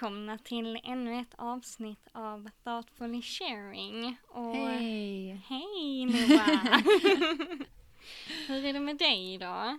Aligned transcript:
välkomna 0.00 0.38
till 0.38 0.80
ännu 0.84 1.20
ett 1.20 1.34
avsnitt 1.38 2.08
av 2.12 2.50
Thoughtfully 2.64 3.22
Sharing. 3.22 4.16
Och 4.28 4.56
Hej! 4.56 5.42
Hej 5.48 6.04
Noah! 6.04 6.80
Hur 8.48 8.64
är 8.64 8.72
det 8.72 8.80
med 8.80 8.98
dig 8.98 9.34
idag? 9.34 9.78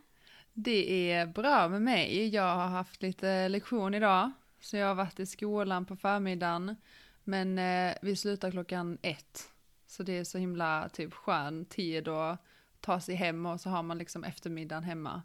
Det 0.53 1.11
är 1.11 1.25
bra 1.25 1.67
med 1.67 1.81
mig. 1.81 2.27
Jag 2.27 2.55
har 2.55 2.67
haft 2.67 3.01
lite 3.01 3.49
lektion 3.49 3.93
idag. 3.93 4.31
Så 4.59 4.77
jag 4.77 4.87
har 4.87 4.95
varit 4.95 5.19
i 5.19 5.25
skolan 5.25 5.85
på 5.85 5.95
förmiddagen. 5.95 6.75
Men 7.23 7.59
eh, 7.59 7.95
vi 8.01 8.15
slutar 8.15 8.51
klockan 8.51 8.97
ett. 9.01 9.49
Så 9.87 10.03
det 10.03 10.17
är 10.17 10.23
så 10.23 10.37
himla 10.37 10.89
typ 10.89 11.13
skön 11.13 11.65
tid 11.65 12.07
att 12.07 12.45
ta 12.79 12.99
sig 12.99 13.15
hem 13.15 13.45
och 13.45 13.61
så 13.61 13.69
har 13.69 13.83
man 13.83 13.97
liksom 13.97 14.23
eftermiddagen 14.23 14.83
hemma. 14.83 15.21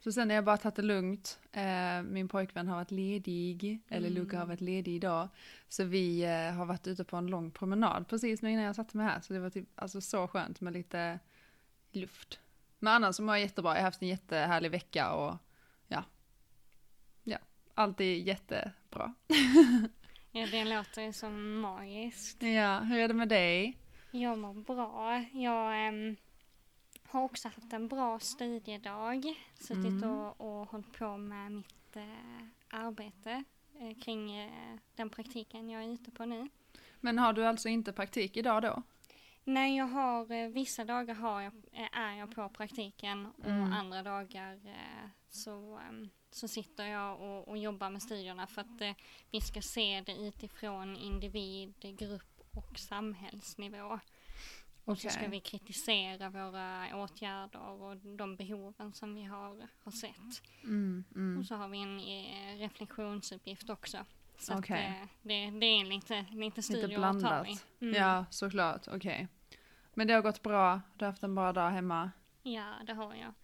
Så 0.00 0.12
sen 0.12 0.28
har 0.30 0.34
jag 0.34 0.44
bara 0.44 0.56
tagit 0.56 0.76
det 0.76 0.82
lugnt. 0.82 1.38
Eh, 1.52 2.02
min 2.02 2.28
pojkvän 2.28 2.68
har 2.68 2.76
varit 2.76 2.90
ledig, 2.90 3.80
eller 3.88 4.10
Luca 4.10 4.38
har 4.38 4.46
varit 4.46 4.60
ledig 4.60 4.94
idag. 4.94 5.28
Så 5.68 5.84
vi 5.84 6.22
eh, 6.24 6.54
har 6.54 6.66
varit 6.66 6.86
ute 6.86 7.04
på 7.04 7.16
en 7.16 7.26
lång 7.26 7.50
promenad 7.50 8.08
precis 8.08 8.42
nu 8.42 8.50
innan 8.50 8.64
jag 8.64 8.76
satte 8.76 8.96
mig 8.96 9.06
här. 9.06 9.20
Så 9.20 9.32
det 9.32 9.40
var 9.40 9.50
typ 9.50 9.68
alltså 9.74 10.00
så 10.00 10.28
skönt 10.28 10.60
med 10.60 10.72
lite 10.72 11.18
luft. 11.92 12.40
Men 12.78 12.92
annars 12.92 13.16
så 13.16 13.22
mår 13.22 13.34
jag 13.34 13.42
jättebra. 13.42 13.70
Jag 13.70 13.80
har 13.80 13.84
haft 13.84 14.02
en 14.02 14.08
jättehärlig 14.08 14.70
vecka 14.70 15.12
och 15.12 15.36
ja. 15.88 16.04
Ja, 17.24 17.38
allt 17.74 18.00
är 18.00 18.04
jättebra. 18.04 19.14
Ja, 20.32 20.46
det 20.46 20.64
låter 20.64 21.02
ju 21.02 21.12
som 21.12 21.60
magiskt. 21.60 22.42
Ja, 22.42 22.78
hur 22.78 22.98
är 22.98 23.08
det 23.08 23.14
med 23.14 23.28
dig? 23.28 23.78
Jag 24.10 24.38
mår 24.38 24.54
bra. 24.54 25.24
Jag 25.32 25.86
ehm, 25.86 26.16
har 27.08 27.22
också 27.22 27.48
haft 27.48 27.72
en 27.72 27.88
bra 27.88 28.18
studiedag. 28.18 29.34
Suttit 29.54 29.84
Mm. 29.84 30.10
och, 30.10 30.40
och 30.40 30.68
hållit 30.70 30.92
på 30.98 31.16
med 31.16 31.52
mitt 31.52 31.96
eh, 31.96 32.46
arbete 32.70 33.44
eh, 33.80 33.98
kring 33.98 34.36
eh, 34.36 34.76
den 34.96 35.10
praktiken 35.10 35.70
jag 35.70 35.84
är 35.84 35.88
ute 35.88 36.10
på 36.10 36.24
nu. 36.26 36.48
Men 37.00 37.18
har 37.18 37.32
du 37.32 37.46
alltså 37.46 37.68
inte 37.68 37.92
praktik 37.92 38.36
idag 38.36 38.62
då? 38.62 38.82
Nej, 39.44 39.76
jag 39.76 39.86
har 39.86 40.32
eh, 40.32 40.48
vissa 40.48 40.84
dagar 40.84 41.14
har 41.14 41.40
jag, 41.40 41.52
eh, 41.72 41.98
är 41.98 42.12
jag 42.14 42.34
på 42.34 42.48
praktiken 42.48 43.26
och 43.26 43.46
Mm. 43.46 43.72
andra 43.72 44.02
dagar 44.02 44.54
eh, 44.66 45.08
så, 45.28 45.76
ehm, 45.88 46.08
så 46.30 46.48
sitter 46.48 46.86
jag 46.86 47.20
och, 47.20 47.48
och 47.48 47.58
jobbar 47.58 47.90
med 47.90 48.02
studierna 48.02 48.46
för 48.46 48.60
att 48.60 48.96
vi 49.30 49.40
ska 49.40 49.62
se 49.62 50.00
det 50.06 50.16
utifrån 50.16 50.96
individ, 50.96 51.74
grupp 51.98 52.40
och 52.54 52.78
samhällsnivå. 52.78 53.98
Och 54.88 54.98
så 54.98 55.08
ska 55.08 55.28
vi 55.28 55.40
kritisera 55.40 56.30
våra 56.30 56.96
åtgärder 56.96 57.60
och 57.60 57.96
de 57.96 58.36
behoven 58.36 58.92
som 58.92 59.14
vi 59.14 59.24
har, 59.24 59.68
har 59.84 59.92
sett. 59.92 60.42
Mm, 60.64 61.04
mm. 61.14 61.38
Och 61.38 61.46
så 61.46 61.54
har 61.54 61.68
vi 61.68 61.78
en 61.78 62.00
eh, 62.00 62.58
reflektionsuppgift 62.58 63.70
också. 63.70 63.98
Så 64.38 64.52
att, 64.52 64.58
Okej. 64.58 65.00
eh, 65.02 65.08
det, 65.22 65.50
det 65.50 65.66
är 65.66 65.84
lite, 65.84 66.26
lite 66.32 66.62
studier 66.62 66.88
Lite 66.88 67.06
att 67.06 67.12
ta 67.12 67.18
i. 67.18 67.20
blandat. 67.20 67.66
Mm. 67.80 67.94
Ja, 67.94 68.26
såklart. 68.30 68.88
Okej. 68.88 69.28
Men 69.94 70.06
det 70.06 70.14
har 70.14 70.22
gått 70.22 70.42
bra. 70.42 70.80
Du 70.96 71.04
har 71.04 71.12
haft 71.12 71.22
en 71.22 71.34
bra 71.34 71.52
dag 71.52 71.70
hemma. 71.70 72.10
Ja, 72.42 72.74
det 72.86 72.94
har 72.94 73.14
jag. 73.14 73.34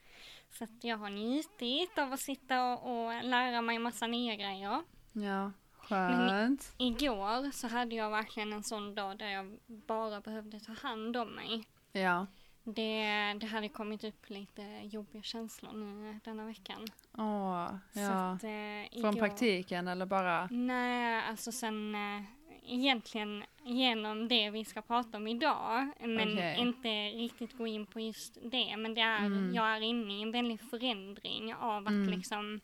Så 0.51 0.65
att 0.65 0.85
jag 0.85 0.97
har 0.97 1.11
njutit 1.11 1.99
av 1.99 2.13
att 2.13 2.21
sitta 2.21 2.65
och, 2.65 3.07
och 3.07 3.25
lära 3.25 3.63
mig 3.63 3.79
massa 3.79 4.07
nya 4.07 4.37
grejer. 4.37 4.83
Ja, 5.13 5.53
skönt. 5.89 6.75
Igår 6.79 7.51
så 7.51 7.69
hade 7.69 7.95
jag 7.95 8.11
verkligen 8.11 8.53
en 8.53 8.63
sån 8.63 8.95
dag 8.95 9.19
där 9.19 9.29
jag 9.29 9.59
bara 9.67 10.21
behövde 10.21 10.61
ta 10.61 10.73
hand 10.73 11.17
om 11.17 11.29
mig. 11.35 11.65
Ja. 11.93 12.27
Det, 12.67 13.35
det 13.41 13.47
hade 13.47 13.69
kommit 13.69 14.05
upp 14.05 14.31
lite 14.31 14.63
jobbiga 14.83 15.23
känslor 15.23 15.73
nu 15.73 16.21
denna 16.25 16.45
veckan. 16.47 16.85
Åh, 17.19 17.69
Så 17.93 18.01
ja. 18.01 18.33
att, 18.33 18.45
eh, 18.45 19.01
Från 19.01 19.15
igår- 19.15 19.19
praktiken 19.19 19.89
eller 19.89 20.07
bara? 20.07 20.49
Nej, 20.51 21.23
alltså 21.31 21.53
sen 21.53 21.95
eh, 21.95 22.23
egentligen 22.67 23.45
genom 23.63 24.29
det 24.29 24.51
vi 24.51 24.65
ska 24.65 24.83
prata 24.83 25.17
om 25.17 25.27
idag. 25.29 25.89
Men 26.01 26.33
Okej. 26.33 26.57
inte 26.59 26.89
riktigt 27.19 27.59
gå 27.59 27.67
in 27.67 27.87
på 27.87 28.01
just 28.01 28.39
det. 28.43 28.77
Men 28.77 28.95
det 28.95 29.01
är, 29.01 29.27
Mm. 29.27 29.55
jag 29.55 29.67
är 29.77 29.81
inne 29.81 30.19
i 30.19 30.23
en 30.23 30.33
väldig 30.33 30.61
förändring 30.61 31.55
av 31.55 31.83
att 31.87 31.89
Mm. 31.93 32.09
liksom 32.11 32.61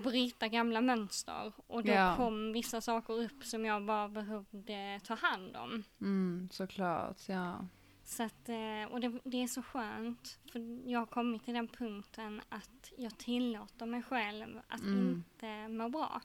bryta 0.00 0.48
gamla 0.48 0.80
mönster. 0.80 1.52
Och 1.66 1.84
då 1.84 1.92
Ja. 1.92 2.16
kom 2.16 2.52
vissa 2.52 2.80
saker 2.80 3.14
upp 3.14 3.44
som 3.44 3.64
jag 3.64 3.84
bara 3.84 4.08
behövde 4.08 5.00
ta 5.04 5.14
hand 5.14 5.56
om. 5.56 5.82
Mm, 6.00 6.48
såklart. 6.52 7.28
Ja. 7.28 7.66
Så 8.04 8.22
att, 8.22 8.48
eh, 8.48 8.84
och 8.92 9.00
det, 9.00 9.20
det 9.24 9.42
är 9.42 9.46
så 9.46 9.62
skönt, 9.62 10.38
för 10.52 10.90
jag 10.90 10.98
har 10.98 11.06
kommit 11.06 11.44
till 11.44 11.54
den 11.54 11.68
punkten 11.68 12.40
att 12.48 12.92
jag 12.98 13.18
tillåter 13.18 13.86
mig 13.86 14.02
själv 14.02 14.60
att 14.68 14.80
Mm. 14.80 15.08
inte 15.08 15.68
må 15.68 15.88
bra. 15.88 16.20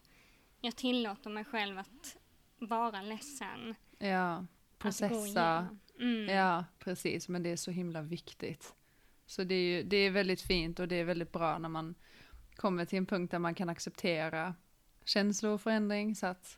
Jag 0.62 0.76
tillåter 0.76 1.30
mig 1.30 1.46
själv 1.46 1.78
att 1.80 2.18
vara 2.60 3.02
ledsen. 3.02 3.76
Ja. 4.00 4.46
Processa. 4.78 5.68
Mm. 6.00 6.36
Ja, 6.36 6.66
precis. 6.80 7.30
Men 7.30 7.44
det 7.44 7.50
är 7.52 7.56
så 7.56 7.72
himla 7.72 8.02
viktigt. 8.02 8.76
Så 9.26 9.44
det 9.44 9.56
är 9.56 9.78
ju 9.78 9.84
det 9.84 9.98
är 9.98 10.12
väldigt 10.12 10.42
fint 10.42 10.80
och 10.80 10.88
det 10.88 10.96
är 10.96 11.04
väldigt 11.06 11.32
bra 11.32 11.58
när 11.58 11.70
man 11.70 11.96
kommer 12.56 12.86
till 12.86 12.98
en 12.98 13.06
punkt 13.06 13.32
där 13.32 13.40
man 13.40 13.56
kan 13.56 13.70
acceptera 13.70 14.56
känslor 15.06 15.52
och 15.54 15.62
förändring. 15.62 16.16
Så 16.16 16.28
att, 16.28 16.58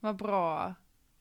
vad 0.00 0.16
bra. 0.16 0.74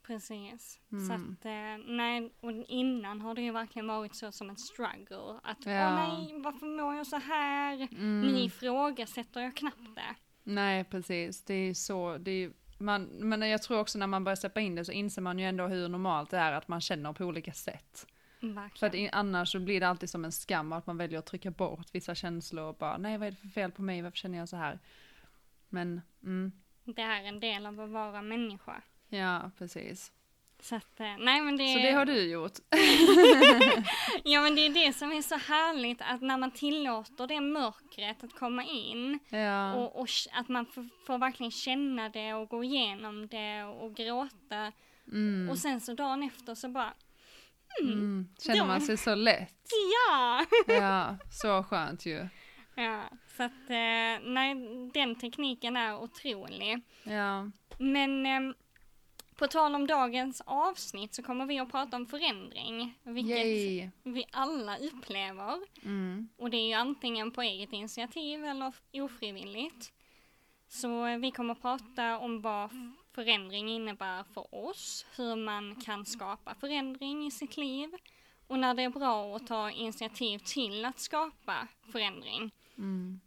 Precis. 0.07 0.79
Mm. 0.91 1.05
Så 1.07 1.13
att, 1.13 1.45
eh, 1.45 1.85
nej, 1.95 2.33
och 2.39 2.51
innan 2.51 3.21
har 3.21 3.35
det 3.35 3.41
ju 3.41 3.51
verkligen 3.51 3.87
varit 3.87 4.15
så 4.15 4.31
som 4.31 4.49
en 4.49 4.57
struggle. 4.57 5.39
Att, 5.43 5.65
Ja. 5.65 5.89
åh 5.89 5.95
nej, 6.19 6.41
varför 6.41 6.65
mår 6.65 6.95
jag 6.95 7.07
så 7.07 7.17
här? 7.17 7.73
Mm. 7.91 8.21
Nu 8.21 8.39
ifrågasätter 8.39 9.41
jag 9.41 9.55
knappt 9.55 9.95
det. 9.95 10.15
Nej, 10.43 10.83
precis. 10.83 11.43
Det 11.43 11.53
är 11.53 11.73
så, 11.73 12.17
det 12.17 12.31
är, 12.31 12.51
man, 12.77 13.03
men 13.03 13.41
jag 13.49 13.61
tror 13.61 13.79
också 13.79 13.99
när 13.99 14.07
man 14.07 14.23
börjar 14.23 14.35
släppa 14.35 14.59
in 14.59 14.75
det 14.75 14.85
så 14.85 14.91
inser 14.91 15.21
man 15.21 15.39
ju 15.39 15.45
ändå 15.45 15.67
hur 15.67 15.87
normalt 15.89 16.29
det 16.29 16.37
är 16.37 16.51
att 16.51 16.67
man 16.67 16.81
känner 16.81 17.13
på 17.13 17.25
olika 17.25 17.53
sätt. 17.53 18.07
Verkligen. 18.43 18.91
För 18.91 19.07
att 19.07 19.13
annars 19.13 19.51
så 19.51 19.59
blir 19.59 19.79
det 19.79 19.87
alltid 19.87 20.09
som 20.09 20.25
en 20.25 20.31
skam 20.31 20.73
att 20.73 20.87
man 20.87 20.97
väljer 20.97 21.19
att 21.19 21.25
trycka 21.25 21.51
bort 21.51 21.87
vissa 21.91 22.15
känslor 22.15 22.63
och 22.65 22.75
bara 22.75 22.97
nej 22.97 23.17
vad 23.17 23.27
är 23.27 23.31
det 23.31 23.37
för 23.37 23.47
fel 23.47 23.71
på 23.71 23.81
mig, 23.81 24.01
varför 24.01 24.17
känner 24.17 24.37
jag 24.37 24.49
så 24.49 24.57
här? 24.57 24.79
Men, 25.69 26.01
mm, 26.23 26.51
Det 26.83 27.01
är 27.01 27.23
en 27.23 27.39
del 27.39 27.65
av 27.65 27.79
att 27.79 27.89
vara 27.89 28.21
människa. 28.21 28.81
ja 29.09 29.51
precis. 29.57 30.11
Så 30.59 30.75
att, 30.75 30.99
eh, 30.99 31.17
nej 31.19 31.41
men 31.41 31.57
det 31.57 31.73
Så 31.73 31.79
det 31.79 31.91
har 31.91 32.05
du 32.05 32.31
gjort? 32.31 32.51
Ja 34.23 34.41
men 34.41 34.55
det 34.55 34.61
är 34.61 34.85
det 34.87 34.93
som 34.93 35.11
är 35.11 35.21
så 35.21 35.35
härligt 35.35 36.01
att 36.01 36.21
när 36.21 36.37
man 36.37 36.51
tillåter 36.51 37.27
det 37.27 37.41
mörkret 37.41 38.23
att 38.23 38.33
komma 38.33 38.63
in 38.63 39.19
Ja, 39.29 39.73
och, 39.73 39.99
och 40.01 40.07
att 40.33 40.49
man 40.49 40.65
får, 40.65 40.89
får 41.05 41.17
verkligen 41.17 41.51
känna 41.51 42.09
det 42.09 42.33
och 42.33 42.49
gå 42.49 42.63
igenom 42.63 43.27
det 43.27 43.63
och 43.63 43.95
gråta 43.95 44.71
mm, 45.07 45.49
och 45.49 45.57
sen 45.57 45.81
så 45.81 45.93
dagen 45.93 46.23
efter 46.23 46.55
så 46.55 46.69
bara 46.69 46.93
mm. 47.81 48.27
Känner 48.39 48.59
då- 48.59 48.65
man 48.65 48.81
sig 48.81 48.97
så 48.97 49.15
lätt? 49.15 49.55
ja! 50.09 50.45
Ja, 50.73 51.17
så 51.31 51.63
skönt 51.63 52.05
ju. 52.05 52.27
ja 52.75 53.03
så 53.37 53.43
att 53.43 53.69
eh, 53.69 54.29
nej, 54.29 54.55
den 54.93 55.15
tekniken 55.15 55.77
är 55.77 55.97
otrolig. 55.97 56.81
Ja, 57.03 57.51
Men 57.77 58.25
eh, 58.25 58.55
på 59.35 59.47
tal 59.47 59.75
om 59.75 59.87
dagens 59.87 60.41
avsnitt 60.45 61.13
så 61.15 61.23
kommer 61.23 61.45
vi 61.45 61.59
att 61.59 61.71
prata 61.71 61.97
om 61.97 62.05
förändring, 62.05 62.99
vilket 63.03 63.37
yay. 63.45 63.89
vi 64.03 64.25
alla 64.31 64.77
upplever. 64.77 65.57
Mm. 65.83 66.29
Och 66.37 66.49
det 66.49 66.57
är 66.57 66.67
ju 66.67 66.73
antingen 66.73 67.31
på 67.31 67.41
eget 67.41 67.73
initiativ 67.73 68.45
eller 68.45 68.73
ofrivilligt. 68.93 69.91
Så 70.67 71.05
eh, 71.05 71.17
vi 71.17 71.31
kommer 71.31 71.51
att 71.51 71.61
prata 71.61 72.17
om 72.17 72.41
vad 72.41 72.69
förändring 73.13 73.69
innebär 73.69 74.23
för 74.23 74.55
oss, 74.55 75.05
hur 75.17 75.35
man 75.35 75.75
kan 75.75 76.05
skapa 76.05 76.55
förändring 76.55 77.25
i 77.27 77.31
sitt 77.31 77.57
liv 77.57 77.89
och 78.47 78.59
när 78.59 78.73
det 78.73 78.83
är 78.83 78.89
bra 78.89 79.35
att 79.35 79.47
ta 79.47 79.71
initiativ 79.71 80.39
till 80.39 80.85
att 80.85 80.99
skapa 80.99 81.67
förändring. 81.91 82.51
Mm. 82.77 83.19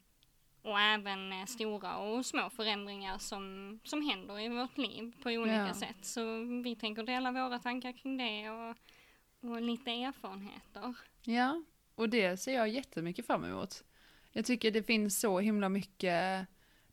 Och 0.62 0.80
även 0.80 1.32
eh, 1.32 1.44
stora 1.46 1.96
och 1.96 2.26
små 2.26 2.50
förändringar 2.50 3.18
som, 3.18 3.78
som 3.84 4.02
händer 4.10 4.40
i 4.40 4.48
vårt 4.48 4.78
liv 4.78 5.12
på 5.22 5.28
olika 5.30 5.66
Ja. 5.66 5.74
sätt. 5.74 6.04
Så 6.04 6.20
vi 6.64 6.76
tänker 6.76 7.02
dela 7.02 7.32
våra 7.32 7.58
tankar 7.58 7.92
kring 7.92 8.16
det 8.16 8.50
och, 8.50 8.76
och 9.50 9.62
lite 9.62 9.90
erfarenheter. 9.90 10.94
Ja, 11.22 11.62
och 11.94 12.08
det 12.08 12.36
ser 12.36 12.54
jag 12.54 12.68
jättemycket 12.68 13.26
fram 13.26 13.44
emot. 13.44 13.84
Jag 14.32 14.44
tycker 14.44 14.70
det 14.70 14.82
finns 14.82 15.20
så 15.20 15.38
himla 15.40 15.68
mycket, 15.68 16.46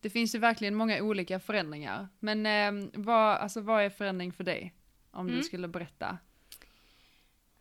det 0.04 0.10
finns 0.10 0.36
ju 0.36 0.40
verkligen 0.40 0.76
många 0.76 1.04
olika 1.04 1.40
förändringar. 1.40 2.08
Men 2.20 2.46
eh, 2.46 2.90
vad, 2.94 3.38
alltså, 3.38 3.62
vad 3.62 3.84
är 3.84 3.90
förändring 3.90 4.34
för 4.34 4.44
dig? 4.44 4.74
Om 5.12 5.28
Mm. 5.28 5.38
du 5.38 5.44
skulle 5.44 5.68
berätta. 5.68 6.18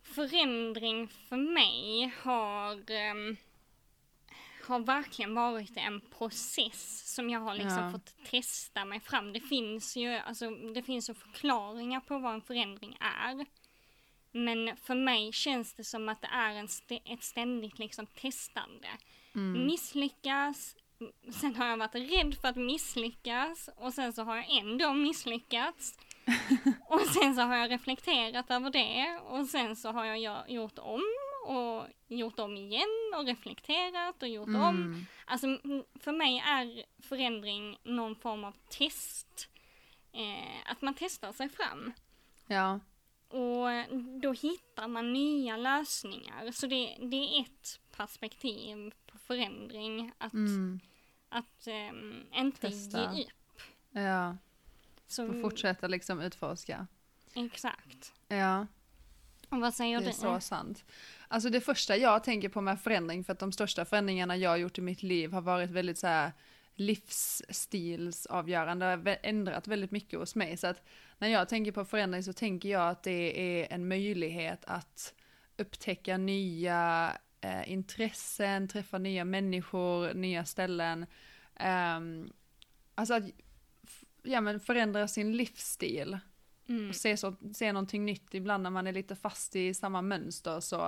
förändring 0.03 1.09
för 1.09 1.37
mig 1.37 2.13
har, 2.23 2.91
ehm, 2.91 3.37
har 4.67 4.81
verkligen 4.81 5.35
varit 5.35 5.77
en 5.77 6.01
process 6.01 7.15
som 7.15 7.31
jag 7.31 7.41
har 7.41 7.55
liksom 7.55 7.85
Ja. 7.85 7.91
fått 7.93 8.15
testa 8.31 8.85
mig 8.85 9.01
fram. 9.01 9.33
Det 9.33 9.41
finns 9.41 9.97
ju 9.97 10.09
alltså, 10.15 10.51
det 10.51 10.83
finns 10.83 11.11
ju 11.11 11.15
förklaringar 11.15 12.01
på 12.01 12.19
vad 12.19 12.35
en 12.35 12.43
förändring 12.43 12.97
är. 13.01 13.47
Men 14.33 14.77
för 14.77 14.95
mig 14.95 15.33
känns 15.33 15.75
det 15.75 15.85
som 15.85 16.09
att 16.09 16.21
det 16.23 16.29
är 16.33 16.51
en 16.55 16.65
st- 16.65 17.03
ett 17.05 17.23
ständigt 17.23 17.79
liksom 17.79 18.07
testande. 18.07 18.89
Mm. 19.35 19.67
Misslyckas, 19.67 20.77
sen 21.31 21.55
har 21.55 21.67
jag 21.67 21.77
varit 21.77 21.95
rädd 21.95 22.35
för 22.41 22.49
att 22.49 22.57
misslyckas 22.57 23.71
och 23.77 23.95
sen 23.95 24.13
så 24.13 24.23
har 24.23 24.37
jag 24.37 24.51
ändå 24.51 24.93
misslyckats. 24.93 25.99
och 26.89 27.01
sen 27.01 27.35
så 27.35 27.41
har 27.41 27.57
jag 27.57 27.71
reflekterat 27.71 28.51
över 28.51 28.71
det 28.71 29.21
och 29.25 29.47
sen 29.47 29.77
så 29.77 29.93
har 29.93 30.05
jag 30.05 30.51
gjort 30.51 30.79
om 30.79 31.03
och 31.47 31.87
gjort 32.09 32.39
om 32.39 32.57
igen 32.57 33.13
och 33.17 33.27
reflekterat 33.27 34.23
och 34.23 34.29
gjort 34.29 34.49
mm. 34.49 34.63
om. 34.63 35.07
Alltså 35.25 35.47
för 36.01 36.13
mig 36.13 36.39
är 36.47 36.85
förändring 37.03 37.79
någon 37.83 38.17
form 38.17 38.45
av 38.45 38.55
test. 38.69 39.49
Eh, 40.13 40.71
att 40.73 40.83
man 40.83 40.95
testar 40.95 41.33
sig 41.33 41.49
fram. 41.49 41.93
Ja. 42.47 42.81
Och 43.29 43.69
då 44.21 44.33
hittar 44.33 44.89
man 44.89 45.13
nya 45.13 45.57
lösningar. 45.57 46.51
Så 46.51 46.67
det, 46.67 46.97
det 47.01 47.17
är 47.17 47.41
ett 47.41 47.81
perspektiv 47.97 48.95
på 49.07 49.19
förändring. 49.19 50.13
Att, 50.19 50.33
mm. 50.33 50.81
Att 51.33 51.69
um, 51.91 52.27
inte 52.35 52.61
Testa. 52.61 53.15
ge 53.15 53.23
upp. 53.23 53.63
Ja. 53.91 54.37
Så, 55.07 55.29
och 55.29 55.41
fortsätta 55.41 55.89
liksom 55.89 56.21
utforska. 56.21 56.87
Exakt. 57.35 58.13
Ja. 58.29 58.67
Och 59.49 59.61
vad 59.61 59.75
säger 59.75 59.99
du? 59.99 60.05
Det 60.05 60.11
är 60.11 60.13
så 60.13 60.41
sant. 60.41 60.85
Alltså 61.29 61.51
det 61.51 61.61
första 61.61 61.97
jag 61.97 62.25
tänker 62.25 62.49
på 62.49 62.61
med 62.61 62.81
förändring, 62.81 63.25
för 63.25 63.33
att 63.33 63.39
de 63.39 63.53
största 63.53 63.85
förändringarna 63.85 64.37
jag 64.37 64.51
har 64.51 64.57
gjort 64.57 64.79
i 64.79 64.81
mitt 64.81 65.03
liv 65.03 65.33
har 65.33 65.41
varit 65.41 65.71
väldigt 65.71 65.99
så 65.99 66.07
här 66.07 66.33
livsstilsavgörande, 66.75 68.87
har 68.87 69.19
ändrat 69.23 69.69
väldigt 69.69 69.91
mycket 69.91 70.19
hos 70.19 70.35
mig. 70.35 70.57
Så 70.57 70.67
att 70.67 70.83
när 71.19 71.29
jag 71.29 71.49
tänker 71.49 71.73
på 71.73 71.85
förändring 71.85 72.23
så 72.23 72.33
tänker 72.33 72.69
jag 72.69 72.89
att 72.89 73.03
det 73.03 73.41
är 73.41 73.73
en 73.73 73.89
möjlighet 73.89 74.65
att 74.65 75.15
upptäcka 75.57 76.17
nya 76.17 77.13
eh, 77.43 77.73
intressen, 77.73 78.69
träffa 78.69 78.99
nya 78.99 79.25
människor, 79.25 80.15
nya 80.15 80.45
ställen. 80.45 81.07
Um, 81.97 82.33
alltså 82.95 83.15
att 83.15 83.25
ja, 84.23 84.41
men 84.41 84.61
förändra 84.61 85.09
sin 85.09 85.37
livsstil. 85.37 86.19
Mm. 86.69 86.89
Och 86.89 86.95
se, 86.95 87.17
så, 87.17 87.35
se 87.55 87.73
någonting 87.73 88.05
nytt. 88.05 88.35
Ibland 88.35 88.63
när 88.63 88.71
man 88.71 88.87
är 88.87 88.93
lite 88.93 89.17
fast 89.17 89.57
i 89.57 89.75
samma 89.75 90.03
mönster 90.03 90.61
så 90.61 90.87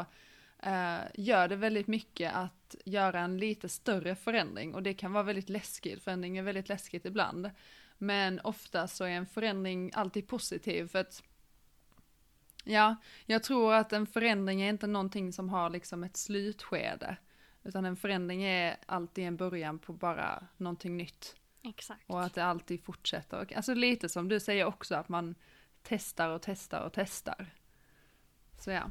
uh, 0.66 1.00
gör 1.14 1.48
det 1.48 1.56
väldigt 1.56 1.86
mycket 1.86 2.34
att 2.34 2.74
göra 2.84 3.20
en 3.20 3.38
lite 3.38 3.68
större 3.68 4.14
förändring. 4.14 4.74
Och 4.74 4.82
det 4.82 4.94
kan 4.94 5.12
vara 5.12 5.22
väldigt 5.22 5.48
läskigt, 5.48 6.02
förändring 6.02 6.38
är 6.38 6.42
väldigt 6.42 6.68
läskigt 6.68 7.06
ibland. 7.06 7.50
Men 7.98 8.40
ofta 8.40 8.88
så 8.88 9.04
är 9.04 9.10
en 9.10 9.26
förändring 9.26 9.90
alltid 9.94 10.28
positiv 10.28 10.88
för 10.88 10.98
att 10.98 11.22
Ja, 12.64 12.96
jag 13.26 13.42
tror 13.42 13.74
att 13.74 13.92
en 13.92 14.06
förändring 14.06 14.62
är 14.62 14.68
inte 14.68 14.86
någonting 14.86 15.32
som 15.32 15.48
har 15.48 15.70
liksom 15.70 16.04
ett 16.04 16.16
slutskede. 16.16 17.16
Utan 17.62 17.84
en 17.84 17.96
förändring 17.96 18.44
är 18.44 18.76
alltid 18.86 19.24
en 19.24 19.36
början 19.36 19.78
på 19.78 19.92
bara 19.92 20.46
någonting 20.56 20.96
nytt. 20.96 21.36
Exakt. 21.62 22.10
Och 22.10 22.22
att 22.22 22.34
det 22.34 22.44
alltid 22.44 22.84
fortsätter. 22.84 23.56
Alltså 23.56 23.74
lite 23.74 24.08
som 24.08 24.28
du 24.28 24.40
säger 24.40 24.64
också, 24.64 24.94
att 24.94 25.08
man 25.08 25.34
testar 25.82 26.28
och 26.28 26.42
testar 26.42 26.80
och 26.80 26.92
testar. 26.92 27.54
Så 28.58 28.70
ja. 28.70 28.90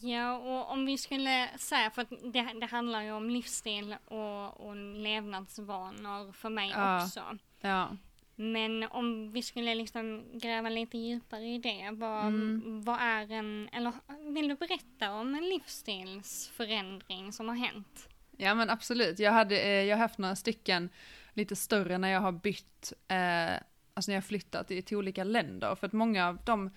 Ja, 0.00 0.36
och 0.36 0.72
om 0.72 0.86
vi 0.86 0.98
skulle 0.98 1.48
säga, 1.58 1.90
för 1.90 2.02
att 2.02 2.10
det, 2.10 2.52
det 2.60 2.66
handlar 2.66 3.02
ju 3.02 3.12
om 3.12 3.30
livsstil 3.30 3.96
och, 4.04 4.60
och 4.60 4.76
levnadsvanor 4.76 6.32
för 6.32 6.50
mig 6.50 6.70
ja. 6.70 7.04
också. 7.04 7.38
Ja. 7.60 7.96
Men 8.40 8.84
om 8.90 9.32
vi 9.32 9.42
skulle 9.42 9.74
liksom 9.74 10.24
gräva 10.34 10.68
lite 10.68 10.98
djupare 10.98 11.46
i 11.46 11.58
det, 11.58 11.90
vad, 11.92 12.26
mm. 12.26 12.82
vad 12.84 13.00
är 13.00 13.32
en, 13.32 13.68
eller 13.72 13.92
vill 14.34 14.48
du 14.48 14.54
berätta 14.54 15.12
om 15.12 15.34
en 15.34 15.48
livsstilsförändring 15.48 17.32
som 17.32 17.48
har 17.48 17.56
hänt? 17.56 18.08
Ja 18.36 18.54
men 18.54 18.70
absolut, 18.70 19.18
jag, 19.18 19.32
hade, 19.32 19.60
eh, 19.60 19.84
jag 19.84 19.96
har 19.96 20.02
haft 20.02 20.18
några 20.18 20.36
stycken 20.36 20.90
lite 21.34 21.56
större 21.56 21.98
när 21.98 22.08
jag 22.08 22.20
har 22.20 22.32
bytt, 22.32 22.92
eh, 23.08 23.52
alltså 23.94 24.10
när 24.10 24.14
jag 24.14 24.22
har 24.22 24.28
flyttat 24.28 24.68
till, 24.68 24.82
till 24.82 24.96
olika 24.96 25.24
länder, 25.24 25.74
för 25.74 25.86
att 25.86 25.92
många 25.92 26.28
av 26.28 26.38
de 26.44 26.70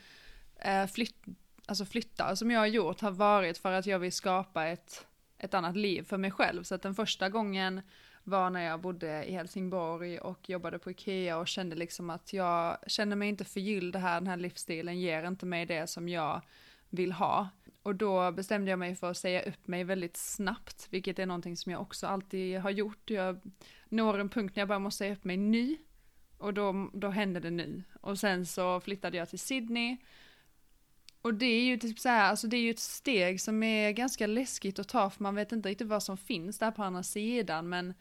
eh, 0.55 0.87
flytt, 0.87 1.23
alltså 1.65 1.85
flyttar 1.85 2.35
som 2.35 2.51
jag 2.51 2.59
har 2.59 2.67
gjort 2.67 3.01
har 3.01 3.11
varit 3.11 3.57
för 3.57 3.71
att 3.71 3.85
jag 3.85 3.99
vill 3.99 4.11
skapa 4.11 4.67
ett, 4.67 5.05
ett 5.37 5.53
annat 5.53 5.75
liv 5.75 6.03
för 6.03 6.17
mig 6.17 6.31
själv, 6.31 6.63
så 6.63 6.75
att 6.75 6.81
den 6.81 6.95
första 6.95 7.29
gången 7.29 7.81
var 8.23 8.49
när 8.49 8.61
jag 8.61 8.81
bodde 8.81 9.25
i 9.25 9.31
Helsingborg 9.31 10.19
och 10.19 10.49
jobbade 10.49 10.79
på 10.79 10.91
Ikea 10.91 11.37
och 11.37 11.47
kände 11.47 11.75
liksom 11.75 12.09
att 12.09 12.33
jag 12.33 12.77
känner 12.87 13.15
mig 13.15 13.29
inte 13.29 13.45
förgylld 13.45 13.95
här, 13.95 14.19
den 14.19 14.27
här 14.27 14.37
livsstilen 14.37 14.99
ger 14.99 15.27
inte 15.27 15.45
mig 15.45 15.65
det 15.65 15.87
som 15.87 16.09
jag 16.09 16.41
vill 16.89 17.11
ha. 17.11 17.49
Och 17.83 17.95
då 17.95 18.31
bestämde 18.31 18.69
jag 18.69 18.79
mig 18.79 18.95
för 18.95 19.11
att 19.11 19.17
säga 19.17 19.41
upp 19.41 19.67
mig 19.67 19.83
väldigt 19.83 20.17
snabbt, 20.17 20.87
vilket 20.89 21.19
är 21.19 21.25
någonting 21.25 21.57
som 21.57 21.71
jag 21.71 21.81
också 21.81 22.07
alltid 22.07 22.59
har 22.59 22.69
gjort. 22.69 23.09
Jag 23.09 23.39
når 23.89 24.19
en 24.19 24.29
punkt 24.29 24.55
när 24.55 24.61
jag 24.61 24.67
bara 24.67 24.79
måste 24.79 24.97
säga 24.97 25.13
upp 25.13 25.23
mig 25.23 25.37
nu. 25.37 25.77
Och 26.37 26.53
då, 26.53 26.89
då 26.93 27.09
hände 27.09 27.39
det 27.39 27.51
nu. 27.51 27.83
Och 28.01 28.19
sen 28.19 28.45
så 28.45 28.79
flyttade 28.79 29.17
jag 29.17 29.29
till 29.29 29.39
Sydney. 29.39 29.97
Och 31.21 31.33
det 31.33 31.45
är 31.45 31.63
ju 31.63 31.77
typ 31.77 31.99
så 31.99 32.09
här, 32.09 32.29
alltså 32.29 32.47
det 32.47 32.57
är 32.57 32.61
ju 32.61 32.71
ett 32.71 32.79
steg 32.79 33.41
som 33.41 33.63
är 33.63 33.91
ganska 33.91 34.27
läskigt 34.27 34.79
att 34.79 34.87
ta 34.87 35.09
för 35.09 35.23
man 35.23 35.35
vet 35.35 35.51
inte 35.51 35.69
riktigt 35.69 35.87
vad 35.87 36.03
som 36.03 36.17
finns 36.17 36.59
där 36.59 36.71
på 36.71 36.83
andra 36.83 37.03
sidan 37.03 37.69
men 37.69 37.93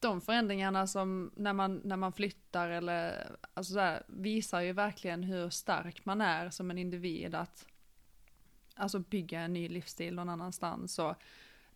de 0.00 0.20
förändringarna 0.20 0.86
som 0.86 1.30
när 1.36 1.52
man, 1.52 1.80
när 1.84 1.96
man 1.96 2.12
flyttar 2.12 2.70
eller 2.70 3.30
alltså 3.54 3.72
så 3.72 3.80
här, 3.80 4.02
visar 4.06 4.60
ju 4.60 4.72
verkligen 4.72 5.22
hur 5.22 5.50
stark 5.50 6.04
man 6.04 6.20
är 6.20 6.50
som 6.50 6.70
en 6.70 6.78
individ 6.78 7.34
att 7.34 7.66
alltså 8.74 8.98
bygga 8.98 9.40
en 9.40 9.52
ny 9.52 9.68
livsstil 9.68 10.14
någon 10.14 10.28
annanstans. 10.28 10.94
Så 10.94 11.16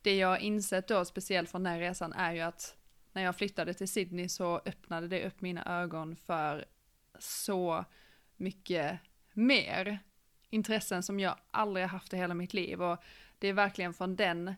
det 0.02 0.16
jag 0.16 0.28
har 0.28 0.38
insett 0.38 0.88
då, 0.88 1.04
speciellt 1.04 1.50
från 1.50 1.62
den 1.62 1.72
här 1.72 1.80
resan, 1.80 2.12
är 2.12 2.32
ju 2.32 2.40
att 2.40 2.76
när 3.12 3.22
jag 3.22 3.36
flyttade 3.36 3.74
till 3.74 3.88
Sydney 3.88 4.28
så 4.28 4.60
öppnade 4.64 5.08
det 5.08 5.26
upp 5.26 5.40
mina 5.40 5.82
ögon 5.82 6.16
för 6.16 6.64
så 7.18 7.84
mycket 8.36 8.98
mer 9.32 9.98
intressen 10.50 11.02
som 11.02 11.20
jag 11.20 11.36
aldrig 11.50 11.84
har 11.84 11.90
haft 11.90 12.12
i 12.12 12.16
hela 12.16 12.34
mitt 12.34 12.54
liv 12.54 12.82
och 12.82 13.02
det 13.38 13.48
är 13.48 13.52
verkligen 13.52 13.94
från 13.94 14.16
den 14.16 14.54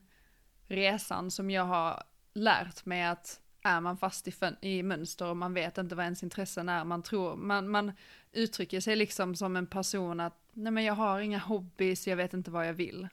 resan 0.66 1.30
som 1.30 1.50
jag 1.50 1.64
har 1.64 2.02
lärt 2.34 2.84
mig 2.84 3.02
att 3.02 3.40
är 3.62 3.80
man 3.80 3.96
fast 3.96 4.28
i, 4.28 4.32
i 4.60 4.82
mönster 4.82 5.26
och 5.26 5.36
man 5.36 5.54
vet 5.54 5.78
inte 5.78 5.94
vad 5.94 6.04
ens 6.04 6.22
intressen 6.22 6.68
är, 6.68 6.84
man 6.84 7.02
tror, 7.02 7.36
man, 7.36 7.68
man 7.68 7.92
uttrycker 8.32 8.80
sig 8.80 8.96
liksom 8.96 9.36
som 9.36 9.56
en 9.56 9.66
person 9.66 10.20
att 10.20 10.38
nej 10.52 10.72
men 10.72 10.84
jag 10.84 10.94
har 10.94 11.20
inga 11.20 11.38
hobbys, 11.38 12.06
jag 12.06 12.16
vet 12.16 12.34
inte 12.34 12.50
vad 12.50 12.68
jag 12.68 12.74
vill. 12.74 13.08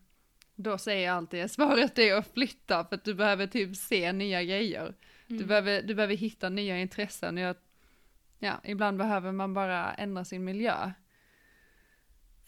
Då 0.55 0.77
säger 0.77 1.07
jag 1.07 1.17
alltid 1.17 1.51
svaret 1.51 1.99
är 1.99 2.15
att 2.15 2.33
flytta 2.33 2.85
för 2.85 2.95
att 2.95 3.03
du 3.03 3.13
behöver 3.13 3.47
typ 3.47 3.75
se 3.75 4.11
nya 4.11 4.43
grejer. 4.43 4.93
Mm. 5.27 5.41
Du, 5.41 5.45
behöver, 5.45 5.81
du 5.81 5.95
behöver 5.95 6.15
hitta 6.15 6.49
nya 6.49 6.77
intressen. 6.77 7.37
Jag, 7.37 7.55
ja, 8.39 8.61
ibland 8.63 8.97
behöver 8.97 9.31
man 9.31 9.53
bara 9.53 9.93
ändra 9.93 10.25
sin 10.25 10.43
miljö. 10.43 10.91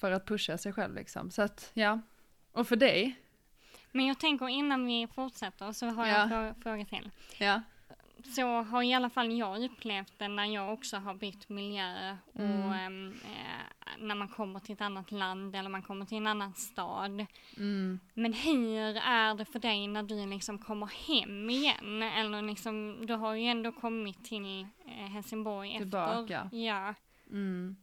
För 0.01 0.11
att 0.11 0.25
pusha 0.25 0.57
sig 0.57 0.73
själv 0.73 0.95
liksom. 0.95 1.31
Så 1.31 1.41
att 1.41 1.71
ja. 1.73 1.99
Och 2.51 2.67
för 2.67 2.75
dig? 2.75 3.15
Men 3.91 4.05
jag 4.05 4.19
tänker 4.19 4.49
innan 4.49 4.85
vi 4.85 5.07
fortsätter 5.15 5.71
så 5.71 5.85
har 5.85 6.07
jag 6.07 6.31
en 6.31 6.55
fråga 6.55 6.85
till. 6.85 7.11
Ja 7.37 7.61
så 8.23 8.61
har 8.61 8.83
i 8.83 8.93
alla 8.93 9.09
fall 9.09 9.31
jag 9.31 9.63
upplevt 9.63 10.13
det 10.17 10.27
när 10.27 10.45
jag 10.45 10.73
också 10.73 10.97
har 10.97 11.13
bytt 11.13 11.49
miljö 11.49 12.17
och 12.33 12.41
mm. 12.41 13.13
eh, 13.25 13.97
när 13.99 14.15
man 14.15 14.27
kommer 14.27 14.59
till 14.59 14.73
ett 14.73 14.81
annat 14.81 15.11
land 15.11 15.55
eller 15.55 15.69
man 15.69 15.81
kommer 15.81 16.05
till 16.05 16.17
en 16.17 16.27
annan 16.27 16.53
stad. 16.53 17.25
Mm. 17.57 17.99
Men 18.13 18.33
hur 18.33 18.97
är 18.97 19.35
det 19.35 19.45
för 19.45 19.59
dig 19.59 19.87
när 19.87 20.03
du 20.03 20.25
liksom 20.25 20.59
kommer 20.59 20.87
hem 21.07 21.49
igen? 21.49 22.03
Eller 22.03 22.41
liksom, 22.41 22.97
du 23.05 23.13
har 23.13 23.33
ju 23.33 23.47
ändå 23.47 23.71
kommit 23.71 24.25
till 24.25 24.67
eh, 24.85 25.11
Helsingborg 25.11 25.77
Tillbaka. 25.77 26.41
efter. 26.43 26.57
Ja. 26.57 26.93
Mm. 27.29 27.75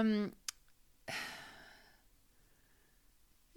Um, 0.00 0.32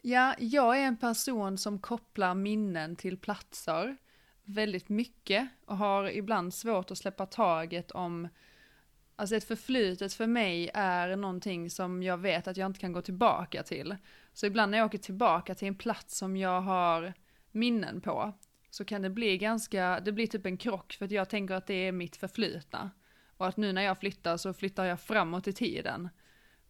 ja, 0.01 0.35
jag 0.39 0.79
är 0.79 0.85
en 0.85 0.97
person 0.97 1.57
som 1.57 1.79
kopplar 1.79 2.35
minnen 2.35 2.95
till 2.95 3.17
platser 3.17 3.97
väldigt 4.43 4.89
mycket 4.89 5.49
och 5.65 5.77
har 5.77 6.09
ibland 6.09 6.53
svårt 6.53 6.91
att 6.91 6.97
släppa 6.97 7.25
taget 7.25 7.91
om 7.91 8.27
Alltså 9.15 9.35
ett 9.35 9.43
förflutet 9.43 10.13
för 10.13 10.27
mig 10.27 10.69
är 10.73 11.15
någonting 11.15 11.69
som 11.69 12.03
jag 12.03 12.17
vet 12.17 12.47
att 12.47 12.57
jag 12.57 12.65
inte 12.65 12.79
kan 12.79 12.93
gå 12.93 13.01
tillbaka 13.01 13.63
till. 13.63 13.95
Så 14.33 14.45
ibland 14.45 14.71
när 14.71 14.77
jag 14.77 14.85
åker 14.85 14.97
tillbaka 14.97 15.55
till 15.55 15.67
en 15.67 15.75
plats 15.75 16.17
som 16.17 16.37
jag 16.37 16.61
har 16.61 17.13
minnen 17.51 18.01
på 18.01 18.33
så 18.69 18.85
kan 18.85 19.01
det 19.01 19.09
bli 19.09 19.37
ganska, 19.37 19.99
det 19.99 20.11
blir 20.11 20.27
typ 20.27 20.45
en 20.45 20.57
krock 20.57 20.93
för 20.93 21.05
att 21.05 21.11
jag 21.11 21.29
tänker 21.29 21.55
att 21.55 21.67
det 21.67 21.73
är 21.87 21.91
mitt 21.91 22.15
förflutna. 22.15 22.91
Och 23.37 23.47
att 23.47 23.57
nu 23.57 23.73
när 23.73 23.81
jag 23.81 23.99
flyttar 23.99 24.37
så 24.37 24.53
flyttar 24.53 24.85
jag 24.85 24.99
framåt 24.99 25.47
i 25.47 25.53
tiden. 25.53 26.09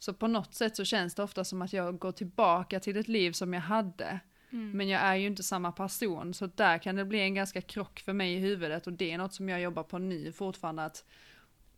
Så 0.04 0.14
på 0.14 0.28
något 0.28 0.54
sätt 0.54 0.76
så 0.76 0.86
känns 0.86 1.16
det 1.16 1.24
ofta 1.24 1.44
som 1.44 1.62
att 1.62 1.74
jag 1.74 2.00
går 2.00 2.12
tillbaka 2.12 2.80
till 2.80 2.98
ett 2.98 3.08
liv 3.08 3.32
som 3.32 3.54
jag 3.54 3.62
hade. 3.62 4.20
Mm. 4.50 4.72
Men 4.72 4.88
jag 4.88 5.02
är 5.02 5.16
ju 5.16 5.28
inte 5.28 5.44
samma 5.44 5.72
person, 5.72 6.34
så 6.34 6.48
där 6.48 6.78
kan 6.78 6.96
det 6.96 7.06
bli 7.06 7.20
en 7.20 7.34
ganska 7.34 7.62
krock 7.62 8.00
för 8.00 8.14
mig 8.14 8.34
i 8.34 8.40
huvudet 8.40 8.88
och 8.88 8.94
det 8.94 9.12
är 9.12 9.18
något 9.18 9.34
som 9.34 9.50
jag 9.50 9.62
jobbar 9.62 9.84
på 9.84 9.98
nu 9.98 10.32
fortfarande 10.32 10.86
att 10.86 11.06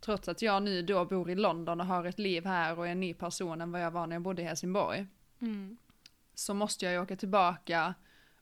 trots 0.00 0.28
att 0.28 0.42
jag 0.42 0.62
nu 0.62 0.82
då 0.82 1.04
bor 1.04 1.30
i 1.30 1.34
London 1.34 1.80
och 1.80 1.86
har 1.86 2.04
ett 2.04 2.18
liv 2.18 2.46
här 2.46 2.78
och 2.78 2.86
är 2.86 2.90
en 2.92 3.00
ny 3.00 3.14
person 3.14 3.60
än 3.60 3.72
vad 3.72 3.82
jag 3.82 3.90
var 3.90 4.06
när 4.06 4.16
jag 4.16 4.22
bodde 4.22 4.42
i 4.42 4.44
Helsingborg. 4.44 5.06
Mm. 5.40 5.76
Så 6.34 6.54
måste 6.54 6.84
jag 6.84 6.94
ju 6.94 7.00
åka 7.00 7.16
tillbaka 7.16 7.94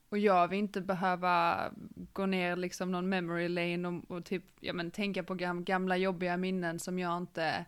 och 0.09 0.19
jag 0.19 0.49
vill 0.49 0.59
inte 0.59 0.81
behöva 0.81 1.71
gå 2.12 2.27
ner 2.27 2.57
liksom 2.57 2.93
någon 2.93 3.09
memory 3.09 3.49
lane 3.49 3.89
och, 3.89 4.17
och 4.17 4.25
typ, 4.25 4.45
ja 4.61 4.73
men 4.73 4.91
tänka 4.91 5.23
på 5.23 5.35
gam, 5.35 5.65
gamla 5.65 5.97
jobbiga 5.97 6.37
minnen 6.37 6.79
som 6.79 6.99
jag 6.99 7.19
inte, 7.19 7.65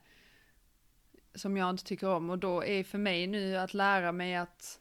som 1.34 1.56
jag 1.56 1.70
inte 1.70 1.84
tycker 1.84 2.08
om. 2.08 2.30
Och 2.30 2.38
då 2.38 2.64
är 2.64 2.84
för 2.84 2.98
mig 2.98 3.26
nu 3.26 3.56
att 3.56 3.74
lära 3.74 4.12
mig 4.12 4.36
att 4.36 4.80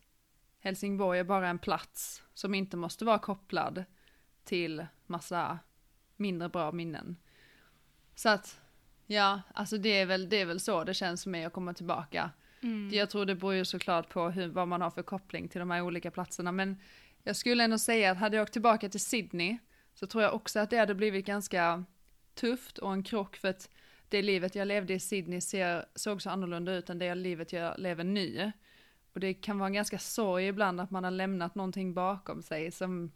Helsingborg 0.59 1.19
är 1.19 1.23
bara 1.23 1.49
en 1.49 1.59
plats 1.59 2.23
som 2.33 2.53
inte 2.53 2.77
måste 2.77 3.05
vara 3.05 3.19
kopplad 3.19 3.83
till 4.43 4.85
massa 5.05 5.59
mindre 6.15 6.49
bra 6.49 6.71
minnen. 6.71 7.17
Så 8.15 8.29
att, 8.29 8.59
ja, 9.05 9.41
alltså 9.53 9.77
det 9.77 9.89
är 9.89 10.05
väl, 10.05 10.29
det 10.29 10.41
är 10.41 10.45
väl 10.45 10.59
så 10.59 10.83
det 10.83 10.93
känns 10.93 11.23
för 11.23 11.29
mig 11.29 11.45
att 11.45 11.53
komma 11.53 11.73
tillbaka. 11.73 12.31
Mm. 12.61 12.89
Jag 12.93 13.09
tror 13.09 13.25
det 13.25 13.35
beror 13.35 13.53
ju 13.53 13.65
såklart 13.65 14.09
på 14.09 14.29
hur, 14.29 14.47
vad 14.47 14.67
man 14.67 14.81
har 14.81 14.89
för 14.89 15.03
koppling 15.03 15.47
till 15.47 15.59
de 15.59 15.71
här 15.71 15.81
olika 15.81 16.11
platserna, 16.11 16.51
men 16.51 16.77
jag 17.23 17.35
skulle 17.35 17.63
ändå 17.63 17.77
säga 17.77 18.11
att 18.11 18.17
hade 18.17 18.37
jag 18.37 18.43
åkt 18.43 18.53
tillbaka 18.53 18.89
till 18.89 18.99
Sydney 18.99 19.57
så 19.93 20.07
tror 20.07 20.23
jag 20.23 20.33
också 20.33 20.59
att 20.59 20.69
det 20.69 20.77
hade 20.77 20.95
blivit 20.95 21.25
ganska 21.25 21.85
tufft 22.33 22.77
och 22.77 22.93
en 22.93 23.03
krock 23.03 23.35
för 23.35 23.47
att 23.47 23.69
det 24.13 24.21
livet 24.21 24.55
jag 24.55 24.67
levde 24.67 24.93
i 24.93 24.99
Sydney 24.99 25.41
ser, 25.41 25.85
såg 25.95 26.21
så 26.21 26.29
annorlunda 26.29 26.73
ut 26.73 26.89
än 26.89 26.99
det 26.99 27.15
livet 27.15 27.53
jag 27.53 27.79
lever 27.79 28.03
nu. 28.03 28.51
Och 29.13 29.19
det 29.19 29.33
kan 29.33 29.59
vara 29.59 29.67
en 29.67 29.73
ganska 29.73 29.99
sorg 29.99 30.47
ibland 30.47 30.81
att 30.81 30.91
man 30.91 31.03
har 31.03 31.11
lämnat 31.11 31.55
någonting 31.55 31.93
bakom 31.93 32.41
sig 32.41 32.71
som, 32.71 33.11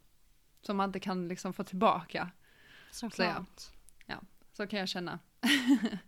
som 0.62 0.76
man 0.76 0.88
inte 0.88 1.00
kan 1.00 1.28
liksom 1.28 1.52
få 1.52 1.64
tillbaka. 1.64 2.30
Såklart. 2.90 3.60
Så 4.52 4.66
kan 4.66 4.78
jag 4.78 4.88
känna. 4.88 5.18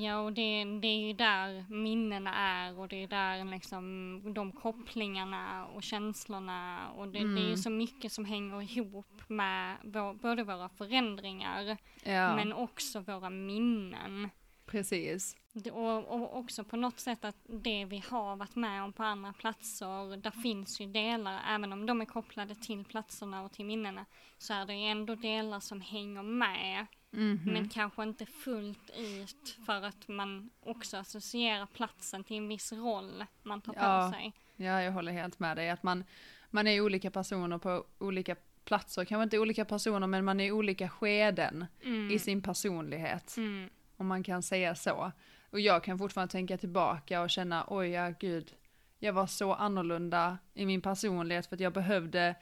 Ja, 0.00 0.20
och 0.20 0.32
det, 0.32 0.64
det 0.64 0.88
är 0.88 1.06
ju 1.06 1.12
där 1.12 1.64
minnena 1.68 2.34
är 2.34 2.78
och 2.78 2.88
det 2.88 3.02
är 3.02 3.06
där 3.06 3.44
liksom 3.44 4.22
de 4.34 4.52
kopplingarna 4.52 5.66
och 5.66 5.82
känslorna 5.82 6.88
och 6.96 7.08
det, 7.08 7.18
det 7.18 7.24
är 7.24 7.24
ju 7.38 7.44
Mm. 7.46 7.56
så 7.56 7.70
mycket 7.70 8.12
som 8.12 8.24
hänger 8.24 8.62
ihop 8.62 9.22
med 9.28 9.76
vår, 9.84 10.14
både 10.14 10.44
våra 10.44 10.68
förändringar 10.68 11.76
Ja, 12.04 12.36
men 12.36 12.52
också 12.52 13.00
våra 13.00 13.30
minnen. 13.30 14.28
precis. 14.66 15.36
Och, 15.72 16.08
och 16.08 16.36
också 16.38 16.64
på 16.64 16.76
något 16.76 17.00
sätt 17.00 17.24
att 17.24 17.36
det 17.48 17.84
vi 17.84 18.02
har 18.10 18.36
varit 18.36 18.54
med 18.56 18.82
om 18.82 18.92
på 18.92 19.02
andra 19.02 19.32
platser, 19.32 20.16
där 20.16 20.30
finns 20.30 20.80
ju 20.80 20.86
delar, 20.86 21.40
även 21.48 21.72
om 21.72 21.86
de 21.86 22.00
är 22.00 22.04
kopplade 22.04 22.54
till 22.54 22.84
platserna 22.84 23.42
och 23.42 23.52
till 23.52 23.64
minnena, 23.64 24.04
så 24.38 24.54
är 24.54 24.66
det 24.66 24.74
ju 24.74 24.86
ändå 24.86 25.14
delar 25.14 25.60
som 25.60 25.80
hänger 25.80 26.22
med, 26.22 26.86
Mhm. 27.14 27.40
men 27.44 27.68
kanske 27.68 28.02
inte 28.02 28.26
fullt 28.26 28.90
ut 28.98 29.58
för 29.66 29.82
att 29.82 30.08
man 30.08 30.50
också 30.60 30.96
associerar 30.96 31.66
platsen 31.66 32.24
till 32.24 32.36
en 32.36 32.48
viss 32.48 32.72
roll 32.72 33.24
man 33.42 33.60
tar 33.60 33.74
Ja. 33.76 34.06
på 34.10 34.16
sig. 34.16 34.32
Ja, 34.56 34.82
jag 34.82 34.92
håller 34.92 35.12
helt 35.12 35.38
med 35.38 35.56
dig. 35.56 35.70
Att 35.70 35.82
man, 35.82 36.04
man 36.50 36.66
är 36.66 36.80
olika 36.80 37.10
personer 37.10 37.58
på 37.58 37.84
olika 37.98 38.36
platser. 38.64 39.04
Kanske 39.04 39.22
inte 39.22 39.38
olika 39.38 39.64
personer, 39.64 40.06
men 40.06 40.24
man 40.24 40.40
är 40.40 40.44
i 40.46 40.52
olika 40.52 40.88
skeden 40.88 41.66
Mm. 41.84 42.10
i 42.10 42.18
sin 42.18 42.42
personlighet. 42.42 43.36
Mm. 43.36 43.70
Om 43.96 44.06
man 44.06 44.22
kan 44.22 44.42
säga 44.42 44.74
så. 44.74 45.12
Och 45.50 45.60
jag 45.60 45.84
kan 45.84 45.98
fortfarande 45.98 46.32
tänka 46.32 46.56
tillbaka 46.58 47.22
och 47.22 47.30
känna, 47.30 47.64
oj 47.68 47.88
ja 47.88 48.12
gud, 48.20 48.54
jag 48.98 49.12
var 49.12 49.26
så 49.26 49.54
annorlunda 49.54 50.38
i 50.54 50.66
min 50.66 50.80
personlighet 50.80 51.46
för 51.46 51.56
att 51.56 51.60
jag 51.60 51.72
behövde, 51.72 52.34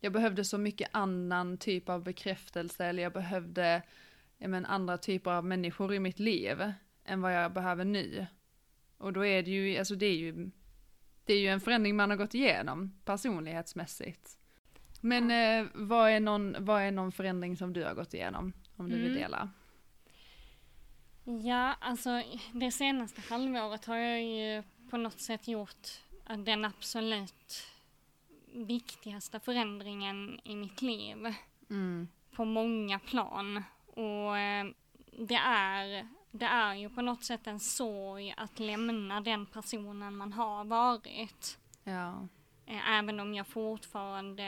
jag 0.00 0.12
behövde 0.12 0.44
så 0.44 0.58
mycket 0.58 0.88
annan 0.92 1.58
typ 1.58 1.88
av 1.88 2.02
bekräftelse 2.04 2.84
eller 2.84 3.02
jag 3.02 3.12
behövde 3.12 3.82
ja, 4.38 4.48
men, 4.48 4.66
andra 4.66 4.98
typer 4.98 5.30
av 5.30 5.44
människor 5.44 5.94
i 5.94 6.00
mitt 6.00 6.18
liv 6.18 6.72
än 7.04 7.20
vad 7.20 7.34
jag 7.34 7.52
behöver 7.52 7.84
nu. 7.84 8.26
Och 8.98 9.12
då 9.12 9.26
är 9.26 9.42
det 9.42 9.50
ju, 9.50 9.78
alltså 9.78 9.94
det 9.94 10.06
är 10.06 10.16
ju, 10.16 10.50
det 11.24 11.32
är 11.32 11.40
ju 11.40 11.48
en 11.48 11.60
förändring 11.60 11.96
man 11.96 12.10
har 12.10 12.16
gått 12.16 12.34
igenom 12.34 12.98
personlighetsmässigt. 13.04 14.38
Men 15.00 15.30
eh, 15.30 15.70
vad, 15.74 16.10
är 16.10 16.20
någon, 16.20 16.56
vad 16.58 16.82
är 16.82 16.90
någon 16.90 17.12
förändring 17.12 17.56
som 17.56 17.72
du 17.72 17.84
har 17.84 17.94
gått 17.94 18.14
igenom? 18.14 18.52
Om 18.76 18.88
du 18.90 18.96
vill 18.96 19.10
Mm. 19.10 19.18
dela. 19.22 19.50
Ja, 21.44 21.74
alltså 21.80 22.22
det 22.52 22.72
senaste 22.72 23.20
halvåret 23.20 23.84
har 23.84 23.96
jag 23.96 24.22
ju 24.22 24.62
på 24.90 24.96
något 24.96 25.20
sätt 25.20 25.48
gjort 25.48 25.88
den 26.44 26.64
absolut 26.64 27.66
viktigaste 28.52 29.40
förändringen 29.40 30.40
i 30.44 30.56
mitt 30.56 30.82
liv 30.82 31.34
Mm. 31.70 32.08
på 32.36 32.44
många 32.44 32.98
plan. 32.98 33.62
Och 33.86 34.38
eh, 34.38 34.66
det 35.28 35.34
är, 35.34 36.08
det 36.30 36.44
är 36.46 36.74
ju 36.74 36.88
på 36.90 37.02
något 37.02 37.24
sätt 37.24 37.46
en 37.46 37.60
sorg 37.60 38.34
att 38.36 38.58
lämna 38.58 39.20
den 39.20 39.46
personen 39.46 40.16
man 40.16 40.32
har 40.32 40.64
varit. 40.64 41.58
Ja. 41.84 42.28
Eh, 42.66 42.90
Även 42.98 43.20
om 43.20 43.34
jag 43.34 43.46
fortfarande, 43.46 44.42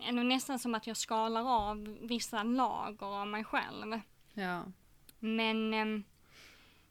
är 0.00 0.12
nog 0.12 0.26
nästan 0.26 0.58
som 0.58 0.74
att 0.74 0.86
jag 0.86 0.96
skalar 0.96 1.44
av 1.68 1.98
vissa 2.00 2.42
lager 2.42 3.06
av 3.20 3.26
mig 3.26 3.44
själv. 3.44 4.00
Ja. 4.34 4.62
Men 5.18 5.70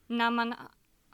när 0.08 0.32
man 0.32 0.54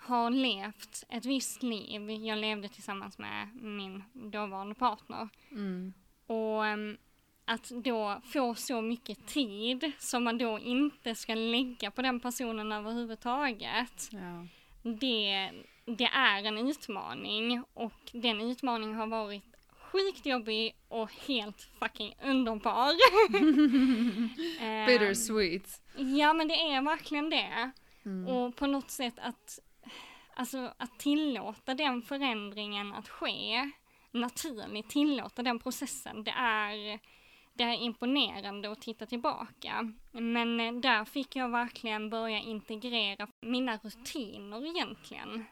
har 0.05 0.29
levt 0.29 1.03
ett 1.09 1.25
visst 1.25 1.63
liv, 1.63 2.09
jag 2.11 2.37
levde 2.37 2.67
tillsammans 2.69 3.17
med 3.17 3.49
min 3.55 4.03
dåvarande 4.13 4.75
partner, 4.75 5.29
Mm. 5.51 5.93
och 6.27 6.65
em, 6.65 6.97
att 7.45 7.69
då 7.69 8.21
få 8.33 8.55
så 8.55 8.81
mycket 8.81 9.27
tid 9.27 9.91
som 9.99 10.23
man 10.23 10.37
då 10.37 10.59
inte 10.59 11.15
ska 11.15 11.35
lägga 11.35 11.91
på 11.91 12.01
den 12.01 12.19
personen 12.19 12.71
överhuvudtaget, 12.71 14.09
Ja. 14.11 14.47
det, 14.83 15.51
det 15.85 16.05
är 16.05 16.43
en 16.43 16.57
utmaning 16.57 17.63
och 17.73 17.93
den 18.11 18.41
utmaningen 18.41 18.95
har 18.95 19.07
varit 19.07 19.43
sjukt 19.91 20.25
jobbig 20.25 20.75
och 20.87 21.11
helt 21.27 21.69
fucking 21.79 22.15
underbar. 22.23 22.91
Em, 24.59 24.85
Bittersweet. 24.87 25.81
Ja 25.95 26.33
men 26.33 26.47
det 26.47 26.53
är 26.55 26.81
verkligen 26.81 27.29
det. 27.29 27.71
Mm. 28.05 28.27
Och 28.27 28.55
på 28.55 28.67
något 28.67 28.91
sätt 28.91 29.13
att, 29.21 29.59
alltså 30.35 30.73
att 30.77 30.99
tillåta 30.99 31.73
den 31.73 32.01
förändringen 32.01 32.93
att 32.93 33.09
ske 33.09 33.71
naturligt, 34.11 34.89
tillåta 34.89 35.43
den 35.43 35.59
processen, 35.59 36.23
det 36.23 36.31
är, 36.31 36.99
det 37.53 37.63
är 37.63 37.73
imponerande 37.73 38.71
att 38.71 38.81
titta 38.81 39.05
tillbaka. 39.05 39.93
Men 40.11 40.59
eh, 40.59 40.73
där 40.73 41.05
fick 41.05 41.35
jag 41.35 41.49
verkligen 41.49 42.09
börja 42.09 42.39
integrera 42.39 43.27
mina 43.41 43.77
rutiner 43.77 44.65
egentligen. 44.65 45.45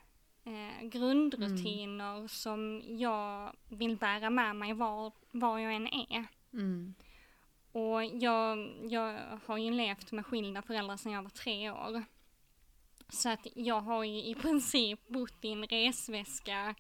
Eh, 0.45 0.87
grundrutiner 0.87 2.27
som 2.27 2.81
jag 2.87 3.55
vill 3.69 3.97
bära 3.97 4.29
med 4.29 4.55
mig 4.55 4.73
var, 4.73 5.11
var 5.31 5.59
jag 5.59 5.75
än 5.75 5.87
är. 5.87 6.25
Mm. 6.53 6.93
Och 7.71 8.05
jag, 8.05 8.73
jag 8.89 9.19
har 9.45 9.57
ju 9.57 9.71
levt 9.71 10.11
med 10.11 10.25
skilda 10.25 10.61
föräldrar 10.61 10.97
sedan 10.97 11.11
jag 11.11 11.23
var 11.23 11.29
tre 11.29 11.71
år. 11.71 12.03
Så 13.13 13.29
att 13.29 13.47
jag 13.55 13.81
har 13.81 14.03
ju 14.03 14.17
i 14.23 14.35
princip 14.35 15.07
bott 15.07 15.37
i 15.45 15.51
en 15.51 15.67
resväska 15.67 16.75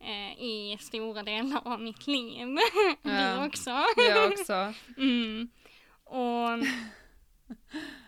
eh, 0.00 0.42
i 0.42 0.76
stora 0.80 1.22
delar 1.22 1.60
av 1.64 1.80
mitt 1.80 2.06
liv. 2.06 2.56
Ja. 3.02 3.36
Du 3.40 3.46
också. 3.46 3.70
Jag 3.96 4.32
också. 4.32 4.72
Mm. 4.98 5.48
Och 6.04 6.48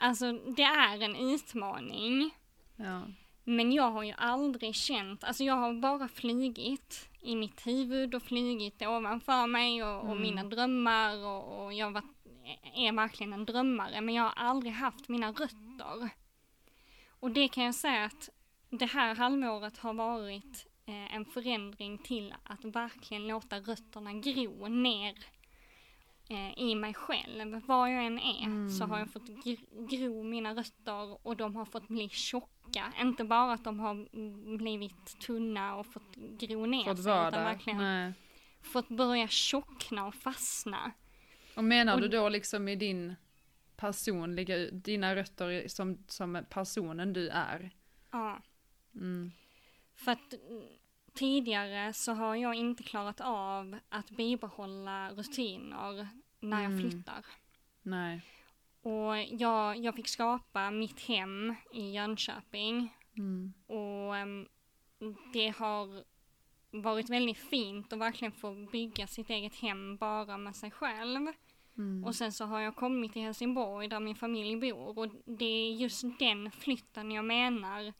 alltså 0.00 0.32
det 0.32 0.62
är 0.62 1.02
en 1.02 1.16
utmaning. 1.16 2.30
Ja. 2.76 3.02
Men 3.44 3.73
jag 3.73 3.90
har 3.90 4.02
ju 4.02 4.12
aldrig 4.18 4.75
känt, 4.75 5.25
alltså 5.25 5.44
jag 5.44 5.54
har 5.54 5.73
bara 5.75 6.08
flygit 6.08 7.08
i 7.20 7.37
mitt 7.37 7.66
huvud 7.66 8.14
och 8.14 8.23
flygit 8.23 8.82
ovanför 8.82 9.47
mig 9.47 9.85
och, 9.85 10.00
och 10.00 10.11
Mm. 10.11 10.23
mina 10.23 10.44
drömmar 10.44 11.26
och, 11.26 11.64
och 11.64 11.73
jag 11.75 11.90
varit, 11.90 12.04
är 12.75 12.92
verkligen 12.92 13.32
en 13.32 13.44
drömmare 13.44 14.00
men 14.00 14.14
jag 14.14 14.23
har 14.23 14.32
aldrig 14.37 14.73
haft 14.73 15.08
mina 15.08 15.28
rötter. 15.32 16.11
Och 17.20 17.30
det 17.30 17.48
kan 17.48 17.64
jag 17.64 17.75
säga 17.75 18.04
att 18.04 18.28
det 18.70 18.87
här 18.87 19.14
halvåret 19.14 19.78
har 19.78 19.94
varit 19.94 20.66
eh, 20.87 21.14
en 21.14 21.25
förändring 21.25 21.98
till 21.98 22.34
att 22.42 22.64
verkligen 22.64 23.26
låta 23.28 23.58
rötterna 23.60 24.12
gro 24.12 24.68
ner 24.68 25.14
eh, 26.30 26.58
i 26.58 26.75
mig 26.75 26.94
själv. 26.94 27.66
Var 27.66 27.88
jag 27.88 28.06
än 28.06 28.18
är 28.18 28.68
så 28.78 28.84
har 28.84 28.98
jag 28.98 29.12
fått 29.12 29.28
gr- 29.28 29.87
gro 29.88 30.22
mina 30.22 30.54
rötter 30.54 31.26
och 31.26 31.37
de 31.37 31.56
har 31.56 31.64
fått 31.64 31.88
bli 31.88 32.08
tjocka. 32.08 32.92
Inte 33.00 33.25
bara 33.25 33.52
att 33.52 33.64
de 33.64 33.80
har 33.80 33.90
mm, 33.90 34.56
blivit 34.56 35.20
tunna 35.20 35.76
och 35.76 35.87
fått 35.87 36.14
gro 36.16 36.66
ner 36.66 36.84
Fått 36.84 37.02
sig 37.02 37.12
utan 37.28 37.44
verkligen 37.44 37.78
Nej. 37.78 38.12
fått 38.62 38.88
börja 38.88 39.28
tjockna 39.28 40.06
och 40.06 40.14
fastna. 40.14 40.92
Och 41.56 41.64
menar 41.64 41.94
Och- 41.94 42.00
du 42.00 42.08
då 42.08 42.28
liksom 42.28 42.68
i 42.68 42.76
din 42.76 43.14
personliga, 43.78 44.70
dina 44.70 45.16
rötter 45.16 45.68
som, 45.68 45.99
som 46.06 46.44
personen 46.50 47.12
du 47.12 47.28
är? 47.28 47.70
Ja. 48.11 48.42
Mm. 48.94 49.32
För 49.94 50.12
att 50.12 50.32
mm, 50.32 50.62
tidigare 51.14 51.92
så 51.92 52.12
har 52.12 52.35
jag 52.37 52.54
inte 52.54 52.82
klarat 52.82 53.20
av 53.20 53.78
att 53.88 54.11
bibehålla 54.11 55.11
rutiner 55.12 56.08
när 56.40 56.62
jag 56.62 56.73
Mm. 56.73 56.90
flyttar. 56.90 57.26
Nej. 57.82 58.23
Och 58.82 59.18
jag, 59.40 59.76
jag 59.76 59.94
fick 59.94 60.08
skapa 60.08 60.70
mitt 60.70 61.00
hem 61.00 61.54
i 61.75 61.90
Jönköping 61.90 62.94
Mm. 63.16 63.52
och 63.66 64.16
em, 64.16 64.49
det 65.32 65.49
har 65.49 66.04
varit 66.70 67.11
väldigt 67.11 67.38
fint 67.38 67.92
att 67.92 67.99
verkligen 67.99 68.32
få 68.32 68.54
bygga 68.73 69.06
sitt 69.06 69.30
eget 69.30 69.54
hem 69.54 69.97
bara 69.97 70.38
med 70.38 70.56
sig 70.56 70.70
själv. 70.70 71.26
Mm. 71.78 72.04
Och 72.04 72.14
sen 72.14 72.32
så 72.32 72.44
har 72.44 72.61
jag 72.61 72.76
kommit 72.76 73.12
till 73.12 73.23
Helsingborg 73.23 73.88
där 73.88 74.00
min 74.00 74.16
familj 74.16 74.56
bor 74.73 74.99
och 74.99 75.08
det 75.25 75.44
är 75.44 75.73
just 75.73 76.04
den 76.18 76.50
flytten 76.50 77.11
jag 77.11 77.25
menar 77.25 77.92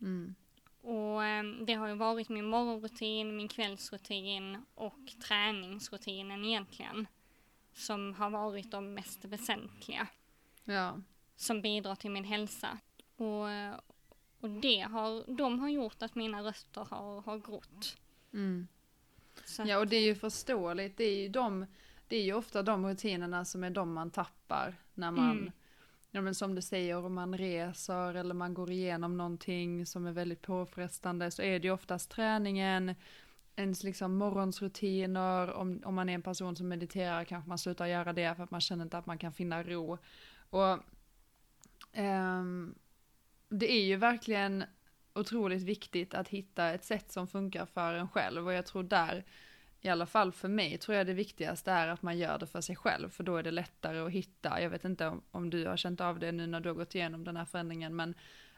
Mm. 0.00 0.34
Och 0.80 1.24
eh, 1.24 1.44
det 1.66 1.74
har 1.74 1.88
ju 1.88 1.94
varit 1.94 2.28
min 2.28 2.44
morgonrutin, 2.44 3.36
min 3.36 3.48
kvällsrutin 3.48 4.64
och 4.74 4.98
träningsrutinen 5.28 6.44
egentligen. 6.44 7.06
Som 7.72 8.14
har 8.14 8.30
varit 8.30 8.70
de 8.70 8.94
mest 8.94 9.24
väsentliga. 9.24 10.06
Ja. 10.64 11.00
Som 11.36 11.62
bidrar 11.62 11.94
till 11.94 12.10
min 12.10 12.24
hälsa. 12.24 12.78
Och, 13.24 13.80
och 14.40 14.50
det 14.50 14.80
har, 14.80 15.36
de 15.36 15.58
har 15.60 15.68
gjort 15.68 16.02
att 16.02 16.14
mina 16.14 16.42
rötter 16.42 16.86
har, 16.90 17.20
har 17.20 17.38
grott. 17.38 17.96
Mm. 18.32 18.66
Ja, 19.58 19.78
och 19.78 19.86
det 19.86 19.96
är 19.96 20.02
ju 20.04 20.14
förståeligt. 20.14 20.96
Det 20.96 21.04
är 21.04 21.22
ju, 21.22 21.28
de, 21.28 21.66
det 22.08 22.16
är 22.16 22.22
ju 22.22 22.34
ofta 22.34 22.62
de 22.62 22.86
rutinerna 22.86 23.44
som 23.44 23.64
är 23.64 23.70
de 23.70 23.92
man 23.92 24.10
tappar 24.10 24.74
när 24.94 25.10
man, 25.10 25.30
Mm. 25.30 25.52
ja 26.10 26.20
men 26.20 26.34
som 26.34 26.54
du 26.54 26.62
säger, 26.62 26.96
om 26.96 27.14
man 27.14 27.38
reser 27.38 28.14
eller 28.14 28.34
man 28.34 28.54
går 28.54 28.70
igenom 28.70 29.16
någonting 29.16 29.86
som 29.86 30.06
är 30.06 30.12
väldigt 30.12 30.42
påfrestande 30.42 31.30
så 31.30 31.42
är 31.42 31.58
det 31.58 31.66
ju 31.66 31.74
oftast 31.74 32.10
träningen, 32.10 32.94
ens 33.56 33.82
liksom 33.82 34.16
morgonsrutiner, 34.16 35.52
om, 35.52 35.82
om 35.84 35.94
man 35.94 36.08
är 36.08 36.14
en 36.14 36.22
person 36.22 36.56
som 36.56 36.68
mediterar 36.68 37.24
kanske 37.24 37.48
man 37.48 37.58
slutar 37.58 37.86
göra 37.86 38.12
det 38.12 38.34
för 38.34 38.42
att 38.42 38.50
man 38.50 38.60
känner 38.60 38.84
inte 38.84 38.98
att 38.98 39.06
man 39.06 39.18
kan 39.18 39.32
finna 39.32 39.62
ro. 39.62 39.98
Och 40.50 40.78
ehm, 41.92 42.74
det 43.58 43.72
är 43.72 43.84
ju 43.84 43.96
verkligen 43.96 44.64
otroligt 45.14 45.62
viktigt 45.62 46.14
att 46.14 46.28
hitta 46.28 46.70
ett 46.70 46.84
sätt 46.84 47.12
som 47.12 47.28
funkar 47.28 47.66
för 47.66 47.94
en 47.94 48.08
själv. 48.08 48.46
Och 48.46 48.52
jag 48.52 48.66
tror 48.66 48.82
där, 48.82 49.24
i 49.80 49.88
alla 49.88 50.06
fall 50.06 50.32
för 50.32 50.48
mig, 50.48 50.78
tror 50.78 50.96
jag 50.96 51.06
det 51.06 51.14
viktigaste 51.14 51.72
är 51.72 51.88
att 51.88 52.02
man 52.02 52.18
gör 52.18 52.38
det 52.38 52.46
för 52.46 52.60
sig 52.60 52.76
själv. 52.76 53.10
För 53.10 53.24
då 53.24 53.36
är 53.36 53.42
det 53.42 53.50
lättare 53.50 53.98
att 53.98 54.10
hitta, 54.10 54.60
jag 54.60 54.70
vet 54.70 54.84
inte 54.84 55.06
om, 55.06 55.22
om 55.30 55.50
du 55.50 55.66
har 55.66 55.76
känt 55.76 56.00
av 56.00 56.18
det 56.18 56.32
nu 56.32 56.46
när 56.46 56.60
du 56.60 56.68
har 56.68 56.76
gått 56.76 56.94
igenom 56.94 57.24
den 57.24 57.36
här 57.36 57.44
förändringen. 57.44 57.96
Men 57.96 58.14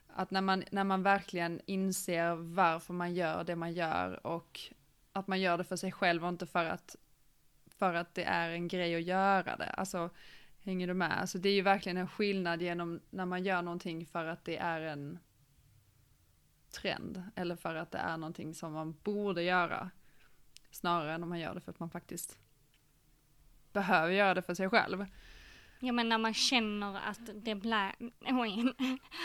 att 0.06 0.30
när 0.30 0.40
man, 0.40 0.64
när 0.70 0.84
man 0.84 1.02
verkligen 1.02 1.60
inser 1.66 2.34
varför 2.34 2.94
man 2.94 3.14
gör 3.14 3.44
det 3.44 3.56
man 3.56 3.72
gör 3.72 4.26
och 4.26 4.60
att 5.12 5.26
man 5.26 5.40
gör 5.40 5.58
det 5.58 5.64
för 5.64 5.76
sig 5.76 5.92
själv 5.92 6.24
och 6.24 6.28
inte 6.28 6.46
för 6.46 6.64
att, 6.64 6.96
för 7.66 7.94
att 7.94 8.14
det 8.14 8.24
är 8.24 8.50
en 8.50 8.68
grej 8.68 8.94
att 8.94 9.02
göra 9.02 9.56
det. 9.56 9.70
Alltså, 9.70 10.10
hänger 10.66 10.86
du 10.86 10.94
med? 10.94 11.20
Alltså 11.20 11.38
det 11.38 11.48
är 11.48 11.54
ju 11.54 11.62
verkligen 11.62 11.96
en 11.96 12.08
skillnad 12.08 12.62
genom 12.62 13.00
när 13.10 13.26
man 13.26 13.44
gör 13.44 13.62
någonting 13.62 14.06
för 14.06 14.24
att 14.24 14.44
det 14.44 14.56
är 14.56 14.80
en 14.80 15.18
trend 16.70 17.22
eller 17.34 17.56
för 17.56 17.74
att 17.74 17.90
det 17.90 17.98
är 17.98 18.16
någonting 18.16 18.54
som 18.54 18.72
man 18.72 18.96
borde 19.02 19.42
göra. 19.42 19.90
Snarare 20.70 21.14
än 21.14 21.22
om 21.22 21.28
man 21.28 21.40
gör 21.40 21.54
det 21.54 21.60
för 21.60 21.70
att 21.70 21.80
man 21.80 21.90
faktiskt 21.90 22.38
behöver 23.72 24.12
göra 24.12 24.34
det 24.34 24.42
för 24.42 24.54
sig 24.54 24.70
själv. 24.70 25.06
Ja 25.80 25.92
men 25.92 26.08
när 26.08 26.18
man 26.18 26.34
känner 26.34 27.00
att 27.08 27.30
det, 27.34 27.54
oj, 28.20 28.74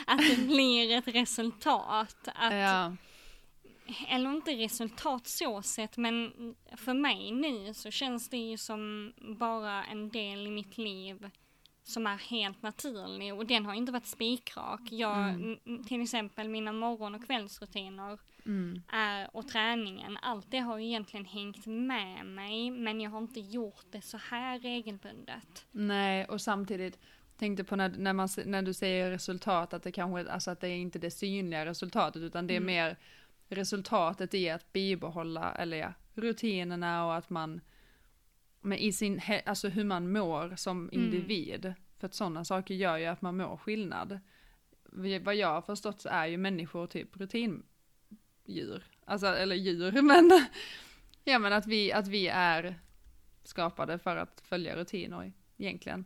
att 0.07 0.19
det 0.29 0.47
blir 0.47 0.97
ett 0.97 1.07
resultat. 1.07 2.27
Att, 2.35 2.53
Ja, 2.53 2.95
Eller 4.09 4.29
inte 4.31 4.51
resultat 4.51 5.27
så 5.27 5.61
sett 5.61 5.97
men 5.97 6.31
för 6.75 6.93
mig 6.93 7.31
nu 7.31 7.73
så 7.73 7.91
känns 7.91 8.29
det 8.29 8.37
ju 8.37 8.57
som 8.57 9.13
bara 9.39 9.83
en 9.83 10.09
del 10.09 10.47
i 10.47 10.49
mitt 10.51 10.77
liv 10.77 11.29
som 11.83 12.07
är 12.07 12.17
helt 12.17 12.61
naturlig 12.61 13.33
och 13.33 13.45
den 13.45 13.65
har 13.65 13.73
inte 13.73 13.91
varit 13.91 14.05
spikrak. 14.05 14.81
Jag, 14.91 15.29
Mm. 15.29 15.83
till 15.87 16.01
exempel 16.01 16.49
mina 16.49 16.71
morgon 16.71 17.15
och 17.15 17.25
kvällsrutiner 17.25 18.19
mm, 18.45 18.81
är, 18.87 19.35
och 19.35 19.47
träningen, 19.47 20.17
allt 20.21 20.51
det 20.51 20.59
har 20.59 20.77
ju 20.77 20.85
egentligen 20.87 21.25
hängt 21.25 21.65
med 21.65 22.25
mig 22.25 22.71
men 22.71 23.01
jag 23.01 23.11
har 23.11 23.19
inte 23.19 23.39
gjort 23.39 23.85
det 23.91 24.01
så 24.01 24.17
här 24.17 24.59
regelbundet. 24.59 25.65
nej 25.71 26.25
och 26.25 26.41
samtidigt 26.41 26.99
tänkte 27.37 27.63
på 27.63 27.75
när, 27.75 27.89
när, 27.89 28.13
man, 28.13 28.29
när 28.45 28.61
du 28.61 28.73
säger 28.73 29.11
resultat 29.11 29.73
att 29.73 29.83
det 29.83 29.91
kanske, 29.91 30.31
alltså 30.31 30.51
att 30.51 30.59
det 30.61 30.67
är 30.67 30.75
inte 30.77 30.99
det 30.99 31.11
synliga 31.11 31.65
resultatet 31.65 32.21
utan 32.21 32.47
det 32.47 32.53
är 32.53 32.57
Mm. 32.57 32.65
mer 32.67 32.97
resultatet 33.51 34.33
i 34.33 34.49
att 34.49 34.73
bibehålla, 34.73 35.51
eller 35.51 35.77
ja, 35.77 35.93
rutinerna 36.13 37.05
och 37.05 37.15
att 37.15 37.29
man, 37.29 37.61
men 38.61 38.77
i 38.77 38.93
sin, 38.93 39.21
alltså 39.45 39.67
hur 39.69 39.83
man 39.83 40.11
mår 40.11 40.55
som 40.55 40.89
Mm. 40.89 41.03
individ. 41.03 41.73
För 41.99 42.05
att 42.07 42.13
sådana 42.13 42.45
saker 42.45 42.73
gör 42.75 42.97
ju 42.97 43.05
att 43.05 43.21
man 43.21 43.37
mår 43.37 43.57
skillnad. 43.57 44.19
Vad 45.21 45.35
jag 45.35 45.47
har 45.47 45.61
förstått 45.61 46.01
så 46.01 46.09
är 46.09 46.25
ju 46.27 46.37
människor 46.37 46.87
typ 46.87 47.17
rutindjur. 47.17 48.83
Alltså, 49.05 49.27
eller 49.27 49.55
djur, 49.55 49.91
men 50.01 50.31
ja 51.23 51.39
men 51.39 51.53
att 51.53 51.67
vi, 51.67 51.91
att 51.93 52.07
vi 52.07 52.27
är 52.27 52.75
skapade 53.43 53.99
för 53.99 54.17
att 54.17 54.41
följa 54.45 54.75
rutiner 54.75 55.31
egentligen. 55.57 56.05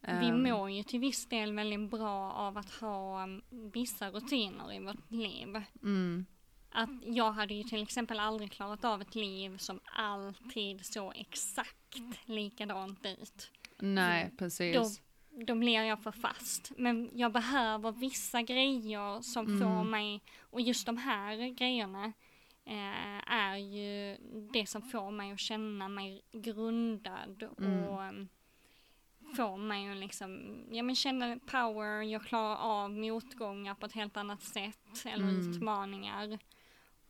Vi 0.00 0.08
Ehm, 0.28 0.42
mår 0.42 0.70
ju 0.70 0.82
till 0.82 1.00
viss 1.00 1.28
del 1.28 1.52
väldigt 1.52 1.90
bra 1.90 2.32
av 2.32 2.58
att 2.58 2.70
ha 2.70 3.24
um, 3.24 3.42
vissa 3.74 4.10
rutiner 4.10 4.72
i 4.72 4.78
vårt 4.78 5.10
liv. 5.10 5.62
Mm, 5.82 6.26
Att 6.74 6.90
jag 7.04 7.32
hade 7.32 7.54
ju 7.54 7.62
till 7.62 7.82
exempel 7.82 8.20
aldrig 8.20 8.52
klarat 8.52 8.84
av 8.84 9.00
ett 9.02 9.14
liv 9.14 9.56
som 9.58 9.80
alltid 9.84 10.86
så 10.86 11.12
exakt 11.12 11.96
likadant 12.24 13.06
ut. 13.06 13.50
nej, 13.78 14.30
precis. 14.38 15.00
Då 15.46 15.54
blir 15.54 15.82
jag 15.82 16.02
för 16.02 16.12
fast. 16.12 16.72
Men 16.76 17.10
jag 17.14 17.32
behöver 17.32 17.92
vissa 17.92 18.42
grejer 18.42 19.20
som 19.20 19.46
Mm. 19.46 19.60
får 19.60 19.84
mig, 19.84 20.20
och 20.40 20.60
just 20.60 20.86
de 20.86 20.96
här 20.96 21.48
grejerna 21.48 22.12
eh, 22.64 23.32
är 23.32 23.56
ju 23.56 24.16
det 24.52 24.66
som 24.66 24.82
får 24.82 25.10
mig 25.10 25.32
att 25.32 25.40
känna 25.40 25.88
mig 25.88 26.22
grundad 26.32 27.42
Mm. 27.58 27.82
och 27.88 28.00
um, 28.02 28.28
får 29.36 29.56
mig 29.56 29.88
att 29.90 29.96
liksom, 29.96 30.56
ja 30.70 30.82
men 30.82 30.96
känna 30.96 31.38
power, 31.46 32.02
jag 32.02 32.22
klarar 32.24 32.56
av 32.56 32.90
motgångar 32.90 33.74
på 33.74 33.86
ett 33.86 33.92
helt 33.92 34.16
annat 34.16 34.42
sätt, 34.42 35.02
eller 35.06 35.28
Mm. 35.28 35.50
utmaningar. 35.50 36.38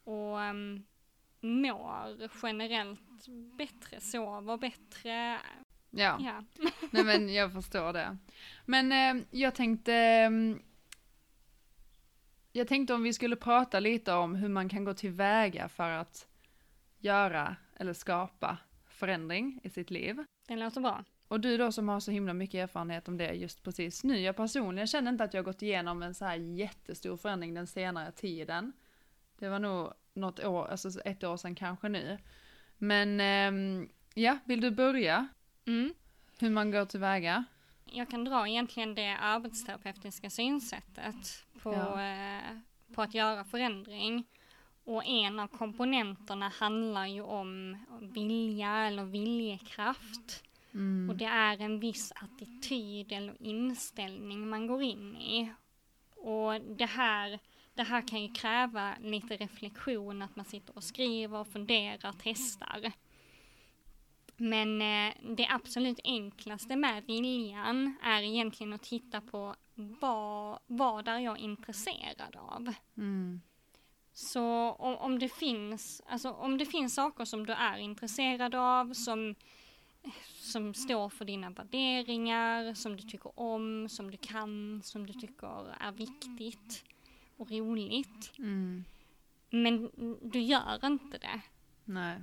Och 0.04 0.36
um, 0.36 0.84
mår 1.40 2.30
generellt 2.42 3.26
bättre, 3.58 4.00
sover 4.00 4.56
bättre, 4.56 5.38
Ja. 5.94 6.18
ja. 6.20 6.44
Nej 6.90 7.04
men 7.04 7.34
jag 7.34 7.52
förstår 7.52 7.92
det. 7.92 8.16
Men 8.64 8.92
eh, 8.92 9.24
jag 9.30 9.54
tänkte 9.54 9.94
ehm, 9.94 10.62
Jag 12.52 12.68
tänkte 12.68 12.94
om 12.94 13.02
vi 13.02 13.12
skulle 13.12 13.36
prata 13.36 13.80
lite 13.80 14.12
om 14.12 14.34
hur 14.34 14.48
man 14.48 14.68
kan 14.68 14.84
gå 14.84 14.94
tillväga 14.94 15.68
för 15.68 15.90
att 15.90 16.26
göra 16.98 17.56
eller 17.76 17.92
skapa 17.92 18.58
förändring 18.88 19.60
i 19.62 19.70
sitt 19.70 19.90
liv. 19.90 20.24
Det 20.48 20.56
låter 20.56 20.80
bra. 20.80 21.04
Och 21.28 21.40
du 21.40 21.56
då 21.56 21.72
som 21.72 21.88
har 21.88 22.00
så 22.00 22.10
himla 22.10 22.34
mycket 22.34 22.54
erfarenhet 22.54 23.08
om 23.08 23.16
det 23.16 23.32
just 23.32 23.62
precis 23.62 24.04
nu. 24.04 24.20
Jag 24.20 24.36
personligen 24.36 24.86
känner 24.86 25.12
inte 25.12 25.24
att 25.24 25.34
jag 25.34 25.44
gått 25.44 25.62
igenom 25.62 26.02
en 26.02 26.14
så 26.14 26.24
här 26.24 26.36
jättestor 26.36 27.16
förändring 27.16 27.54
den 27.54 27.66
senare 27.66 28.12
tiden. 28.12 28.72
Det 29.42 29.48
var 29.48 29.58
nog 29.58 29.92
något 30.14 30.44
år, 30.44 30.66
alltså 30.66 31.00
ett 31.00 31.24
år 31.24 31.36
sedan 31.36 31.54
kanske 31.54 31.88
nu. 31.88 32.18
Men 32.78 33.20
ehm, 33.20 33.88
ja, 34.14 34.38
vill 34.44 34.60
du 34.60 34.70
börja? 34.70 35.28
Mm. 35.66 35.94
Hur 36.38 36.50
man 36.50 36.70
går 36.70 36.84
tillväga? 36.84 37.44
Jag 37.84 38.10
kan 38.10 38.24
dra 38.24 38.48
egentligen 38.48 38.94
det 38.94 39.16
arbetsterapeutiska 39.16 40.30
synsättet 40.30 41.44
på, 41.62 41.72
Ja. 41.72 42.02
eh, 42.02 42.58
på 42.94 43.02
att 43.02 43.14
göra 43.14 43.44
förändring. 43.44 44.24
Och 44.84 45.04
en 45.06 45.40
av 45.40 45.46
komponenterna 45.46 46.48
handlar 46.48 47.06
ju 47.06 47.22
om 47.22 47.78
vilja 48.00 48.76
eller 48.76 49.04
viljekraft. 49.04 50.44
Mm. 50.74 51.10
Och 51.10 51.16
det 51.16 51.24
är 51.24 51.60
en 51.60 51.80
viss 51.80 52.12
attityd 52.16 53.12
eller 53.12 53.42
inställning 53.42 54.48
man 54.48 54.66
går 54.66 54.82
in 54.82 55.16
i. 55.16 55.52
Och 56.16 56.60
det 56.60 56.86
här, 56.86 57.38
det 57.74 57.82
här 57.82 58.08
kan 58.08 58.22
ju 58.22 58.28
kräva 58.28 58.94
lite 59.00 59.36
reflektion, 59.36 60.22
att 60.22 60.36
man 60.36 60.44
sitter 60.44 60.76
och 60.76 60.84
skriver, 60.84 61.44
funderar, 61.44 62.14
testar. 62.22 62.92
Men 64.36 64.82
eh, 64.82 65.14
det 65.36 65.46
absolut 65.50 66.00
enklaste 66.04 66.76
med 66.76 67.04
viljan 67.04 67.96
är 68.02 68.22
egentligen 68.22 68.72
att 68.72 68.82
titta 68.82 69.20
på 69.20 69.54
vad, 69.74 70.58
vad 70.66 71.08
är 71.08 71.18
jag 71.18 71.38
intresserad 71.38 72.36
av. 72.36 72.74
Mm. 72.96 73.40
Så 74.12 74.70
om, 74.70 74.96
om, 74.96 75.18
det 75.18 75.28
finns, 75.28 76.02
alltså, 76.06 76.30
om 76.30 76.58
det 76.58 76.66
finns 76.66 76.94
saker 76.94 77.24
som 77.24 77.46
du 77.46 77.52
är 77.52 77.78
intresserad 77.78 78.54
av, 78.54 78.92
som, 78.92 79.34
som 80.26 80.74
står 80.74 81.08
för 81.08 81.24
dina 81.24 81.50
värderingar, 81.50 82.74
som 82.74 82.96
du 82.96 83.02
tycker 83.02 83.40
om, 83.40 83.88
som 83.88 84.10
du 84.10 84.16
kan, 84.16 84.80
som 84.84 85.06
du 85.06 85.12
tycker 85.12 85.74
är 85.80 85.92
viktigt 85.92 86.84
och 87.42 87.50
roligt. 87.50 88.32
Mm. 88.38 88.84
Men 89.50 89.90
du 90.22 90.40
gör 90.40 90.86
inte 90.86 91.18
det. 91.18 91.40
Nej. 91.84 92.18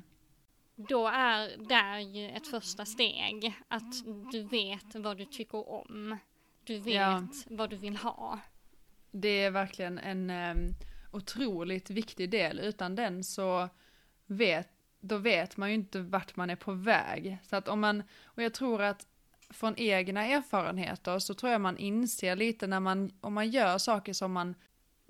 Då 0.76 1.08
är 1.08 1.58
det 1.58 2.02
ju 2.02 2.30
ett 2.30 2.48
första 2.48 2.86
steg 2.86 3.54
att 3.68 3.94
du 4.32 4.44
vet 4.44 4.96
vad 4.96 5.18
du 5.18 5.26
tycker 5.26 5.70
om. 5.70 6.18
Du 6.64 6.80
vet 6.80 6.94
Ja. 6.94 7.28
vad 7.50 7.70
du 7.70 7.76
vill 7.76 7.98
ha. 7.98 8.40
Det 9.12 9.30
är 9.44 9.52
verkligen 9.52 9.98
en 10.00 10.30
um, 10.30 10.74
otroligt 11.12 11.90
viktig 11.90 12.30
del. 12.30 12.60
Utan 12.60 12.96
den 12.96 13.24
så 13.24 13.70
vet, 14.26 14.70
då 15.00 15.18
vet 15.18 15.58
man 15.58 15.70
ju 15.70 15.76
inte 15.76 16.00
vart 16.02 16.36
man 16.36 16.50
är 16.50 16.56
på 16.56 16.72
väg. 16.72 17.38
Så 17.44 17.56
att 17.56 17.68
om 17.68 17.80
man, 17.80 18.04
och 18.24 18.44
jag 18.44 18.54
tror 18.54 18.82
att 18.82 19.08
från 19.50 19.74
egna 19.78 20.26
erfarenheter 20.26 21.20
så 21.20 21.34
tror 21.34 21.52
jag 21.52 21.62
man 21.62 21.78
inser 21.78 22.36
lite 22.36 22.68
när 22.68 22.80
man, 22.80 23.12
om 23.22 23.34
man 23.34 23.50
gör 23.50 23.78
saker 23.78 24.14
som 24.14 24.32
man 24.32 24.56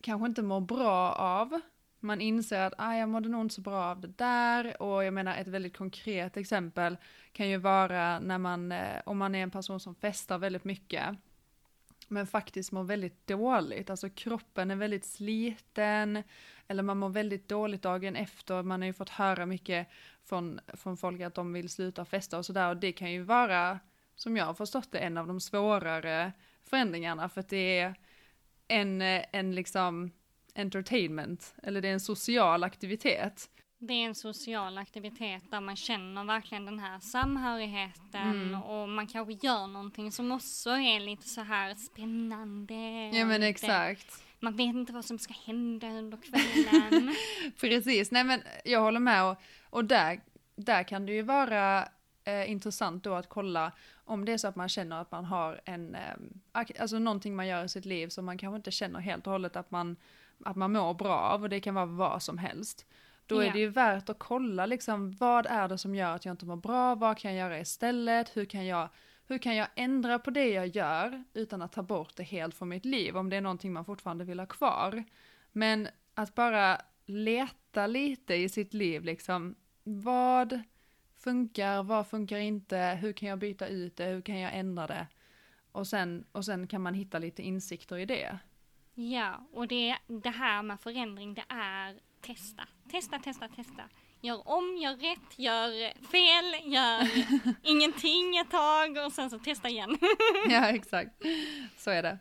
kanske 0.01 0.27
inte 0.27 0.41
mår 0.41 0.61
bra 0.61 1.11
av, 1.11 1.61
man 1.99 2.21
inser 2.21 2.61
att 2.61 2.73
ah, 2.77 2.95
jag 2.95 3.09
mådde 3.09 3.29
nog 3.29 3.41
inte 3.41 3.55
så 3.55 3.61
bra 3.61 3.83
av 3.83 4.01
det 4.01 4.17
där. 4.17 4.81
Och 4.81 5.03
jag 5.03 5.13
menar 5.13 5.37
ett 5.37 5.47
väldigt 5.47 5.77
konkret 5.77 6.37
exempel 6.37 6.97
kan 7.31 7.49
ju 7.49 7.57
vara 7.57 8.19
när 8.19 8.37
man, 8.37 8.71
eh, 8.71 9.01
om 9.05 9.17
man 9.17 9.35
är 9.35 9.43
en 9.43 9.51
person 9.51 9.79
som 9.79 9.95
festar 9.95 10.37
väldigt 10.37 10.63
mycket 10.63 11.17
men 12.11 12.27
faktiskt 12.27 12.71
mår 12.71 12.83
väldigt 12.83 13.27
dåligt, 13.27 13.89
alltså 13.89 14.09
kroppen 14.09 14.71
är 14.71 14.75
väldigt 14.75 15.05
sliten 15.05 16.23
eller 16.67 16.83
man 16.83 16.97
mår 16.97 17.09
väldigt 17.09 17.49
dåligt 17.49 17.81
dagen 17.81 18.15
efter, 18.15 18.63
man 18.63 18.81
har 18.81 18.85
ju 18.85 18.93
fått 18.93 19.09
höra 19.09 19.45
mycket 19.45 19.87
från, 20.23 20.59
från 20.73 20.97
folk 20.97 21.21
att 21.21 21.35
de 21.35 21.53
vill 21.53 21.69
sluta 21.69 22.05
festa 22.05 22.37
och 22.37 22.45
sådär. 22.45 22.69
Och 22.69 22.77
det 22.77 22.91
kan 22.91 23.11
ju 23.11 23.23
vara, 23.23 23.79
som 24.15 24.37
jag 24.37 24.45
har 24.45 24.53
förstått 24.53 24.91
det, 24.91 24.99
en 24.99 25.17
av 25.17 25.27
de 25.27 25.39
svårare 25.39 26.31
förändringarna. 26.63 27.29
För 27.29 27.39
att 27.39 27.49
det 27.49 27.79
är 27.79 27.95
en, 28.69 29.01
en 29.31 29.55
liksom 29.55 30.11
entertainment, 30.55 31.55
eller 31.63 31.81
det 31.81 31.87
är 31.87 31.93
en 31.93 31.99
social 31.99 32.63
aktivitet. 32.63 33.49
Det 33.81 33.93
är 33.93 34.05
en 34.05 34.15
social 34.15 34.77
aktivitet 34.77 35.51
där 35.51 35.61
man 35.61 35.75
känner 35.75 36.23
verkligen 36.23 36.65
den 36.65 36.79
här 36.79 36.99
samhörigheten 36.99 38.31
mm. 38.31 38.63
och 38.63 38.89
man 38.89 39.07
kanske 39.07 39.47
gör 39.47 39.67
någonting 39.67 40.11
som 40.11 40.31
också 40.31 40.69
är 40.69 40.99
lite 40.99 41.29
så 41.29 41.41
här 41.41 41.75
spännande. 41.75 43.09
Ja 43.13 43.25
men 43.25 43.43
exakt. 43.43 44.23
Man 44.39 44.55
vet 44.55 44.75
inte 44.75 44.93
vad 44.93 45.05
som 45.05 45.19
ska 45.19 45.33
hända 45.45 45.87
under 45.87 46.17
kvällen. 46.17 47.15
Precis, 47.59 48.11
nej 48.11 48.23
men 48.23 48.41
jag 48.65 48.81
håller 48.81 48.99
med 48.99 49.23
och, 49.23 49.37
och 49.69 49.85
där, 49.85 50.19
där 50.55 50.83
kan 50.83 51.05
det 51.05 51.13
ju 51.13 51.21
vara 51.21 51.87
eh, 52.29 52.51
intressant 52.51 53.03
då 53.03 53.13
att 53.13 53.29
kolla 53.29 53.71
om 54.05 54.25
det 54.25 54.31
är 54.31 54.37
så 54.37 54.47
att 54.47 54.55
man 54.55 54.69
känner 54.69 55.01
att 55.01 55.11
man 55.11 55.25
har 55.25 55.61
en, 55.65 55.95
eh, 55.95 56.65
alltså 56.79 56.99
någonting 56.99 57.35
man 57.35 57.47
gör 57.47 57.65
i 57.65 57.69
sitt 57.69 57.85
liv 57.85 58.07
som 58.07 58.25
man 58.25 58.37
kanske 58.37 58.55
inte 58.55 58.71
känner 58.71 58.99
helt 58.99 59.27
och 59.27 59.33
hållet 59.33 59.55
att 59.55 59.71
man 59.71 59.95
att 60.45 60.55
man 60.55 60.71
mår 60.71 60.93
bra 60.93 61.19
av 61.19 61.43
och 61.43 61.49
det 61.49 61.59
kan 61.59 61.75
vara 61.75 61.85
vad 61.85 62.23
som 62.23 62.37
helst. 62.37 62.85
Då 63.25 63.39
är 63.39 63.51
det 63.51 63.59
ju 63.59 63.69
värt 63.69 64.09
att 64.09 64.19
kolla 64.19 64.65
liksom 64.65 65.11
vad 65.11 65.45
är 65.45 65.67
det 65.67 65.77
som 65.77 65.95
gör 65.95 66.15
att 66.15 66.25
jag 66.25 66.33
inte 66.33 66.45
mår 66.45 66.55
bra, 66.55 66.95
vad 66.95 67.17
kan 67.17 67.35
jag 67.35 67.39
göra 67.39 67.59
istället, 67.59 68.37
hur 68.37 68.45
kan 68.45 68.65
jag, 68.65 68.89
hur 69.27 69.37
kan 69.37 69.55
jag 69.55 69.67
ändra 69.75 70.19
på 70.19 70.31
det 70.31 70.49
jag 70.49 70.67
gör 70.67 71.23
utan 71.33 71.61
att 71.61 71.71
ta 71.71 71.83
bort 71.83 72.15
det 72.15 72.23
helt 72.23 72.55
från 72.55 72.69
mitt 72.69 72.85
liv 72.85 73.17
om 73.17 73.29
det 73.29 73.35
är 73.35 73.41
någonting 73.41 73.73
man 73.73 73.85
fortfarande 73.85 74.25
vill 74.25 74.39
ha 74.39 74.45
kvar. 74.45 75.03
Men 75.51 75.87
att 76.13 76.35
bara 76.35 76.81
leta 77.05 77.87
lite 77.87 78.35
i 78.35 78.49
sitt 78.49 78.73
liv 78.73 79.03
liksom, 79.03 79.55
vad 79.83 80.61
funkar, 81.19 81.83
vad 81.83 82.07
funkar 82.07 82.37
inte, 82.37 82.97
hur 83.01 83.13
kan 83.13 83.29
jag 83.29 83.39
byta 83.39 83.67
ut 83.67 83.97
det, 83.97 84.05
hur 84.05 84.21
kan 84.21 84.39
jag 84.39 84.53
ändra 84.53 84.87
det? 84.87 85.07
Och 85.71 85.87
sen, 85.87 86.25
och 86.31 86.45
sen 86.45 86.67
kan 86.67 86.81
man 86.81 86.93
hitta 86.93 87.19
lite 87.19 87.41
insikter 87.41 87.97
i 87.97 88.05
det. 88.05 88.39
Ja, 88.93 89.47
och 89.53 89.67
det, 89.67 89.97
det 90.07 90.29
här 90.29 90.63
med 90.63 90.79
förändring, 90.79 91.33
det 91.33 91.43
är 91.49 91.95
testa. 92.21 92.67
Testa, 92.91 93.19
testa, 93.19 93.47
testa. 93.47 93.83
Gör 94.21 94.47
om, 94.47 94.77
gör 94.77 94.95
rätt, 94.95 95.39
gör 95.39 95.69
fel, 96.07 96.71
gör 96.73 97.09
ingenting 97.63 98.37
ett 98.37 98.51
tag 98.51 99.05
och 99.05 99.11
sen 99.11 99.29
så 99.29 99.39
testa 99.39 99.69
igen. 99.69 99.97
ja, 100.49 100.69
exakt. 100.69 101.11
Så 101.77 101.91
är 101.91 102.03
det. 102.03 102.17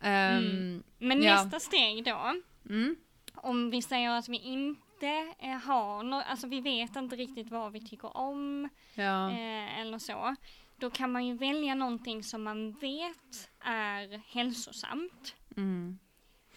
Um, 0.00 0.08
mm. 0.08 0.82
Men 0.98 1.22
ja. 1.22 1.34
nästa 1.34 1.60
steg 1.60 2.04
då, 2.04 2.34
mm. 2.68 2.96
om 3.34 3.70
vi 3.70 3.82
säger 3.82 4.10
att 4.10 4.28
vi 4.28 4.38
inte 4.38 4.82
eh, 5.06 5.58
har 5.64 6.02
något, 6.02 6.24
alltså 6.26 6.46
vi 6.46 6.60
vet 6.60 6.96
inte 6.96 7.16
riktigt 7.16 7.50
vad 7.50 7.72
vi 7.72 7.80
tycker 7.80 8.16
om 8.16 8.68
ja. 8.94 9.30
eh, 9.30 9.80
eller 9.80 9.98
så. 9.98 10.36
Då 10.76 10.90
kan 10.90 11.12
man 11.12 11.26
ju 11.26 11.34
välja 11.36 11.74
någonting 11.74 12.22
som 12.22 12.42
man 12.42 12.72
vet 12.72 13.50
är 13.64 14.22
hälsosamt. 14.34 15.36
Mm. 15.56 15.98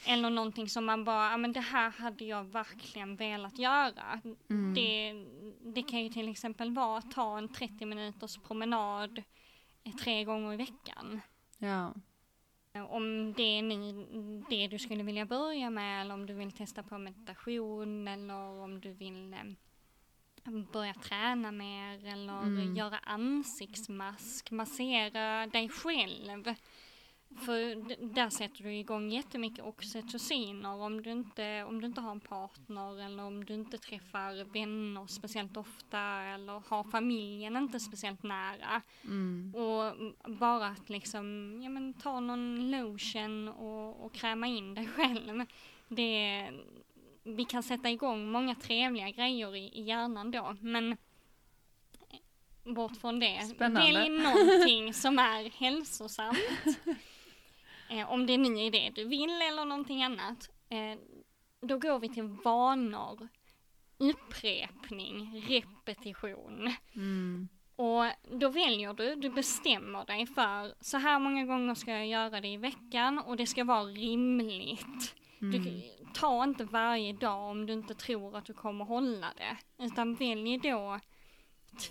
Eller 0.08 0.30
någonting 0.30 0.70
som 0.70 0.86
man 0.86 1.04
bara, 1.04 1.32
ja 1.32 1.38
men 1.38 1.54
det 1.54 1.60
här 1.60 1.90
hade 1.90 2.26
jag 2.26 2.44
verkligen 2.44 3.16
velat 3.16 3.60
göra. 3.60 4.22
Mm. 4.50 4.74
Det, 4.74 5.14
det 5.74 5.84
kan 5.84 6.04
ju 6.04 6.10
till 6.10 6.30
exempel 6.30 6.72
vara 6.72 6.98
att 6.98 7.12
ta 7.12 7.38
en 7.38 7.50
30 7.50 7.86
minuters 7.86 8.38
promenad 8.38 9.24
tre 10.04 10.24
gånger 10.24 10.54
i 10.54 10.58
veckan. 10.58 11.22
Ja. 11.58 11.94
Om 12.82 13.34
det 13.34 13.58
är 13.58 13.62
ni, 13.62 13.94
det 14.50 14.68
du 14.68 14.80
skulle 14.80 15.04
vilja 15.04 15.26
börja 15.26 15.70
med 15.70 16.02
eller 16.02 16.14
om 16.14 16.26
du 16.26 16.34
vill 16.34 16.52
testa 16.52 16.84
på 16.84 16.98
meditation 16.98 18.08
eller 18.08 18.64
om 18.64 18.80
du 18.80 18.94
vill 18.94 19.34
eh, 19.34 20.54
börja 20.74 20.94
träna 20.94 21.52
mer 21.52 22.06
eller 22.06 22.44
mm. 22.44 22.76
göra 22.76 22.98
ansiktsmask, 22.98 24.52
massera 24.52 25.48
dig 25.48 25.70
själv. 25.70 26.56
För 27.36 27.76
där 28.14 28.30
sätter 28.30 28.64
du 28.64 28.76
igång 28.76 29.10
jättemycket 29.10 29.66
oxytociner 29.66 30.82
om 30.82 31.02
du 31.02 31.12
inte, 31.12 31.64
om 31.64 31.82
du 31.82 31.88
inte 31.88 32.02
har 32.02 32.12
en 32.12 32.20
partner 32.20 33.06
eller 33.06 33.24
om 33.24 33.46
du 33.46 33.54
inte 33.54 33.78
träffar 33.78 34.54
vänner 34.54 35.08
speciellt 35.08 35.58
ofta 35.58 36.00
eller 36.02 36.70
har 36.70 36.84
familjen 36.84 37.58
inte 37.58 37.80
speciellt 37.80 38.24
nära. 38.24 38.82
Mm. 39.04 39.56
Och 39.56 39.96
bara 40.32 40.68
att 40.68 40.90
liksom, 40.90 41.60
ja 41.64 41.70
men 41.70 41.94
ta 41.94 42.20
någon 42.20 42.72
lotion 42.72 43.48
och, 43.48 44.06
och 44.06 44.14
kräma 44.14 44.48
in 44.48 44.74
dig 44.74 44.88
själv. 44.96 45.46
Det, 45.88 46.52
vi 47.24 47.46
kan 47.46 47.64
sätta 47.64 47.90
igång 47.90 48.32
många 48.32 48.56
trevliga 48.56 49.10
grejer 49.10 49.56
i, 49.56 49.80
i 49.80 49.82
hjärnan 49.82 50.32
då 50.32 50.56
men 50.62 50.98
bort 52.64 52.98
från 52.98 53.20
det. 53.20 53.42
Spännande. 53.56 53.94
Välj 53.94 54.10
någonting 54.10 54.94
som 54.94 55.20
är 55.20 55.50
hälsosamt. 55.50 56.38
Eh, 57.90 58.12
om 58.12 58.26
det 58.26 58.34
är 58.34 58.72
det 58.72 58.90
du 58.90 59.08
vill 59.08 59.42
eller 59.42 59.66
någonting 59.66 60.04
annat. 60.04 60.50
Eh, 60.70 61.00
då 61.62 61.78
går 61.78 62.00
vi 62.00 62.10
till 62.10 62.24
vanor, 62.24 63.28
upprepning, 63.98 65.44
repetition. 65.48 66.74
Mm. 66.96 67.48
Och 67.76 68.06
då 68.40 68.50
väljer 68.50 68.94
du, 68.94 69.16
du 69.16 69.30
bestämmer 69.30 70.06
dig 70.06 70.26
för 70.28 70.74
så 70.84 70.98
här 70.98 71.20
många 71.20 71.46
gånger 71.46 71.76
ska 71.76 71.92
jag 71.92 72.08
göra 72.08 72.42
det 72.42 72.48
i 72.48 72.58
veckan 72.58 73.20
och 73.20 73.38
det 73.38 73.48
ska 73.48 73.64
vara 73.64 73.84
rimligt. 73.84 75.16
Mm. 75.42 75.64
Du, 75.64 75.82
ta 76.14 76.44
inte 76.44 76.64
varje 76.64 77.14
dag 77.14 77.52
om 77.52 77.66
du 77.66 77.74
inte 77.74 77.94
tror 77.94 78.38
att 78.38 78.46
du 78.46 78.54
kommer 78.54 78.86
hålla 78.86 79.34
det. 79.38 79.84
Utan 79.86 80.16
välj 80.16 80.58
då 80.58 81.00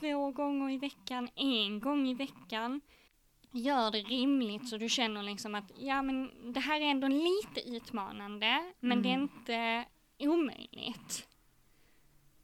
två 0.00 0.30
gånger 0.30 0.70
i 0.70 0.78
veckan, 0.78 1.28
en 1.34 1.80
gång 1.80 2.08
i 2.08 2.14
veckan 2.14 2.80
gör 3.54 3.90
det 3.90 3.98
rimligt 3.98 4.68
så 4.68 4.76
du 4.76 4.88
känner 4.88 5.22
liksom 5.22 5.54
att 5.54 5.72
ja 5.76 6.02
men 6.02 6.52
det 6.52 6.60
här 6.60 6.80
är 6.80 6.84
ändå 6.84 7.08
lite 7.08 7.68
utmanande 7.68 8.72
men 8.80 8.98
mm. 8.98 9.02
det 9.02 9.08
är 9.08 9.14
mm. 9.14 9.22
inte 9.22 9.84
omöjligt. 10.18 11.28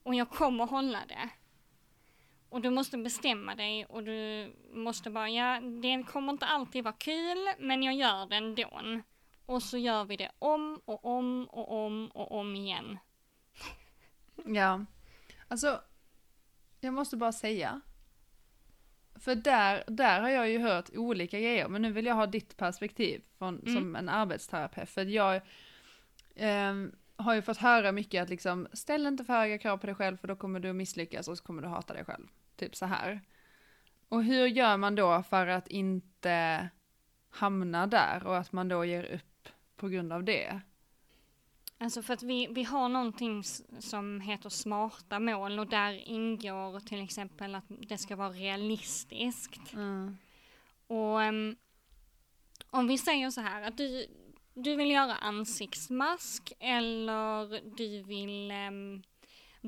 Och 0.03 0.15
jag 0.15 0.31
kommer 0.31 0.67
hålla 0.67 0.99
det. 1.09 1.29
Och 2.49 2.61
du 2.61 2.71
måste 2.71 2.99
bestämma 2.99 3.55
dig 3.55 3.85
och 3.85 4.05
du 4.05 4.53
måste 4.73 5.11
bara, 5.11 5.29
ja 5.29 5.61
det 5.61 6.03
kommer 6.03 6.33
inte 6.33 6.47
alltid 6.47 6.85
vara 6.85 6.95
kul 6.95 7.49
men 7.59 7.83
jag 7.83 7.95
gör 7.95 8.27
det 8.27 8.37
ändå. 8.37 8.81
Och 9.47 9.63
så 9.63 9.79
gör 9.79 10.05
vi 10.05 10.17
det 10.17 10.31
om 10.39 10.81
och 10.85 11.05
om 11.05 11.45
och 11.45 11.87
om 11.87 12.09
och 12.09 12.33
om 12.33 12.57
igen. 12.57 12.99
Ja, 14.45 14.85
alltså 15.49 15.81
jag 16.81 16.95
måste 16.95 17.17
bara 17.17 17.33
säga 17.33 17.81
för 19.21 19.35
där, 19.35 19.85
där 19.87 20.21
har 20.21 20.29
jag 20.29 20.51
ju 20.51 20.59
hört 20.59 20.91
olika 20.95 21.41
grejer, 21.41 21.69
men 21.69 21.83
nu 21.83 21.93
vill 21.93 22.07
jag 22.07 22.15
ha 22.15 22.27
ditt 22.27 22.57
perspektiv 22.57 23.23
från, 23.39 23.59
mm. 23.59 23.75
som 23.75 23.97
en 23.97 24.09
arbetsterapeut. 24.09 24.91
För 24.91 25.05
jag 25.05 25.37
eh, 26.35 26.75
har 27.17 27.35
ju 27.35 27.43
fått 27.43 27.57
höra 27.57 27.93
mycket 27.93 28.23
att 28.23 28.31
liksom, 28.31 28.69
ställ 28.73 29.07
inte 29.07 29.25
för 29.25 29.33
höga 29.33 29.59
krav 29.59 29.79
på 29.79 29.87
dig 29.87 29.95
själv 29.95 30.17
för 30.17 30.29
då 30.29 30.37
kommer 30.37 30.61
du 30.61 30.73
misslyckas 30.73 31.29
och 31.29 31.39
så 31.39 31.45
kommer 31.45 31.63
du 31.63 31.69
hata 31.69 31.95
dig 31.95 32.05
själv. 32.05 32.27
Typ 32.57 32.77
så 32.77 32.87
här. 32.87 33.21
Och 34.09 34.25
hur 34.25 34.47
gör 34.47 34.77
man 34.77 34.95
då 34.95 35.23
för 35.23 35.47
att 35.47 35.69
inte 35.69 36.69
hamna 37.31 37.87
där 37.87 38.27
och 38.27 38.39
att 38.39 38.53
man 38.53 38.69
då 38.69 38.85
ger 38.85 39.05
upp 39.05 39.49
på 39.77 39.89
grund 39.89 40.13
av 40.13 40.25
det? 40.25 40.61
Alltså 41.83 42.03
för 42.03 42.15
att 42.15 42.23
vi, 42.23 42.47
vi 42.47 42.63
har 42.63 42.89
någonting 42.89 43.45
som 43.79 44.21
heter 44.21 44.49
smarta 44.49 45.19
mål 45.19 45.59
och 45.59 45.67
där 45.67 46.09
ingår 46.09 46.81
till 46.81 47.03
exempel 47.03 47.55
att 47.55 47.65
det 47.69 47.99
ska 47.99 48.17
vara 48.17 48.31
realistiskt. 48.31 49.73
Mm. 49.73 50.17
Och 50.87 51.21
um, 51.21 51.57
om 52.71 52.87
vi 52.87 52.99
säger 52.99 53.31
så 53.31 53.41
här 53.41 53.63
att 53.63 53.77
du, 53.77 54.07
du 54.55 54.77
vill 54.77 54.91
göra 54.91 55.15
ansiktsmask 55.15 56.53
eller 56.59 57.61
du 57.77 58.03
vill 58.03 58.53
um, 58.53 59.03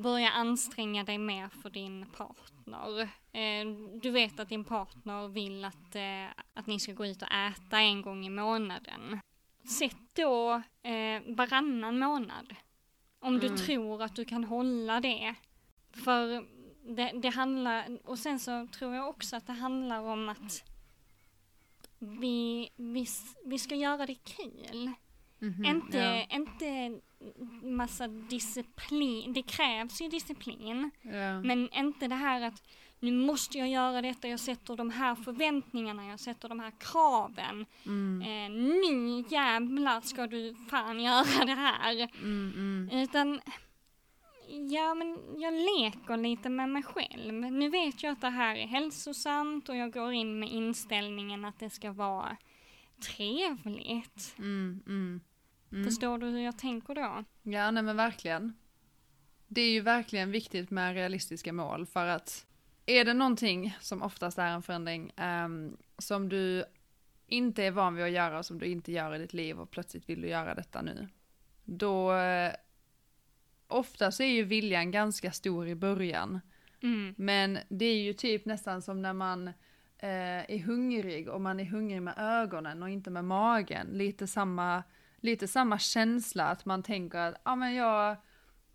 börja 0.02 0.30
anstränga 0.30 1.04
dig 1.04 1.18
mer 1.18 1.48
för 1.48 1.70
din 1.70 2.06
partner. 2.06 3.02
Uh, 3.02 3.98
du 4.02 4.10
vet 4.10 4.40
att 4.40 4.48
din 4.48 4.64
partner 4.64 5.28
vill 5.28 5.64
att, 5.64 5.96
uh, 5.96 6.42
att 6.54 6.66
ni 6.66 6.80
ska 6.80 6.92
gå 6.92 7.06
ut 7.06 7.22
och 7.22 7.32
äta 7.32 7.80
en 7.80 8.02
gång 8.02 8.26
i 8.26 8.30
månaden. 8.30 9.20
Sätt 9.64 9.96
då 10.12 10.62
eh, 10.82 11.22
varannan 11.36 11.98
månad. 11.98 12.54
Om 13.18 13.38
du 13.38 13.46
Mm. 13.46 13.58
tror 13.58 14.02
att 14.02 14.16
du 14.16 14.24
kan 14.24 14.44
hålla 14.44 15.00
det. 15.00 15.34
För 15.92 16.46
det, 16.96 17.12
det 17.22 17.28
handlar, 17.28 17.98
och 18.04 18.18
sen 18.18 18.38
så 18.38 18.66
tror 18.66 18.94
jag 18.94 19.08
också 19.08 19.36
att 19.36 19.46
det 19.46 19.52
handlar 19.52 20.00
om 20.00 20.28
att 20.28 20.64
vi, 21.98 22.68
vi, 22.76 23.06
vi 23.44 23.58
ska 23.58 23.74
göra 23.74 24.06
det 24.06 24.14
kul. 24.14 24.90
Mhm, 25.38 25.64
Inte, 25.64 25.98
ja. 25.98 26.36
inte 26.36 27.00
massa 27.62 28.08
disciplin, 28.08 29.32
det 29.32 29.42
krävs 29.42 30.00
ju 30.02 30.08
disciplin. 30.08 30.90
Ja. 31.02 31.40
Men 31.42 31.68
inte 31.72 32.08
det 32.08 32.14
här 32.14 32.40
att 32.42 32.62
nu 33.02 33.12
måste 33.12 33.58
jag 33.58 33.68
göra 33.68 34.02
detta, 34.02 34.28
jag 34.28 34.40
sätter 34.40 34.76
de 34.76 34.90
här 34.90 35.14
förväntningarna, 35.14 36.06
jag 36.06 36.20
sätter 36.20 36.48
de 36.48 36.60
här 36.60 36.72
kraven. 36.78 37.66
Mm, 37.86 38.22
Eh, 38.22 38.50
nu 38.58 39.24
jävlar 39.28 40.00
ska 40.00 40.26
du 40.26 40.54
fan 40.70 41.00
göra 41.00 41.44
det 41.44 41.54
här. 41.54 42.08
mm, 42.22 42.52
mm. 42.56 43.02
Utan, 43.02 43.40
ja 44.70 44.94
men 44.94 45.18
jag 45.40 45.54
leker 45.54 46.16
lite 46.16 46.48
med 46.48 46.68
mig 46.68 46.82
själv. 46.82 47.34
Nu 47.34 47.70
vet 47.70 48.02
jag 48.02 48.12
att 48.12 48.20
det 48.20 48.28
här 48.30 48.56
är 48.56 48.66
hälsosamt 48.66 49.68
och 49.68 49.76
jag 49.76 49.92
går 49.92 50.12
in 50.12 50.38
med 50.38 50.48
inställningen 50.48 51.44
att 51.44 51.58
det 51.58 51.70
ska 51.70 51.92
vara 51.92 52.36
trevligt. 53.16 54.34
Mm, 54.38 54.82
mm. 54.86 55.20
Mm. 55.72 55.84
Förstår 55.84 56.18
du 56.18 56.26
hur 56.26 56.40
jag 56.40 56.58
tänker 56.58 56.94
då? 56.94 57.24
Ja, 57.42 57.70
nej 57.70 57.82
men 57.82 57.96
verkligen. 57.96 58.56
Det 59.48 59.60
är 59.60 59.70
ju 59.72 59.80
verkligen 59.80 60.30
viktigt 60.30 60.70
med 60.70 60.94
realistiska 60.94 61.52
mål 61.52 61.86
för 61.86 62.06
att 62.06 62.46
är 62.86 63.04
det 63.04 63.14
någonting 63.14 63.76
som 63.80 64.02
oftast 64.02 64.38
är 64.38 64.46
en 64.46 64.62
förändring 64.62 65.12
ehm, 65.16 65.76
som 65.98 66.28
du 66.28 66.64
inte 67.26 67.64
är 67.64 67.70
van 67.70 67.94
vid 67.94 68.04
att 68.04 68.10
göra 68.10 68.38
och 68.38 68.46
som 68.46 68.58
du 68.58 68.66
inte 68.66 68.92
gör 68.92 69.14
i 69.14 69.18
ditt 69.18 69.32
liv 69.32 69.60
och 69.60 69.70
plötsligt 69.70 70.08
vill 70.08 70.20
du 70.22 70.28
göra 70.28 70.54
detta 70.54 70.82
nu. 70.82 71.08
Då 71.64 72.14
eh, 72.14 72.52
ofta 73.66 74.10
så 74.10 74.22
är 74.22 74.30
ju 74.30 74.42
viljan 74.44 74.90
ganska 74.90 75.32
stor 75.32 75.68
i 75.68 75.74
början. 75.74 76.40
Mm. 76.82 77.14
Men 77.18 77.58
det 77.68 77.84
är 77.84 78.02
ju 78.02 78.12
typ 78.12 78.44
nästan 78.44 78.82
som 78.82 79.02
när 79.02 79.12
man 79.12 79.48
eh, 79.98 80.50
är 80.50 80.58
hungrig 80.58 81.28
och 81.28 81.40
man 81.40 81.60
är 81.60 81.64
hungrig 81.64 82.02
med 82.02 82.14
ögonen 82.18 82.82
och 82.82 82.90
inte 82.90 83.10
med 83.10 83.24
magen. 83.24 83.86
Lite 83.86 84.26
samma, 84.26 84.82
lite 85.16 85.48
samma 85.48 85.78
känsla 85.78 86.46
att 86.46 86.64
man 86.64 86.82
tänker 86.82 87.18
att 87.18 87.40
ah, 87.42 87.56
men 87.56 87.74
jag, 87.74 88.16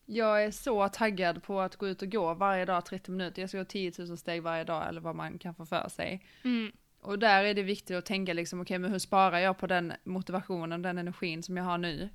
jag 0.10 0.44
är 0.44 0.52
så 0.52 0.90
taggad 0.90 1.44
på 1.44 1.62
att 1.62 1.76
gå 1.76 1.88
ut 1.88 2.02
och 2.02 2.12
gå 2.12 2.34
varje 2.34 2.66
dag 2.66 2.86
30 2.86 3.12
minuter. 3.12 3.42
Jag 3.42 3.50
ska 3.50 3.58
gå 3.58 3.66
10 3.66 3.92
000 4.00 4.18
steg 4.18 4.44
varje 4.44 4.64
dag 4.64 4.88
eller 4.88 5.02
vad 5.02 5.16
man 5.16 5.38
kan 5.38 5.56
få 5.56 5.66
för 5.66 5.90
sig. 5.90 6.26
Mm. 6.44 6.72
Och 7.00 7.20
där 7.20 7.44
är 7.44 7.54
det 7.54 7.64
viktigt 7.64 7.98
att 7.98 8.06
tänka 8.06 8.34
liksom, 8.34 8.62
okej 8.62 8.80
men 8.80 8.92
hur 8.92 9.00
sparar 9.00 9.40
jag 9.40 9.58
på 9.58 9.68
den 9.68 9.94
motivationen, 10.04 10.82
den 10.82 10.98
energin 10.98 11.44
som 11.44 11.58
jag 11.58 11.64
har 11.64 11.78
nu? 11.78 12.10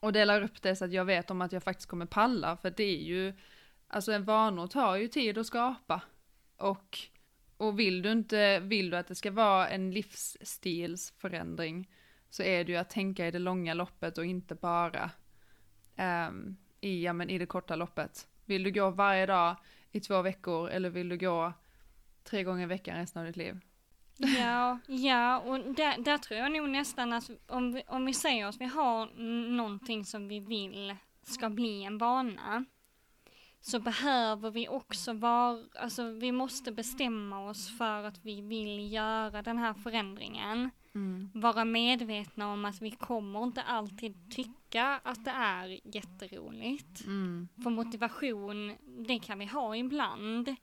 Och 0.00 0.12
delar 0.12 0.42
upp 0.42 0.62
det 0.62 0.76
så 0.76 0.84
att 0.84 0.92
jag 0.92 1.04
vet 1.04 1.30
om 1.30 1.40
att 1.40 1.52
jag 1.52 1.62
faktiskt 1.62 1.88
kommer 1.88 2.06
palla, 2.06 2.56
för 2.56 2.70
det 2.70 2.84
är 2.84 3.02
ju, 3.02 3.34
alltså 3.88 4.12
en 4.12 4.24
vanor 4.24 4.66
tar 4.66 4.96
ju 4.96 5.08
tid 5.08 5.38
att 5.38 5.46
skapa. 5.46 6.02
Och, 6.56 6.98
och 7.56 7.78
vill 7.78 8.02
du 8.02 8.12
inte, 8.12 8.60
vill 8.60 8.90
du 8.90 8.96
att 8.96 9.08
det 9.08 9.14
ska 9.14 9.30
vara 9.30 9.68
en 9.68 9.90
livsstilsförändring, 9.90 11.90
så 12.30 12.42
är 12.42 12.64
det 12.64 12.72
ju 12.72 12.78
att 12.78 12.90
tänka 12.90 13.26
i 13.26 13.30
det 13.30 13.38
långa 13.38 13.74
loppet 13.74 14.18
och 14.18 14.24
inte 14.24 14.54
bara 14.54 15.10
ehm, 16.00 16.56
i, 16.80 17.04
ja, 17.04 17.12
men 17.12 17.30
i 17.30 17.38
det 17.38 17.46
korta 17.46 17.76
loppet. 17.76 18.28
Vill 18.44 18.62
du 18.62 18.70
gå 18.70 18.90
varje 18.90 19.26
dag 19.26 19.56
i 19.92 20.00
två 20.00 20.22
veckor 20.22 20.70
eller 20.70 20.90
vill 20.90 21.08
du 21.08 21.18
gå 21.18 21.52
tre 22.24 22.42
gånger 22.42 22.62
i 22.62 22.66
veckan 22.66 22.96
resten 22.96 23.20
av 23.20 23.26
ditt 23.26 23.36
liv? 23.36 23.60
Ja, 24.16 24.78
ja 24.86 25.38
och 25.38 25.58
där, 25.74 26.02
där 26.04 26.18
tror 26.18 26.40
jag 26.40 26.52
nog 26.52 26.68
nästan 26.68 27.12
att 27.12 27.30
om 27.46 27.72
vi, 27.72 27.82
om 27.86 28.06
vi 28.06 28.14
säger 28.14 28.46
att 28.46 28.60
vi 28.60 28.64
har 28.64 29.06
någonting 29.56 30.04
som 30.04 30.28
vi 30.28 30.40
vill 30.40 30.96
ska 31.22 31.50
bli 31.50 31.84
en 31.84 31.98
vana 31.98 32.64
så 33.60 33.80
behöver 33.80 34.50
vi 34.50 34.68
också 34.68 35.12
vara, 35.12 35.58
alltså 35.74 36.10
vi 36.10 36.32
måste 36.32 36.72
bestämma 36.72 37.48
oss 37.50 37.78
för 37.78 38.04
att 38.04 38.24
vi 38.24 38.40
vill 38.40 38.92
göra 38.92 39.42
den 39.42 39.58
här 39.58 39.74
förändringen. 39.74 40.70
Mm. 40.94 41.30
Vara 41.34 41.64
medvetna 41.64 42.52
om 42.52 42.64
att 42.64 42.82
vi 42.82 42.90
kommer 42.90 43.42
inte 43.42 43.62
alltid 43.62 44.30
tycka 44.30 45.00
att 45.04 45.24
det 45.24 45.30
är 45.30 45.80
jätteroligt. 45.94 47.06
Mm. 47.06 47.48
För 47.62 47.70
motivation, 47.70 48.76
det 49.06 49.18
kan 49.18 49.38
vi 49.38 49.46
ha 49.46 49.76
ibland. 49.76 50.56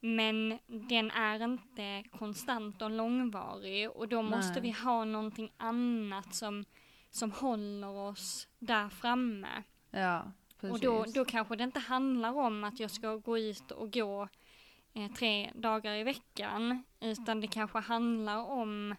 Men 0.00 0.58
den 0.66 1.10
är 1.10 1.44
inte 1.44 2.04
konstant 2.18 2.82
och 2.82 2.90
långvarig 2.90 3.90
och 3.90 4.08
då 4.08 4.22
måste 4.22 4.52
Nej. 4.52 4.60
vi 4.60 4.70
ha 4.70 5.04
någonting 5.04 5.52
annat 5.56 6.34
som, 6.34 6.64
som 7.10 7.30
håller 7.30 7.88
oss 7.88 8.48
där 8.58 8.88
framme. 8.88 9.62
Ja, 9.90 10.32
precis. 10.60 10.74
Och 10.74 10.80
då, 10.80 11.04
då 11.14 11.24
kanske 11.24 11.56
det 11.56 11.64
inte 11.64 11.80
handlar 11.80 12.32
om 12.32 12.64
att 12.64 12.80
jag 12.80 12.90
ska 12.90 13.16
gå 13.16 13.38
ut 13.38 13.70
och 13.70 13.92
gå 13.92 14.28
eh, 14.94 15.12
tre 15.12 15.50
dagar 15.54 15.94
i 15.94 16.04
veckan. 16.04 16.84
Utan 17.00 17.40
det 17.40 17.46
kanske 17.46 17.78
handlar 17.78 18.38
om 18.38 18.94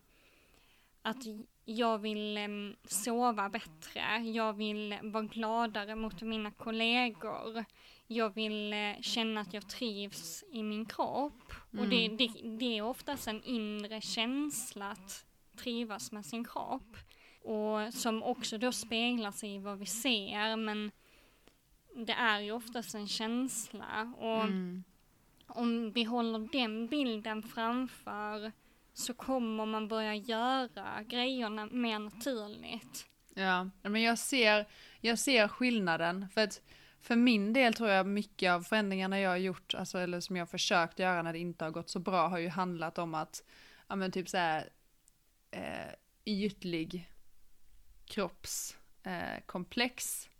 att 1.05 1.23
jag 1.65 1.97
vill 1.97 2.37
em, 2.37 2.75
sova 2.83 3.49
bättre. 3.49 4.17
Jag 4.17 4.53
vill 4.53 4.97
vara 5.03 5.23
gladare 5.23 5.95
mot 5.95 6.21
mina 6.21 6.51
kollegor. 6.51 7.65
Jag 8.07 8.29
vill 8.35 8.73
eh, 8.73 9.01
känna 9.01 9.41
att 9.41 9.53
jag 9.53 9.69
trivs 9.69 10.43
i 10.51 10.63
min 10.63 10.85
kropp. 10.85 11.53
Och 11.79 11.87
det, 11.87 12.05
Mm. 12.05 12.17
det, 12.17 12.27
det 12.57 12.77
är 12.77 12.81
oftast 12.81 13.27
en 13.27 13.43
inre 13.43 14.01
känsla 14.01 14.91
att 14.91 15.25
trivas 15.57 16.11
med 16.11 16.25
sin 16.25 16.45
kropp. 16.45 16.97
Och 17.41 17.93
som 17.93 18.23
också 18.23 18.57
då 18.57 18.71
speglar 18.71 19.31
sig 19.31 19.55
i 19.55 19.59
vad 19.59 19.79
vi 19.79 19.85
ser. 19.85 20.55
Men 20.55 20.91
det 21.95 22.13
är 22.13 22.39
ju 22.39 22.51
oftast 22.51 22.95
en 22.95 23.07
känsla. 23.07 24.13
Och 24.17 24.43
Mm. 24.43 24.83
om 25.47 25.91
vi 25.91 26.03
håller 26.03 26.39
den 26.51 26.87
bilden 26.87 27.43
framför 27.43 28.51
så 28.95 29.13
kommer 29.13 29.65
man 29.65 29.87
börja 29.87 30.15
göra 30.15 31.03
grejerna 31.03 31.65
mer 31.65 31.99
naturligt. 31.99 33.05
Ja, 33.33 33.69
men 33.81 34.01
jag 34.01 34.19
ser, 34.19 34.67
jag 35.01 35.19
ser 35.19 35.47
skillnaden. 35.47 36.29
För 36.29 36.43
att 36.43 36.61
för 37.01 37.15
min 37.15 37.53
del 37.53 37.73
tror 37.73 37.89
jag 37.89 38.07
mycket 38.07 38.51
av 38.51 38.61
förändringarna 38.61 39.19
jag 39.19 39.29
har 39.29 39.37
gjort, 39.37 39.73
alltså, 39.73 39.97
eller 39.97 40.19
som 40.19 40.35
jag 40.35 40.41
har 40.41 40.47
försökt 40.47 40.99
göra 40.99 41.21
när 41.21 41.33
det 41.33 41.39
inte 41.39 41.63
har 41.63 41.71
gått 41.71 41.89
så 41.89 41.99
bra, 41.99 42.27
har 42.27 42.37
ju 42.37 42.49
handlat 42.49 42.97
om 42.97 43.13
att, 43.13 43.43
ja 43.87 43.95
men 43.95 44.11
typ 44.11 44.29
såhär, 44.29 44.69
eh, 45.51 45.93
ytlig 46.25 47.11
kroppskomplex. 48.05 50.25
Eh, 50.25 50.31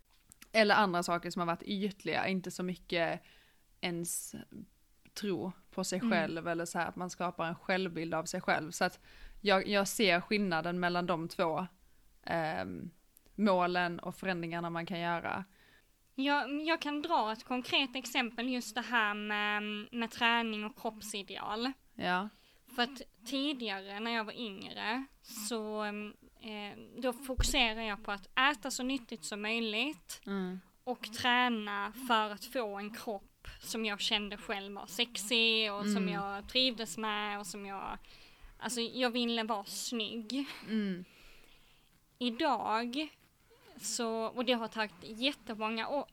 eller 0.62 0.76
andra 0.76 1.04
saker 1.04 1.30
som 1.30 1.40
har 1.40 1.48
varit 1.48 1.64
ytliga, 1.64 2.28
inte 2.28 2.52
så 2.52 2.64
mycket 2.64 3.22
ens 3.82 4.36
tro 5.14 5.52
på 5.76 5.84
sig 5.84 6.00
Mm. 6.00 6.12
själv 6.12 6.48
eller 6.48 6.66
så 6.66 6.80
här 6.80 6.88
att 6.88 6.96
man 6.96 7.10
skapar 7.10 7.46
en 7.48 7.56
självbild 7.56 8.14
av 8.14 8.24
sig 8.26 8.42
själv. 8.42 8.72
Så 8.72 8.86
att 8.86 9.00
jag, 9.42 9.68
jag 9.68 9.88
ser 9.88 10.22
skillnaden 10.22 10.80
mellan 10.80 11.06
de 11.06 11.28
två 11.28 11.68
ehm, 12.24 12.90
målen 13.36 14.00
och 14.00 14.16
förändringarna 14.16 14.70
man 14.70 14.86
kan 14.86 15.00
göra. 15.00 15.46
Jag, 16.16 16.62
jag 16.62 16.82
kan 16.82 17.02
dra 17.02 17.32
ett 17.32 17.44
konkret 17.44 17.96
exempel 17.96 18.50
just 18.50 18.76
det 18.76 18.82
här 18.82 19.14
med, 19.14 19.64
med 19.92 20.12
träning 20.12 20.66
och 20.66 20.82
kroppsideal. 20.82 21.72
Ja. 21.96 22.30
För 22.76 22.82
att 22.84 23.02
tidigare 23.26 24.00
när 24.00 24.12
jag 24.12 24.24
var 24.24 24.34
yngre 24.34 25.06
så 25.22 25.86
eh, 25.86 26.78
då 27.02 27.14
fokuserar 27.14 27.82
jag 27.82 28.04
på 28.04 28.12
att 28.12 28.40
äta 28.52 28.72
så 28.72 28.84
nyttigt 28.84 29.26
som 29.26 29.42
möjligt 29.42 30.22
Mm. 30.26 30.60
och 30.84 31.04
träna 31.14 31.94
för 32.08 32.30
att 32.32 32.46
få 32.46 32.76
en 32.78 32.94
kropp 32.96 33.32
som 33.66 33.86
jag 33.86 34.00
kände 34.00 34.38
själv 34.38 34.74
var 34.74 34.86
sexig 34.86 35.74
och 35.74 35.84
som 35.86 35.98
Mm. 35.98 36.14
jag 36.14 36.50
trivdes 36.50 36.98
med 36.98 37.40
och 37.40 37.48
som 37.48 37.66
jag, 37.66 37.98
alltså 38.60 38.82
jag 38.82 39.10
ville 39.10 39.44
vara 39.44 39.66
snygg. 39.66 40.46
Mm. 40.70 41.06
Idag 42.18 43.08
så, 43.78 44.10
och 44.26 44.46
det 44.46 44.54
har 44.54 44.68
tagit 44.68 44.92
jättemånga 45.04 45.88
år 45.88 46.08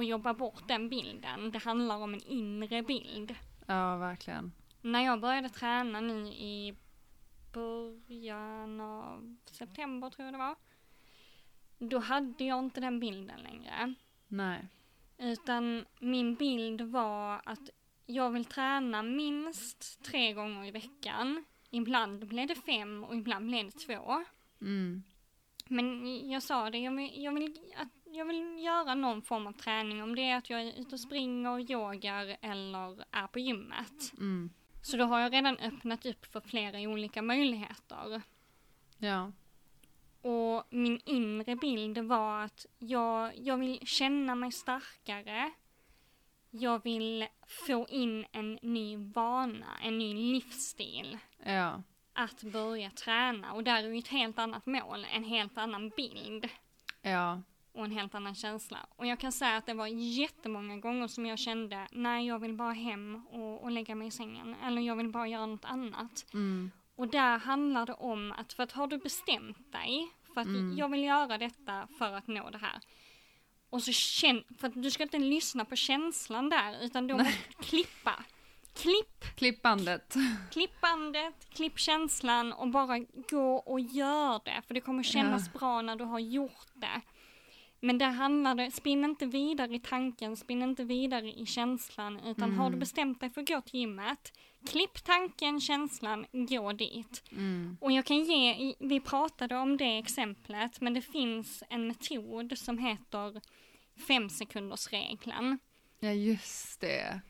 att 0.00 0.06
jobba 0.06 0.34
bort 0.34 0.68
den 0.68 0.88
bilden. 0.88 1.50
Det 1.50 1.58
handlar 1.58 1.96
om 1.96 2.14
en 2.14 2.20
inre 2.22 2.82
bild. 2.82 3.34
Ja, 3.66 3.96
verkligen. 3.96 4.52
När 4.80 5.00
jag 5.04 5.20
började 5.20 5.48
träna 5.48 6.00
nu 6.00 6.26
i 6.28 6.76
början 7.52 8.80
av 8.80 9.36
september 9.50 10.10
tror 10.10 10.24
jag 10.24 10.34
det 10.34 10.38
var. 10.38 10.54
Då 11.78 11.98
hade 11.98 12.44
jag 12.44 12.58
inte 12.58 12.80
den 12.80 13.00
bilden 13.00 13.40
längre. 13.42 13.94
Nej. 14.28 14.68
Utan 15.18 15.84
min 15.98 16.34
bild 16.34 16.80
var 16.80 17.40
att 17.44 17.70
jag 18.06 18.30
vill 18.30 18.44
träna 18.44 19.02
minst 19.02 20.04
tre 20.04 20.32
gånger 20.32 20.64
i 20.64 20.70
veckan. 20.70 21.44
Ibland 21.70 22.26
blev 22.26 22.46
det 22.46 22.54
fem 22.54 23.04
och 23.04 23.16
ibland 23.16 23.46
blev 23.46 23.64
det 23.64 23.78
två. 23.78 24.24
Mm. 24.60 25.02
Men 25.68 26.30
jag 26.30 26.42
sa 26.42 26.70
det, 26.70 26.78
jag 26.78 26.96
vill, 26.96 27.22
jag, 27.24 27.32
vill, 27.32 27.56
att 27.76 27.88
jag 28.04 28.24
vill 28.24 28.64
göra 28.64 28.94
någon 28.94 29.22
form 29.22 29.46
av 29.46 29.52
träning. 29.52 30.02
Om 30.02 30.14
det 30.14 30.22
är 30.22 30.36
att 30.36 30.50
jag 30.50 30.60
är 30.60 30.80
ute 30.80 30.94
och 30.94 31.00
springer, 31.00 31.70
yogar 31.70 32.36
eller 32.40 33.04
är 33.10 33.26
på 33.26 33.38
gymmet. 33.38 34.12
Mm. 34.18 34.50
Så 34.82 34.96
då 34.96 35.04
har 35.04 35.20
jag 35.20 35.32
redan 35.32 35.56
öppnat 35.58 36.06
upp 36.06 36.26
för 36.26 36.40
flera 36.40 36.80
olika 36.80 37.22
möjligheter. 37.22 38.22
Ja. 38.98 39.32
Och 40.26 40.66
min 40.70 41.00
inre 41.04 41.56
bild 41.56 41.98
var 41.98 42.42
att 42.44 42.66
jag, 42.78 43.38
jag 43.38 43.56
vill 43.56 43.86
känna 43.86 44.34
mig 44.34 44.52
starkare. 44.52 45.50
Jag 46.50 46.82
vill 46.84 47.26
få 47.66 47.86
in 47.88 48.26
en 48.32 48.58
ny 48.62 48.96
vana, 48.96 49.66
en 49.82 49.98
ny 49.98 50.32
livsstil. 50.32 51.18
Ja. 51.44 51.82
Att 52.12 52.42
börja 52.42 52.90
träna 52.90 53.52
och 53.52 53.64
där 53.64 53.84
är 53.84 53.88
ju 53.88 53.98
ett 53.98 54.08
helt 54.08 54.38
annat 54.38 54.66
mål, 54.66 55.06
en 55.12 55.24
helt 55.24 55.58
annan 55.58 55.88
bild 55.88 56.48
Ja. 57.02 57.42
och 57.72 57.84
en 57.84 57.90
helt 57.90 58.14
annan 58.14 58.34
känsla. 58.34 58.78
Och 58.96 59.06
jag 59.06 59.20
kan 59.20 59.32
säga 59.32 59.56
att 59.56 59.66
det 59.66 59.74
var 59.74 59.86
jättemånga 59.86 60.76
gånger 60.76 61.08
som 61.08 61.26
jag 61.26 61.38
kände, 61.38 61.88
nej 61.92 62.26
jag 62.26 62.38
vill 62.38 62.54
bara 62.54 62.72
hem 62.72 63.26
och, 63.26 63.62
och 63.62 63.70
lägga 63.70 63.94
mig 63.94 64.08
i 64.08 64.10
sängen. 64.10 64.54
Eller 64.64 64.82
jag 64.82 64.96
vill 64.96 65.08
bara 65.08 65.28
göra 65.28 65.46
något 65.46 65.64
annat. 65.64 66.26
Mm. 66.34 66.70
Och 66.96 67.08
där 67.08 67.38
handlar 67.38 67.86
det 67.86 67.92
om 67.92 68.32
att, 68.32 68.52
för 68.52 68.62
att 68.62 68.72
har 68.72 68.86
du 68.86 68.98
bestämt 68.98 69.72
dig 69.72 70.08
för 70.34 70.40
att 70.40 70.46
Mm. 70.46 70.76
jag 70.76 70.88
vill 70.88 71.04
göra 71.04 71.38
detta 71.38 71.88
för 71.98 72.12
att 72.12 72.26
nå 72.26 72.50
det 72.50 72.58
här. 72.58 72.80
Och 73.70 73.82
så 73.82 73.92
känn, 73.92 74.44
för 74.58 74.68
att 74.68 74.82
du 74.82 74.90
ska 74.90 75.02
inte 75.02 75.18
lyssna 75.18 75.64
på 75.64 75.76
känslan 75.76 76.50
där 76.50 76.84
utan 76.84 77.06
då 77.06 77.16
måste 77.16 77.32
du 77.58 77.64
klippa. 77.64 78.24
Klipp, 78.74 79.36
Klipp 80.50 80.80
bandet. 80.80 81.48
klipp 81.54 81.78
känslan 81.78 82.52
och 82.52 82.68
bara 82.68 82.98
gå 83.30 83.56
och 83.56 83.80
gör 83.80 84.40
det. 84.44 84.62
För 84.66 84.74
det 84.74 84.80
kommer 84.80 85.02
kännas 85.02 85.52
bra 85.52 85.82
när 85.82 85.96
du 85.96 86.04
har 86.04 86.18
gjort 86.18 86.68
det. 86.74 87.00
Men 87.86 87.98
där 87.98 88.10
handlar 88.10 88.54
det, 88.54 88.70
spinn 88.70 89.04
inte 89.04 89.26
vidare 89.26 89.74
i 89.74 89.80
tanken, 89.80 90.36
spinn 90.36 90.62
inte 90.62 90.84
vidare 90.84 91.32
i 91.32 91.46
känslan, 91.46 92.20
utan 92.20 92.50
har 92.54 92.64
du 92.64 92.68
Mm. 92.68 92.78
bestämt 92.80 93.20
dig 93.20 93.30
för 93.30 93.40
att 93.40 93.48
gå 93.48 93.60
till 93.60 93.80
gymmet, 93.80 94.32
klipp 94.66 95.04
tanken, 95.04 95.60
känslan, 95.60 96.26
gå 96.32 96.72
dit. 96.72 97.22
Mm. 97.32 97.76
Och 97.80 97.92
jag 97.92 98.04
kan 98.04 98.24
ge, 98.24 98.74
vi 98.78 99.00
pratade 99.00 99.56
om 99.56 99.76
det 99.76 99.98
exemplet, 99.98 100.80
men 100.80 100.94
det 100.94 101.02
finns 101.02 101.62
en 101.68 101.86
metod 101.88 102.58
som 102.58 102.78
heter 102.78 103.40
fem 104.08 104.28
sekunders 104.30 104.88
regeln. 104.92 105.58
Ja, 106.00 106.10
just 106.10 106.80
det. 106.80 107.20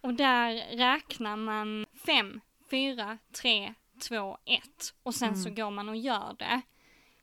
Och 0.00 0.14
där 0.14 0.76
räknar 0.76 1.36
man 1.36 1.86
fem, 2.06 2.40
fyra, 2.70 3.18
tre, 3.42 3.74
två, 4.08 4.38
ett. 4.44 4.94
Och 5.02 5.14
sen 5.14 5.36
så 5.36 5.48
Mm. 5.48 5.54
går 5.54 5.70
man 5.70 5.88
och 5.88 5.96
gör 5.96 6.36
det 6.38 6.60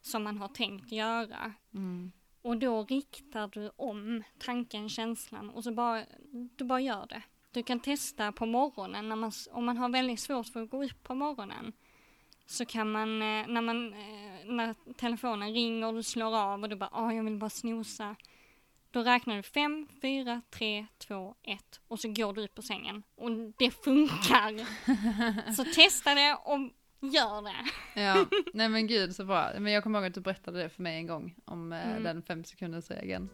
som 0.01 0.23
man 0.23 0.37
har 0.37 0.47
tänkt 0.47 0.91
göra. 0.91 1.53
Mm. 1.73 2.11
Och 2.45 2.57
då 2.57 2.83
riktar 2.83 3.47
du 3.47 3.71
om 3.75 4.23
tanken, 4.39 4.89
känslan 4.89 5.49
och 5.49 5.63
så 5.63 5.71
bara, 5.71 6.03
du 6.55 6.65
bara 6.65 6.81
gör 6.81 7.05
det. 7.09 7.21
Du 7.51 7.63
kan 7.63 7.79
testa 7.79 8.31
på 8.31 8.45
morgonen, 8.45 9.09
när 9.09 9.15
man, 9.15 9.31
om 9.51 9.65
man 9.65 9.77
har 9.77 9.89
väldigt 9.89 10.19
svårt 10.19 10.47
för 10.47 10.63
att 10.63 10.69
gå 10.69 10.83
upp 10.83 11.03
på 11.03 11.15
morgonen. 11.15 11.73
Så 12.45 12.65
kan 12.65 12.91
man, 12.91 13.21
eh, 13.21 13.47
när 13.47 13.61
man, 13.61 13.93
eh, 13.93 14.45
när 14.45 14.93
telefonen 14.93 15.53
ringer 15.53 15.87
och 15.87 15.93
du 15.93 16.03
slår 16.03 16.37
av 16.37 16.63
och 16.63 16.69
du 16.69 16.75
bara, 16.75 16.89
ah 16.93 17.11
jag 17.11 17.23
vill 17.23 17.37
bara 17.37 17.49
snosa. 17.49 18.15
Då 18.91 18.99
räknar 18.99 19.35
du 19.35 19.43
fem, 19.43 19.87
fyra, 20.01 20.41
tre, 20.49 20.85
två, 20.97 21.35
ett 21.43 21.79
och 21.87 21.99
så 21.99 22.07
går 22.07 22.33
du 22.33 22.43
upp 22.43 22.55
på 22.55 22.61
sängen. 22.61 23.03
Och 23.15 23.31
det 23.57 23.71
funkar. 23.71 24.65
så 25.55 25.63
testa 25.63 26.15
det 26.15 26.33
och 26.33 26.59
gör 27.09 27.41
det. 27.41 28.01
Ja, 28.01 28.25
nej 28.53 28.69
men 28.69 28.87
gud 28.87 29.15
så 29.15 29.25
bra. 29.25 29.49
Men 29.59 29.73
jag 29.73 29.83
kommer 29.83 29.99
ihåg 29.99 30.07
att 30.07 30.13
du 30.13 30.21
berättade 30.21 30.63
det 30.63 30.69
för 30.69 30.83
mig 30.83 30.97
en 30.97 31.07
gång 31.07 31.35
om 31.45 31.73
eh, 31.73 31.89
Mm. 31.91 32.03
den 32.03 32.21
fem 32.21 32.43
sekunders 32.43 32.89
regeln. 32.91 33.29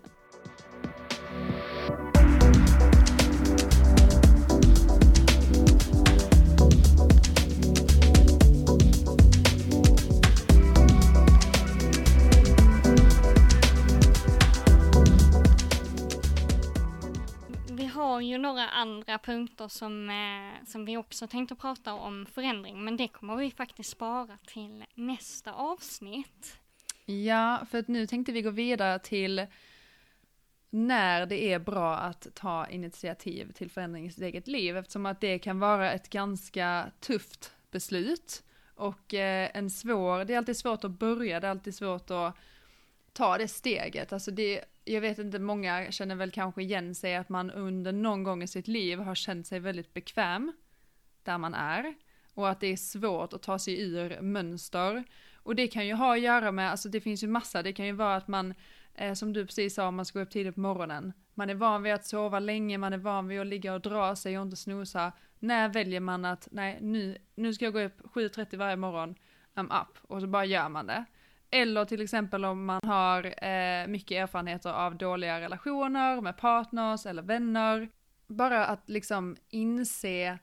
Vi 17.81 17.87
har 17.87 18.21
ju 18.21 18.37
några 18.37 18.69
andra 18.69 19.19
punkter 19.19 19.67
som, 19.67 20.09
eh, 20.09 20.65
som 20.65 20.85
vi 20.85 20.97
också 20.97 21.27
tänkte 21.27 21.55
prata 21.55 21.93
om 21.93 22.25
förändring, 22.25 22.83
men 22.83 22.97
det 22.97 23.07
kommer 23.07 23.35
vi 23.35 23.51
faktiskt 23.51 23.89
spara 23.89 24.37
till 24.47 24.85
nästa 24.93 25.53
avsnitt. 25.53 26.59
Ja, 27.05 27.65
för 27.71 27.77
att 27.79 27.87
nu 27.87 28.07
tänkte 28.07 28.31
vi 28.31 28.41
gå 28.41 28.49
vidare 28.49 28.99
till 28.99 29.45
när 30.69 31.25
det 31.25 31.53
är 31.53 31.59
bra 31.59 31.95
att 31.95 32.27
ta 32.35 32.67
initiativ 32.67 33.51
till 33.51 33.71
förändring 33.71 34.05
i 34.05 34.11
sitt 34.11 34.23
eget 34.23 34.47
liv 34.47 34.77
eftersom 34.77 35.05
att 35.05 35.21
det 35.21 35.39
kan 35.39 35.59
vara 35.59 35.91
ett 35.91 36.09
ganska 36.09 36.91
tufft 36.99 37.53
beslut 37.71 38.43
och 38.75 39.13
eh, 39.13 39.49
en 39.53 39.69
svår, 39.69 40.25
det 40.25 40.33
är 40.33 40.37
alltid 40.37 40.57
svårt 40.57 40.83
att 40.83 40.99
börja, 40.99 41.39
det 41.39 41.47
är 41.47 41.51
alltid 41.51 41.75
svårt 41.75 42.11
att 42.11 42.35
ta 43.13 43.37
det 43.37 43.47
steget. 43.47 44.13
Alltså 44.13 44.31
det, 44.31 44.65
jag 44.83 45.01
vet 45.01 45.19
inte, 45.19 45.39
många 45.39 45.91
känner 45.91 46.15
väl 46.15 46.31
kanske 46.31 46.61
igen 46.61 46.95
sig 46.95 47.15
att 47.15 47.29
man 47.29 47.51
under 47.51 47.91
någon 47.91 48.23
gång 48.23 48.43
i 48.43 48.47
sitt 48.47 48.67
liv 48.67 48.99
har 48.99 49.15
känt 49.15 49.47
sig 49.47 49.59
väldigt 49.59 49.93
bekväm 49.93 50.53
där 51.23 51.37
man 51.37 51.53
är 51.53 51.95
och 52.33 52.49
att 52.49 52.59
det 52.59 52.67
är 52.67 52.77
svårt 52.77 53.33
att 53.33 53.41
ta 53.41 53.59
sig 53.59 53.81
ur 53.81 54.21
mönster. 54.21 55.03
Och 55.35 55.55
det 55.55 55.67
kan 55.67 55.87
ju 55.87 55.93
ha 55.93 56.13
att 56.13 56.21
göra 56.21 56.51
med, 56.51 56.71
alltså 56.71 56.89
det 56.89 57.01
finns 57.01 57.23
ju 57.23 57.27
massa, 57.27 57.63
det 57.63 57.73
kan 57.73 57.85
ju 57.85 57.91
vara 57.91 58.15
att 58.15 58.27
man, 58.27 58.53
eh, 58.95 59.13
som 59.13 59.33
du 59.33 59.45
precis 59.45 59.75
sa, 59.75 59.91
man 59.91 60.05
ska 60.05 60.19
gå 60.19 60.23
upp 60.23 60.31
tidigt 60.31 60.55
på 60.55 60.61
morgonen. 60.61 61.13
Man 61.33 61.49
är 61.49 61.55
van 61.55 61.83
vid 61.83 61.93
att 61.93 62.05
sova 62.05 62.39
länge, 62.39 62.77
man 62.77 62.93
är 62.93 62.97
van 62.97 63.27
vid 63.27 63.39
att 63.39 63.47
ligga 63.47 63.73
och 63.73 63.81
dra 63.81 64.15
sig 64.15 64.37
och 64.37 64.43
inte 64.43 64.57
snosa. 64.57 65.11
När 65.39 65.69
väljer 65.69 65.99
man 65.99 66.25
att, 66.25 66.47
nej 66.51 66.77
nu, 66.81 67.17
nu 67.35 67.53
ska 67.53 67.65
jag 67.65 67.73
gå 67.73 67.81
upp 67.81 68.01
7.30 68.01 68.57
varje 68.57 68.75
morgon, 68.75 69.15
I'm 69.55 69.81
up, 69.81 69.97
och 70.01 70.21
så 70.21 70.27
bara 70.27 70.45
gör 70.45 70.69
man 70.69 70.85
det. 70.85 71.05
Eller 71.51 71.85
till 71.85 72.01
exempel 72.01 72.45
om 72.45 72.65
man 72.65 72.79
har 72.83 73.45
eh, 73.45 73.87
mycket 73.87 74.23
erfarenheter 74.23 74.73
av 74.73 74.95
dåliga 74.95 75.41
relationer 75.41 76.21
med 76.21 76.37
partners 76.37 77.05
eller 77.05 77.21
vänner. 77.21 77.89
Bara 78.27 78.65
att 78.65 78.89
liksom 78.89 79.37
inse 79.49 80.39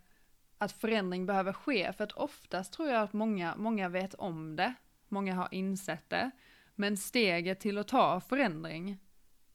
att 0.59 0.73
förändring 0.73 1.27
behöver 1.27 1.53
ske, 1.53 1.93
för 1.93 2.05
att 2.05 2.13
oftast 2.13 2.73
tror 2.73 2.89
jag 2.89 3.03
att 3.03 3.13
många, 3.13 3.55
många 3.57 3.89
vet 3.89 4.15
om 4.15 4.57
det, 4.57 4.75
många 5.09 5.35
har 5.35 5.49
insett 5.51 6.11
det, 6.11 6.31
men 6.75 6.97
steget 6.97 7.61
till 7.61 7.79
att 7.79 7.89
ta 7.89 8.21
förändring 8.21 8.99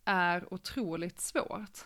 är 0.05 0.53
otroligt 0.53 1.19
svårt. 1.19 1.79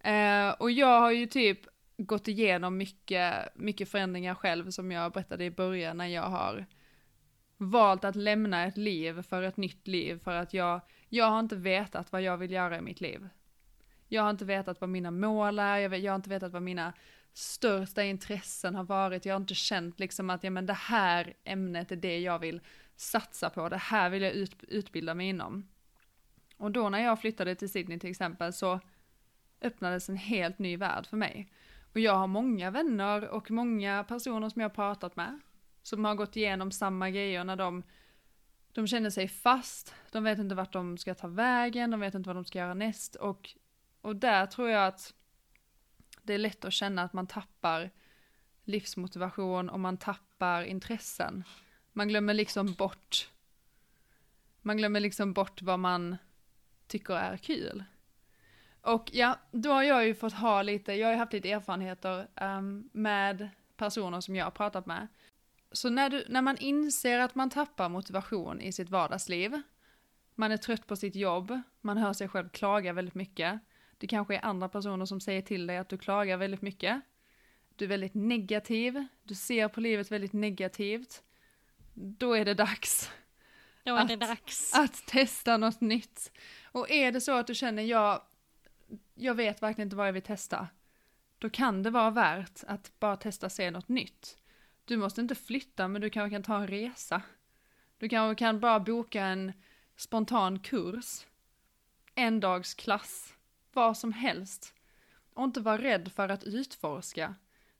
Eh, 0.00 0.50
och 0.50 0.70
jag 0.70 1.00
har 1.00 1.10
ju 1.10 1.26
typ 1.26 1.60
gått 1.96 2.28
igenom 2.28 2.76
mycket, 2.76 3.34
mycket 3.54 3.88
förändringar 3.88 4.34
själv 4.34 4.70
som 4.70 4.92
jag 4.92 5.12
berättade 5.12 5.44
i 5.44 5.50
början 5.50 5.96
när 5.96 6.06
jag 6.06 6.22
har 6.22 6.66
valt 7.58 8.04
att 8.04 8.16
lämna 8.16 8.64
ett 8.64 8.76
liv 8.76 9.22
för 9.22 9.42
ett 9.42 9.56
nytt 9.56 9.86
liv 9.86 10.20
för 10.24 10.34
att 10.34 10.54
jag, 10.54 10.80
jag 11.08 11.30
har 11.30 11.40
inte 11.40 11.56
vetat 11.56 12.12
vad 12.12 12.22
jag 12.22 12.36
vill 12.36 12.50
göra 12.50 12.78
i 12.78 12.80
mitt 12.80 13.00
liv. 13.00 13.28
Jag 14.08 14.22
har 14.22 14.30
inte 14.30 14.44
vetat 14.44 14.80
vad 14.80 14.90
mina 14.90 15.10
mål 15.10 15.58
är, 15.58 15.76
jag, 15.76 15.90
vet, 15.90 16.02
jag 16.02 16.12
har 16.12 16.16
inte 16.16 16.30
vetat 16.30 16.52
vad 16.52 16.62
mina 16.62 16.92
största 17.32 18.02
intressen 18.02 18.74
har 18.74 18.84
varit, 18.84 19.24
jag 19.24 19.34
har 19.34 19.40
inte 19.40 19.54
känt 19.54 19.98
liksom 19.98 20.30
att 20.30 20.44
ja, 20.44 20.50
men 20.50 20.66
det 20.66 20.72
här 20.72 21.34
ämnet 21.44 21.92
är 21.92 21.96
det 21.96 22.18
jag 22.18 22.38
vill 22.38 22.60
satsa 22.96 23.50
på, 23.50 23.68
det 23.68 23.76
här 23.76 24.10
vill 24.10 24.22
jag 24.22 24.32
ut, 24.32 24.64
utbilda 24.68 25.14
mig 25.14 25.28
inom. 25.28 25.68
Och 26.56 26.70
då 26.70 26.88
när 26.88 26.98
jag 26.98 27.20
flyttade 27.20 27.54
till 27.54 27.72
Sydney 27.72 27.98
till 27.98 28.10
exempel 28.10 28.52
så 28.52 28.80
öppnades 29.60 30.08
en 30.08 30.16
helt 30.16 30.58
ny 30.58 30.76
värld 30.76 31.06
för 31.06 31.16
mig. 31.16 31.52
Och 31.92 32.00
jag 32.00 32.14
har 32.14 32.26
många 32.26 32.70
vänner 32.70 33.28
och 33.28 33.50
många 33.50 34.04
personer 34.04 34.48
som 34.48 34.62
jag 34.62 34.68
har 34.68 34.74
pratat 34.74 35.16
med 35.16 35.40
som 35.88 36.04
har 36.04 36.14
gått 36.14 36.36
igenom 36.36 36.72
samma 36.72 37.10
grejer 37.10 37.44
när 37.44 37.56
de, 37.56 37.82
de 38.72 38.86
känner 38.86 39.10
sig 39.10 39.28
fast, 39.28 39.94
de 40.10 40.24
vet 40.24 40.38
inte 40.38 40.54
vart 40.54 40.72
de 40.72 40.98
ska 40.98 41.14
ta 41.14 41.28
vägen, 41.28 41.90
de 41.90 42.00
vet 42.00 42.14
inte 42.14 42.28
vad 42.28 42.36
de 42.36 42.44
ska 42.44 42.58
göra 42.58 42.74
näst 42.74 43.14
och, 43.14 43.50
och 44.00 44.16
där 44.16 44.46
tror 44.46 44.68
jag 44.68 44.86
att 44.86 45.14
det 46.22 46.34
är 46.34 46.38
lätt 46.38 46.64
att 46.64 46.72
känna 46.72 47.02
att 47.02 47.12
man 47.12 47.26
tappar 47.26 47.90
livsmotivation 48.64 49.68
och 49.68 49.80
man 49.80 49.96
tappar 49.96 50.62
intressen. 50.62 51.44
Man 51.92 52.08
glömmer 52.08 52.34
liksom 52.34 52.72
bort, 52.72 53.30
man 54.62 54.76
glömmer 54.76 55.00
liksom 55.00 55.32
bort 55.32 55.62
vad 55.62 55.78
man 55.78 56.16
tycker 56.86 57.14
är 57.14 57.36
kul. 57.36 57.84
Och 58.80 59.10
ja, 59.12 59.38
då 59.50 59.72
har 59.72 59.82
jag 59.82 60.06
ju 60.06 60.14
fått 60.14 60.32
ha 60.32 60.62
lite, 60.62 60.92
jag 60.92 61.06
har 61.06 61.12
ju 61.12 61.18
haft 61.18 61.32
lite 61.32 61.50
erfarenheter 61.50 62.28
um, 62.40 62.90
med 62.92 63.48
personer 63.76 64.20
som 64.20 64.36
jag 64.36 64.46
har 64.46 64.50
pratat 64.50 64.86
med. 64.86 65.08
Så 65.72 65.90
när, 65.90 66.10
du, 66.10 66.24
när 66.28 66.42
man 66.42 66.56
inser 66.58 67.18
att 67.18 67.34
man 67.34 67.50
tappar 67.50 67.88
motivation 67.88 68.60
i 68.60 68.72
sitt 68.72 68.90
vardagsliv, 68.90 69.62
man 70.34 70.52
är 70.52 70.56
trött 70.56 70.86
på 70.86 70.96
sitt 70.96 71.14
jobb, 71.14 71.60
man 71.80 71.98
hör 71.98 72.12
sig 72.12 72.28
själv 72.28 72.48
klaga 72.48 72.92
väldigt 72.92 73.14
mycket, 73.14 73.60
det 73.98 74.06
kanske 74.06 74.34
är 74.36 74.44
andra 74.44 74.68
personer 74.68 75.06
som 75.06 75.20
säger 75.20 75.42
till 75.42 75.66
dig 75.66 75.76
att 75.78 75.88
du 75.88 75.98
klagar 75.98 76.36
väldigt 76.36 76.62
mycket, 76.62 77.00
du 77.76 77.84
är 77.84 77.88
väldigt 77.88 78.14
negativ, 78.14 79.06
du 79.22 79.34
ser 79.34 79.68
på 79.68 79.80
livet 79.80 80.12
väldigt 80.12 80.32
negativt, 80.32 81.22
då 81.94 82.32
är 82.32 82.44
det 82.44 82.54
dags 82.54 83.10
Då 83.84 83.96
är 83.96 84.04
det 84.04 84.14
Att- 84.14 84.20
dags. 84.20 84.74
att 84.74 85.06
testa 85.06 85.56
något 85.56 85.80
nytt. 85.80 86.32
Och 86.72 86.90
är 86.90 87.12
det 87.12 87.20
så 87.20 87.32
att 87.32 87.46
du 87.46 87.54
känner, 87.54 87.82
jag, 87.82 88.22
jag 89.14 89.34
vet 89.34 89.62
verkligen 89.62 89.86
inte 89.86 89.96
vad 89.96 90.08
jag 90.08 90.12
vill 90.12 90.22
testa, 90.22 90.68
då 91.38 91.50
kan 91.50 91.82
det 91.82 91.90
vara 91.90 92.10
värt 92.10 92.64
att 92.66 92.92
bara 93.00 93.16
testa 93.16 93.48
se 93.50 93.70
något 93.70 93.88
nytt. 93.88 94.38
Du 94.88 94.96
måste 94.96 95.20
inte 95.20 95.34
flytta, 95.34 95.88
men 95.88 96.02
du 96.02 96.10
kanske 96.10 96.34
kan 96.34 96.42
ta 96.42 96.56
en 96.56 96.68
resa. 96.68 97.22
Du 97.98 98.08
kanske 98.08 98.38
kan 98.38 98.60
bara 98.60 98.80
boka 98.80 99.24
en 99.24 99.52
spontan 99.96 100.58
kurs, 100.58 101.26
en 102.14 102.40
dags 102.40 102.74
klass, 102.74 103.34
vad 103.72 103.96
som 103.96 104.12
helst. 104.12 104.74
Och 105.34 105.44
inte 105.44 105.60
vara 105.60 105.82
rädd 105.82 106.12
för 106.12 106.28
att 106.28 106.44
utforska. 106.44 107.34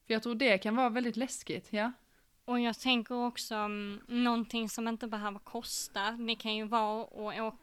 För 0.06 0.14
jag 0.14 0.22
tror 0.22 0.34
det 0.34 0.58
kan 0.58 0.76
vara 0.76 0.88
väldigt 0.88 1.16
läskigt, 1.16 1.66
ja. 1.70 1.92
Och 2.44 2.60
jag 2.60 2.78
tänker 2.78 3.14
också 3.14 3.54
um, 3.54 4.00
någonting 4.06 4.68
som 4.68 4.88
inte 4.88 5.06
behöver 5.06 5.38
kosta. 5.38 6.10
Det 6.10 6.34
kan 6.34 6.54
ju 6.54 6.64
vara 6.64 7.48
att 7.48 7.54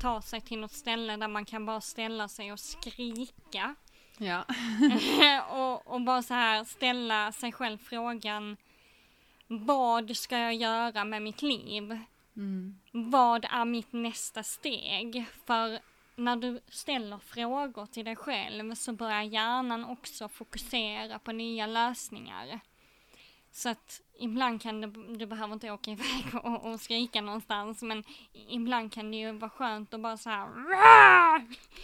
ta 0.00 0.22
sig 0.22 0.40
till 0.40 0.58
något 0.58 0.72
ställe 0.72 1.16
där 1.16 1.28
man 1.28 1.44
kan 1.44 1.66
bara 1.66 1.80
ställa 1.80 2.28
sig 2.28 2.52
och 2.52 2.60
skrika. 2.60 3.74
Ja. 4.18 4.44
och, 5.50 5.94
och 5.94 6.00
bara 6.00 6.22
så 6.22 6.34
här 6.34 6.64
ställa 6.64 7.32
sig 7.32 7.52
själv 7.52 7.78
frågan 7.78 8.56
vad 9.46 10.16
ska 10.16 10.38
jag 10.38 10.54
göra 10.54 11.04
med 11.04 11.22
mitt 11.22 11.42
liv? 11.42 11.98
Mm. 12.36 12.78
Vad 12.92 13.44
är 13.44 13.64
mitt 13.64 13.92
nästa 13.92 14.42
steg? 14.42 15.24
För 15.46 15.78
när 16.16 16.36
du 16.36 16.60
ställer 16.68 17.18
frågor 17.18 17.86
till 17.86 18.04
dig 18.04 18.16
själv 18.16 18.74
så 18.74 18.92
börjar 18.92 19.22
hjärnan 19.22 19.84
också 19.84 20.28
fokusera 20.28 21.18
på 21.18 21.32
nya 21.32 21.66
lösningar. 21.66 22.60
Så 23.56 23.68
att 23.68 24.00
ibland 24.18 24.62
kan 24.62 24.80
det, 24.80 25.16
du 25.18 25.26
behöver 25.26 25.54
inte 25.54 25.70
åka 25.70 25.90
iväg 25.90 26.24
och, 26.42 26.64
och 26.72 26.80
skrika 26.80 27.20
någonstans, 27.20 27.82
men 27.82 28.04
ibland 28.32 28.92
kan 28.92 29.10
det 29.10 29.16
ju 29.16 29.32
vara 29.32 29.50
skönt 29.50 29.94
att 29.94 30.00
bara 30.00 30.16
så 30.16 30.30
här. 30.30 30.48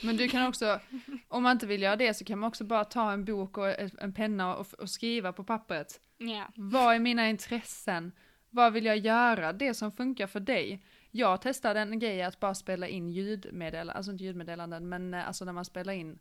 Men 0.07 0.17
du 0.17 0.29
kan 0.29 0.47
också, 0.47 0.81
om 1.29 1.43
man 1.43 1.53
inte 1.53 1.67
vill 1.67 1.83
göra 1.83 1.97
det 1.97 2.15
så 2.15 2.25
kan 2.25 2.39
man 2.39 2.49
också 2.49 2.65
bara 2.65 2.85
ta 2.85 3.13
en 3.13 3.25
bok 3.25 3.59
och 3.59 3.81
en 4.03 4.15
penna 4.15 4.57
och, 4.57 4.75
och 4.79 4.91
skriva 4.91 5.33
på 5.33 5.45
pappret. 5.45 6.01
Ja. 6.19 6.45
Vad 6.55 6.95
är 6.95 6.99
mina 6.99 7.29
intressen? 7.29 8.13
Vad 8.51 8.73
vill 8.73 8.85
jag 8.85 8.99
göra? 8.99 9.53
Det 9.53 9.75
som 9.75 9.93
funkar 9.93 10.27
för 10.27 10.41
dig. 10.41 10.85
Jag 11.11 11.41
testade 11.43 11.81
en 11.81 11.99
grej 11.99 12.23
att 12.23 12.41
bara 12.41 12.55
spela 12.55 12.89
in 12.89 13.11
ljudmeddelanden, 13.11 13.97
alltså 13.97 14.13
inte 14.13 14.25
ljudmeddelanden, 14.25 14.89
men 14.89 15.15
eh, 15.15 15.27
alltså 15.27 15.45
när 15.45 15.53
man 15.53 15.65
spelar 15.65 15.93
in 15.93 16.19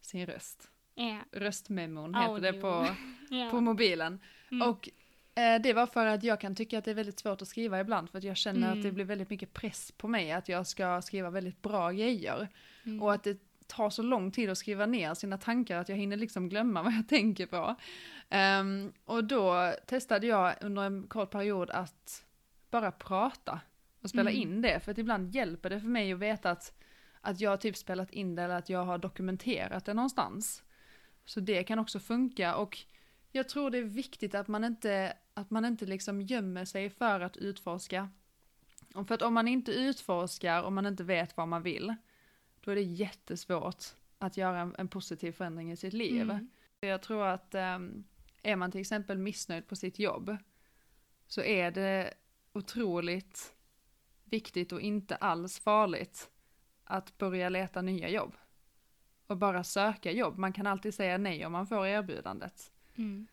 sin 0.00 0.26
röst. 0.26 0.68
Ja. 0.94 1.18
Röstmemon 1.32 2.14
heter 2.14 2.28
Audio. 2.28 2.52
det 2.52 2.60
på, 2.60 2.86
Ja. 3.30 3.50
på 3.50 3.60
mobilen. 3.60 4.20
Mm. 4.52 4.68
Och 4.68 4.88
eh, 5.34 5.60
det 5.62 5.72
var 5.72 5.86
för 5.86 6.06
att 6.06 6.24
jag 6.24 6.40
kan 6.40 6.54
tycka 6.54 6.78
att 6.78 6.84
det 6.84 6.90
är 6.90 6.94
väldigt 6.94 7.18
svårt 7.18 7.42
att 7.42 7.48
skriva 7.48 7.80
ibland 7.80 8.10
för 8.10 8.18
att 8.18 8.24
jag 8.24 8.36
känner 8.36 8.68
att 8.68 8.74
det 8.74 8.80
Mm. 8.88 8.94
blir 8.94 9.04
väldigt 9.04 9.30
mycket 9.30 9.52
press 9.52 9.92
på 9.96 10.08
mig 10.08 10.32
att 10.32 10.48
jag 10.48 10.66
ska 10.66 11.02
skriva 11.02 11.30
väldigt 11.30 11.62
bra 11.62 11.90
grejer. 11.92 12.48
Mm. 12.84 13.02
Och 13.02 13.12
att 13.12 13.22
det 13.24 13.38
tar 13.66 13.90
så 13.90 14.02
lång 14.02 14.30
tid 14.30 14.50
att 14.50 14.58
skriva 14.58 14.86
ner 14.86 15.14
sina 15.14 15.38
tankar 15.38 15.78
att 15.78 15.88
jag 15.88 15.96
hinner 15.96 16.16
liksom 16.16 16.48
glömma 16.48 16.82
vad 16.82 16.92
jag 16.92 17.08
tänker 17.08 17.46
på. 17.46 17.76
Ehm, 18.28 18.92
och 19.04 19.24
då 19.24 19.74
testade 19.86 20.26
jag 20.26 20.54
under 20.60 20.82
en 20.82 21.02
kort 21.06 21.30
period 21.30 21.70
att 21.70 22.24
bara 22.70 22.92
prata 22.92 23.60
och 24.02 24.10
spela 24.10 24.30
Mm. 24.30 24.42
in 24.42 24.62
det. 24.62 24.80
För 24.80 24.92
att 24.92 24.98
ibland 24.98 25.34
hjälper 25.34 25.70
det 25.70 25.80
för 25.80 25.88
mig 25.88 26.12
att 26.12 26.18
veta 26.18 26.50
att, 26.50 26.72
att 27.20 27.40
jag 27.40 27.50
har 27.50 27.56
typ 27.56 27.76
spelat 27.76 28.10
in 28.10 28.34
det 28.34 28.42
eller 28.42 28.54
att 28.54 28.68
jag 28.68 28.84
har 28.84 28.98
dokumenterat 28.98 29.84
det 29.84 29.94
någonstans. 29.94 30.62
Så 31.24 31.40
det 31.40 31.64
kan 31.64 31.78
också 31.78 31.98
funka 31.98 32.54
och 32.56 32.78
jag 33.32 33.48
tror 33.48 33.70
det 33.70 33.78
är 33.78 33.82
viktigt 33.82 34.34
att 34.34 34.48
man 34.48 34.64
inte, 34.64 35.16
att 35.34 35.50
man 35.50 35.64
inte 35.64 35.86
liksom 35.86 36.22
gömmer 36.22 36.64
sig 36.64 36.90
för 36.90 37.20
att 37.20 37.36
utforska. 37.36 38.10
För 39.06 39.14
att 39.14 39.22
om 39.22 39.34
man 39.34 39.48
inte 39.48 39.72
utforskar 39.72 40.62
och 40.62 40.72
man 40.72 40.86
inte 40.86 41.04
vet 41.04 41.36
vad 41.36 41.48
man 41.48 41.62
vill, 41.62 41.94
då 42.60 42.70
är 42.70 42.74
det 42.74 42.82
jättesvårt 42.82 43.84
att 44.18 44.36
göra 44.36 44.60
en, 44.60 44.74
en 44.78 44.88
positiv 44.88 45.32
förändring 45.32 45.72
i 45.72 45.76
sitt 45.76 45.92
liv. 45.92 46.22
Mm. 46.22 46.50
Jag 46.80 47.02
tror 47.02 47.26
att 47.26 47.54
ehm, 47.54 48.04
är 48.42 48.56
man 48.56 48.72
till 48.72 48.80
exempel 48.80 49.18
missnöjd 49.18 49.66
på 49.66 49.76
sitt 49.76 49.98
jobb 49.98 50.36
så 51.26 51.42
är 51.42 51.70
det 51.70 52.14
otroligt 52.52 53.54
viktigt 54.24 54.72
och 54.72 54.80
inte 54.80 55.16
alls 55.16 55.58
farligt 55.58 56.30
att 56.84 57.18
börja 57.18 57.48
leta 57.48 57.82
nya 57.82 58.08
jobb. 58.08 58.36
Och 59.26 59.36
bara 59.36 59.64
söka 59.64 60.12
jobb. 60.12 60.38
Man 60.38 60.52
kan 60.52 60.66
alltid 60.66 60.94
säga 60.94 61.18
nej 61.18 61.46
om 61.46 61.52
man 61.52 61.66
får 61.66 61.86
erbjudandet. 61.86 62.71
Mm. 62.96 63.26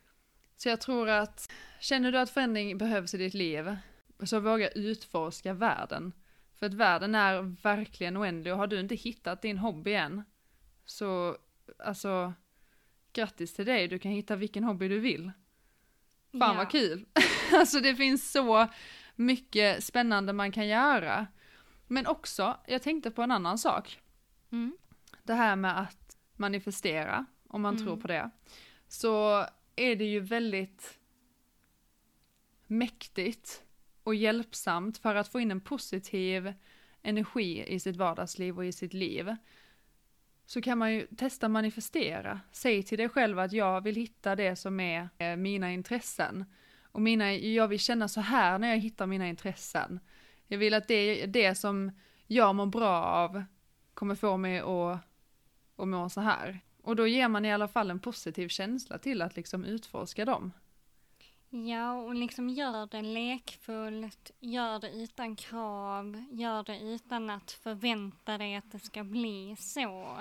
Så 0.57 0.69
jag 0.69 0.81
tror 0.81 1.09
att 1.09 1.51
känner 1.79 2.11
du 2.11 2.17
att 2.19 2.29
förändring 2.29 2.77
behövs 2.77 3.13
i 3.13 3.17
ditt 3.17 3.33
liv 3.33 3.75
så 4.23 4.39
våga 4.39 4.69
utforska 4.69 5.53
världen. 5.53 6.13
För 6.55 6.65
att 6.65 6.73
världen 6.73 7.15
är 7.15 7.41
verkligen 7.63 8.17
oändlig 8.17 8.53
och 8.53 8.59
har 8.59 8.67
du 8.67 8.79
inte 8.79 8.95
hittat 8.95 9.41
din 9.41 9.57
hobby 9.57 9.93
än 9.93 10.23
så 10.85 11.37
alltså 11.85 12.33
grattis 13.13 13.53
till 13.53 13.65
dig, 13.65 13.87
du 13.87 13.99
kan 13.99 14.11
hitta 14.11 14.35
vilken 14.35 14.63
hobby 14.63 14.87
du 14.87 14.99
vill. 14.99 15.31
Fan 16.31 16.39
Ja. 16.41 16.53
vad 16.53 16.71
kul! 16.71 17.05
alltså 17.53 17.79
det 17.79 17.95
finns 17.95 18.31
så 18.31 18.67
mycket 19.15 19.83
spännande 19.83 20.33
man 20.33 20.51
kan 20.51 20.67
göra. 20.67 21.27
Men 21.87 22.07
också, 22.07 22.57
jag 22.67 22.81
tänkte 22.81 23.11
på 23.11 23.21
en 23.21 23.31
annan 23.31 23.57
sak. 23.57 23.99
Mm. 24.51 24.77
Det 25.23 25.33
här 25.33 25.55
med 25.55 25.79
att 25.79 26.17
manifestera, 26.35 27.25
om 27.47 27.61
man 27.61 27.73
Mm. 27.75 27.85
tror 27.85 27.97
på 27.97 28.07
det. 28.07 28.29
Så 28.89 29.45
är 29.75 29.95
det 29.95 30.05
ju 30.05 30.19
väldigt 30.19 30.99
mäktigt 32.67 33.63
och 34.03 34.15
hjälpsamt 34.15 34.97
för 34.97 35.15
att 35.15 35.27
få 35.27 35.39
in 35.39 35.51
en 35.51 35.61
positiv 35.61 36.53
energi 37.01 37.65
i 37.67 37.79
sitt 37.79 37.95
vardagsliv 37.95 38.57
och 38.57 38.65
i 38.65 38.71
sitt 38.71 38.93
liv. 38.93 39.35
Så 40.45 40.61
kan 40.61 40.77
man 40.77 40.93
ju 40.93 41.07
testa 41.07 41.49
manifestera. 41.49 42.39
Säg 42.51 42.83
till 42.83 42.97
dig 42.97 43.09
själv 43.09 43.39
att 43.39 43.51
jag 43.51 43.81
vill 43.81 43.95
hitta 43.95 44.35
det 44.35 44.55
som 44.55 44.79
är 44.79 45.09
eh, 45.17 45.35
mina 45.35 45.71
intressen. 45.71 46.45
Och 46.83 47.01
mina, 47.01 47.33
jag 47.33 47.67
vill 47.67 47.79
känna 47.79 48.07
så 48.07 48.21
här 48.21 48.59
när 48.59 48.69
jag 48.69 48.77
hittar 48.77 49.07
mina 49.07 49.27
intressen. 49.27 49.99
Jag 50.47 50.57
vill 50.57 50.73
att 50.73 50.87
det, 50.87 51.25
det 51.25 51.55
som 51.55 51.91
jag 52.27 52.55
mår 52.55 52.65
bra 52.65 53.03
av 53.03 53.43
kommer 53.93 54.15
få 54.15 54.37
mig 54.37 54.59
att, 54.59 54.99
att 55.75 55.87
må 55.87 56.09
så 56.09 56.21
här. 56.21 56.59
Och 56.83 56.95
då 56.95 57.07
ger 57.07 57.27
man 57.27 57.45
i 57.45 57.53
alla 57.53 57.67
fall 57.67 57.91
en 57.91 57.99
positiv 57.99 58.47
känsla 58.47 58.97
till 58.97 59.21
att 59.21 59.35
liksom 59.35 59.65
utforska 59.65 60.25
dem. 60.25 60.51
Ja, 61.49 61.93
och 61.93 62.15
liksom 62.15 62.49
gör 62.49 62.87
det 62.87 63.01
lekfullt, 63.01 64.31
gör 64.39 64.79
det 64.79 64.91
utan 64.91 65.35
krav, 65.35 66.25
gör 66.31 66.63
det 66.63 66.79
utan 66.79 67.29
att 67.29 67.51
förvänta 67.51 68.37
dig 68.37 68.55
att 68.55 68.71
det 68.71 68.79
ska 68.79 69.03
bli 69.03 69.55
så. 69.59 70.17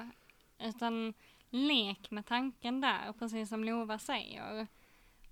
Utan 0.59 1.15
lek 1.51 2.11
med 2.11 2.27
tanken 2.27 2.81
där, 2.81 3.13
precis 3.19 3.49
som 3.49 3.65
Lova 3.65 3.99
säger. 3.99 4.67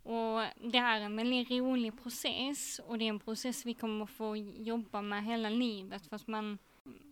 Och 0.03 0.45
det 0.70 0.79
är 0.79 1.01
en 1.01 1.16
väldigt 1.16 1.51
rolig 1.51 2.03
process 2.03 2.81
och 2.87 2.99
det 2.99 3.05
är 3.05 3.09
en 3.09 3.20
process 3.20 3.66
vi 3.66 3.74
kommer 3.74 4.07
få 4.07 4.37
jobba 4.37 5.03
med 5.03 5.24
hela 5.24 5.49
livet 5.49 6.07
för 6.07 6.16
att 6.16 6.27
man, 6.27 6.59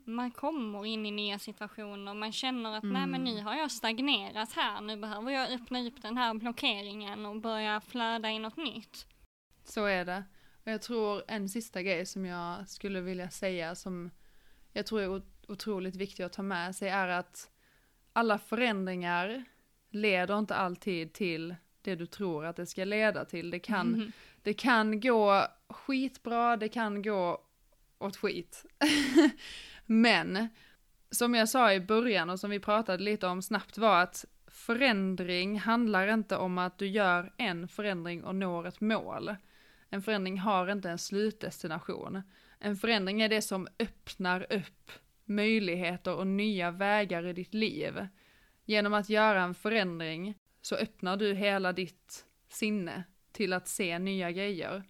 man 0.04 0.30
kommer 0.30 0.86
in 0.86 1.06
i 1.06 1.10
nya 1.10 1.38
situationer, 1.38 2.14
man 2.14 2.32
känner 2.32 2.76
att 2.76 2.84
nej 2.84 3.06
men 3.06 3.24
nu 3.24 3.40
har 3.42 3.54
jag 3.54 3.70
stagnerat 3.70 4.52
här, 4.52 4.80
nu 4.80 4.96
behöver 4.96 5.30
jag 5.30 5.52
öppna 5.52 5.86
upp 5.86 6.02
den 6.02 6.16
här 6.16 6.34
blockeringen 6.34 7.26
och 7.26 7.40
börja 7.40 7.80
flöda 7.80 8.30
i 8.30 8.38
något 8.38 8.56
nytt. 8.56 9.06
Så 9.64 9.84
är 9.84 10.04
det. 10.04 10.24
Och 10.64 10.72
jag 10.72 10.82
tror 10.82 11.22
en 11.28 11.48
sista 11.48 11.82
grej 11.82 12.06
som 12.06 12.26
jag 12.26 12.68
skulle 12.68 13.00
vilja 13.00 13.30
säga 13.30 13.74
som 13.74 14.10
jag 14.72 14.86
tror 14.86 15.00
är 15.00 15.08
ot- 15.08 15.44
otroligt 15.48 15.96
viktig 15.96 16.22
att 16.22 16.32
ta 16.32 16.42
med 16.42 16.76
sig 16.76 16.88
är 16.88 17.08
att 17.08 17.50
alla 18.12 18.38
förändringar 18.38 19.44
leder 19.90 20.38
inte 20.38 20.54
alltid 20.54 21.12
till 21.12 21.54
det 21.82 21.94
du 21.94 22.06
tror 22.06 22.44
att 22.44 22.56
det 22.56 22.66
ska 22.66 22.84
leda 22.84 23.24
till. 23.24 23.50
Det 23.50 23.58
kan, 23.58 24.12
det 24.42 24.54
kan 24.54 25.00
gå 25.00 25.46
skitbra, 25.68 26.56
det 26.56 26.68
kan 26.68 27.02
gå 27.02 27.40
åt 28.04 28.16
skit. 28.16 28.64
Men 29.86 30.48
som 31.10 31.34
jag 31.34 31.48
sa 31.48 31.72
i 31.72 31.80
början 31.80 32.30
och 32.30 32.40
som 32.40 32.50
vi 32.50 32.60
pratade 32.60 33.02
lite 33.02 33.26
om 33.26 33.42
snabbt 33.42 33.78
var 33.78 34.02
att 34.02 34.24
förändring 34.46 35.58
handlar 35.58 36.08
inte 36.08 36.36
om 36.36 36.58
att 36.58 36.78
du 36.78 36.86
gör 36.86 37.32
en 37.36 37.68
förändring 37.68 38.24
och 38.24 38.34
når 38.34 38.66
ett 38.66 38.80
mål. 38.80 39.36
En 39.90 40.02
förändring 40.02 40.38
har 40.38 40.70
inte 40.70 40.90
en 40.90 40.98
slutdestination. 40.98 42.22
En 42.58 42.76
förändring 42.76 43.22
är 43.22 43.28
det 43.28 43.42
som 43.42 43.68
öppnar 43.78 44.52
upp 44.52 44.90
möjligheter 45.24 46.14
och 46.14 46.26
nya 46.26 46.70
vägar 46.70 47.26
i 47.26 47.32
ditt 47.32 47.54
liv. 47.54 48.06
Genom 48.64 48.94
att 48.94 49.08
göra 49.08 49.42
en 49.42 49.54
förändring 49.54 50.34
så 50.62 50.76
öppnar 50.76 51.16
du 51.16 51.34
hela 51.34 51.72
ditt 51.72 52.26
sinne 52.48 53.04
till 53.32 53.52
att 53.52 53.68
se 53.68 53.98
nya 53.98 54.32
grejer. 54.32 54.82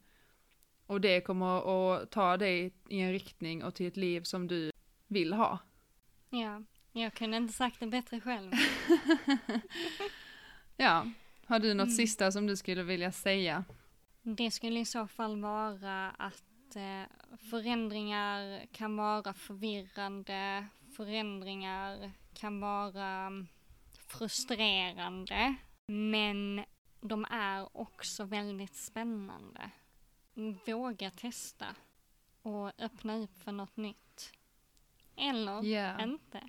Och 0.87 1.01
det 1.01 1.21
kommer 1.21 1.57
att 2.03 2.11
ta 2.11 2.37
dig 2.37 2.73
i 2.89 3.01
en 3.01 3.13
riktning 3.13 3.65
och 3.65 3.75
till 3.75 3.87
ett 3.87 3.97
liv 3.97 4.23
som 4.23 4.47
du 4.49 4.73
vill 5.07 5.33
ha. 5.33 5.59
Ja, 6.31 6.63
jag 6.93 7.15
kunde 7.15 7.37
inte 7.37 7.53
sagt 7.53 7.81
det 7.81 7.87
bättre 7.87 8.21
själv. 8.21 8.53
Ja, 10.77 11.07
har 11.47 11.59
du 11.59 11.75
något 11.75 11.87
Mm. 11.87 11.97
sista 11.97 12.33
som 12.33 12.47
du 12.47 12.57
skulle 12.57 12.83
vilja 12.83 13.13
säga? 13.13 13.65
Det 14.23 14.51
skulle 14.51 14.81
i 14.81 14.85
så 14.85 15.07
fall 15.07 15.41
vara 15.41 16.11
att 16.11 16.77
eh, 16.77 17.37
förändringar 17.51 18.67
kan 18.73 18.97
vara 18.97 19.35
förvirrande, 19.35 20.67
förändringar 20.97 22.13
kan 22.35 22.61
vara 22.61 23.07
mm, 23.27 23.47
frustrerande, 24.07 25.55
men 25.87 26.65
de 27.01 27.25
är 27.31 27.77
också 27.77 28.25
väldigt 28.25 28.77
spännande. 28.77 29.71
Våga 30.67 31.11
testa. 31.11 31.67
och 32.43 32.71
öppna 32.79 33.17
upp 33.19 33.43
för 33.45 33.53
något 33.53 33.77
nytt. 33.77 34.33
Eller 35.17 35.63
Ja. 35.65 36.03
inte. 36.03 36.41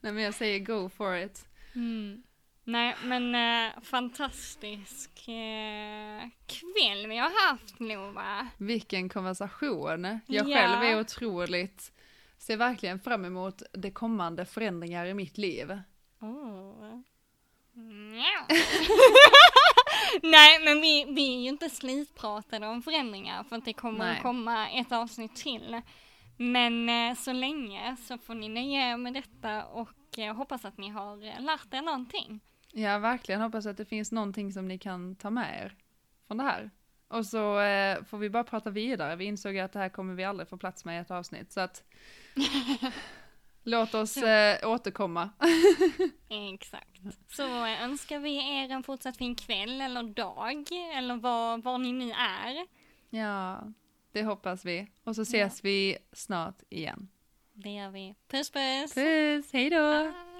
Nej 0.00 0.12
men 0.12 0.18
jag 0.18 0.34
säger 0.34 0.58
go 0.58 0.88
for 0.88 1.16
it. 1.16 1.48
Mm. 1.74 2.22
Nej, 2.64 2.96
men 3.04 3.34
eh, 3.34 3.80
fantastisk 3.82 5.28
eh, 5.28 6.28
kväll 6.46 7.06
vi 7.06 7.16
har 7.18 7.48
haft 7.50 7.80
Lova. 7.80 8.48
Vilken 8.58 9.08
konversation. 9.08 10.20
Jag 10.26 10.48
Ja. 10.48 10.54
själv 10.56 10.82
är 10.82 11.00
otroligt, 11.00 11.92
ser 12.38 12.56
verkligen 12.56 13.00
fram 13.00 13.24
emot 13.24 13.62
det 13.72 13.90
kommande 13.90 14.44
förändringar 14.44 15.06
i 15.06 15.14
mitt 15.14 15.38
liv. 15.38 15.80
Oh. 16.20 17.00
Nej, 20.22 20.64
men 20.64 20.80
vi, 20.80 21.04
vi 21.08 21.34
är 21.34 21.40
ju 21.40 21.48
inte 21.48 21.70
slitpratade 21.70 22.66
om 22.66 22.82
förändringar 22.82 23.44
för 23.44 23.56
att 23.56 23.64
det 23.64 23.72
kommer 23.72 23.98
Nej. 23.98 24.16
att 24.16 24.22
komma 24.22 24.70
ett 24.70 24.92
avsnitt 24.92 25.36
till. 25.36 25.80
Men 26.36 26.88
eh, 26.88 27.16
så 27.16 27.32
länge 27.32 27.96
så 27.96 28.18
får 28.18 28.34
ni 28.34 28.48
nöja 28.48 28.92
er 28.92 28.96
med 28.96 29.14
detta 29.14 29.64
och 29.64 30.18
eh, 30.18 30.34
hoppas 30.34 30.64
att 30.64 30.78
ni 30.78 30.88
har 30.88 31.24
eh, 31.24 31.40
lärt 31.40 31.74
er 31.74 31.82
någonting. 31.82 32.40
Jag 32.72 33.00
verkligen 33.00 33.40
hoppas 33.40 33.66
att 33.66 33.76
det 33.76 33.84
finns 33.84 34.12
någonting 34.12 34.52
som 34.52 34.68
ni 34.68 34.78
kan 34.78 35.16
ta 35.16 35.30
med 35.30 35.64
er 35.64 35.76
från 36.26 36.36
det 36.36 36.44
här. 36.44 36.70
Och 37.08 37.26
så 37.26 37.60
eh, 37.60 38.04
får 38.04 38.18
vi 38.18 38.30
bara 38.30 38.44
prata 38.44 38.70
vidare. 38.70 39.16
Vi 39.16 39.24
insåg 39.24 39.58
att 39.58 39.72
det 39.72 39.78
här 39.78 39.88
kommer 39.88 40.14
vi 40.14 40.24
aldrig 40.24 40.48
få 40.48 40.56
plats 40.56 40.84
med 40.84 40.98
i 40.98 41.00
ett 41.00 41.10
avsnitt. 41.10 41.52
Så 41.52 41.60
att 41.60 41.82
låt 43.62 43.94
oss 43.94 44.16
eh, 44.16 44.70
återkomma. 44.70 45.30
Exakt. 46.54 47.00
Så 47.28 47.64
eh, 47.66 47.84
önskar 47.84 48.18
vi 48.18 48.36
er 48.36 48.70
en 48.70 48.82
fortsatt 48.82 49.16
fin 49.16 49.34
kväll 49.34 49.80
eller 49.80 50.02
dag 50.02 50.66
eller 50.94 51.16
var, 51.16 51.58
var 51.58 51.78
ni 51.78 51.92
nu 51.92 52.10
är. 52.10 52.66
ja, 53.10 53.62
det 54.12 54.22
hoppas 54.22 54.64
vi. 54.64 54.86
Och 55.04 55.16
så 55.16 55.22
ses 55.22 55.64
vi 55.64 55.98
snart 56.12 56.62
igen. 56.68 57.08
Det 57.52 57.70
gör 57.70 57.90
vi. 57.90 58.14
Puss 58.28 58.50
puss! 58.50 58.94
Puss, 58.94 59.52
hej 59.52 59.70
då! 59.70 59.90
Bye. 59.90 60.31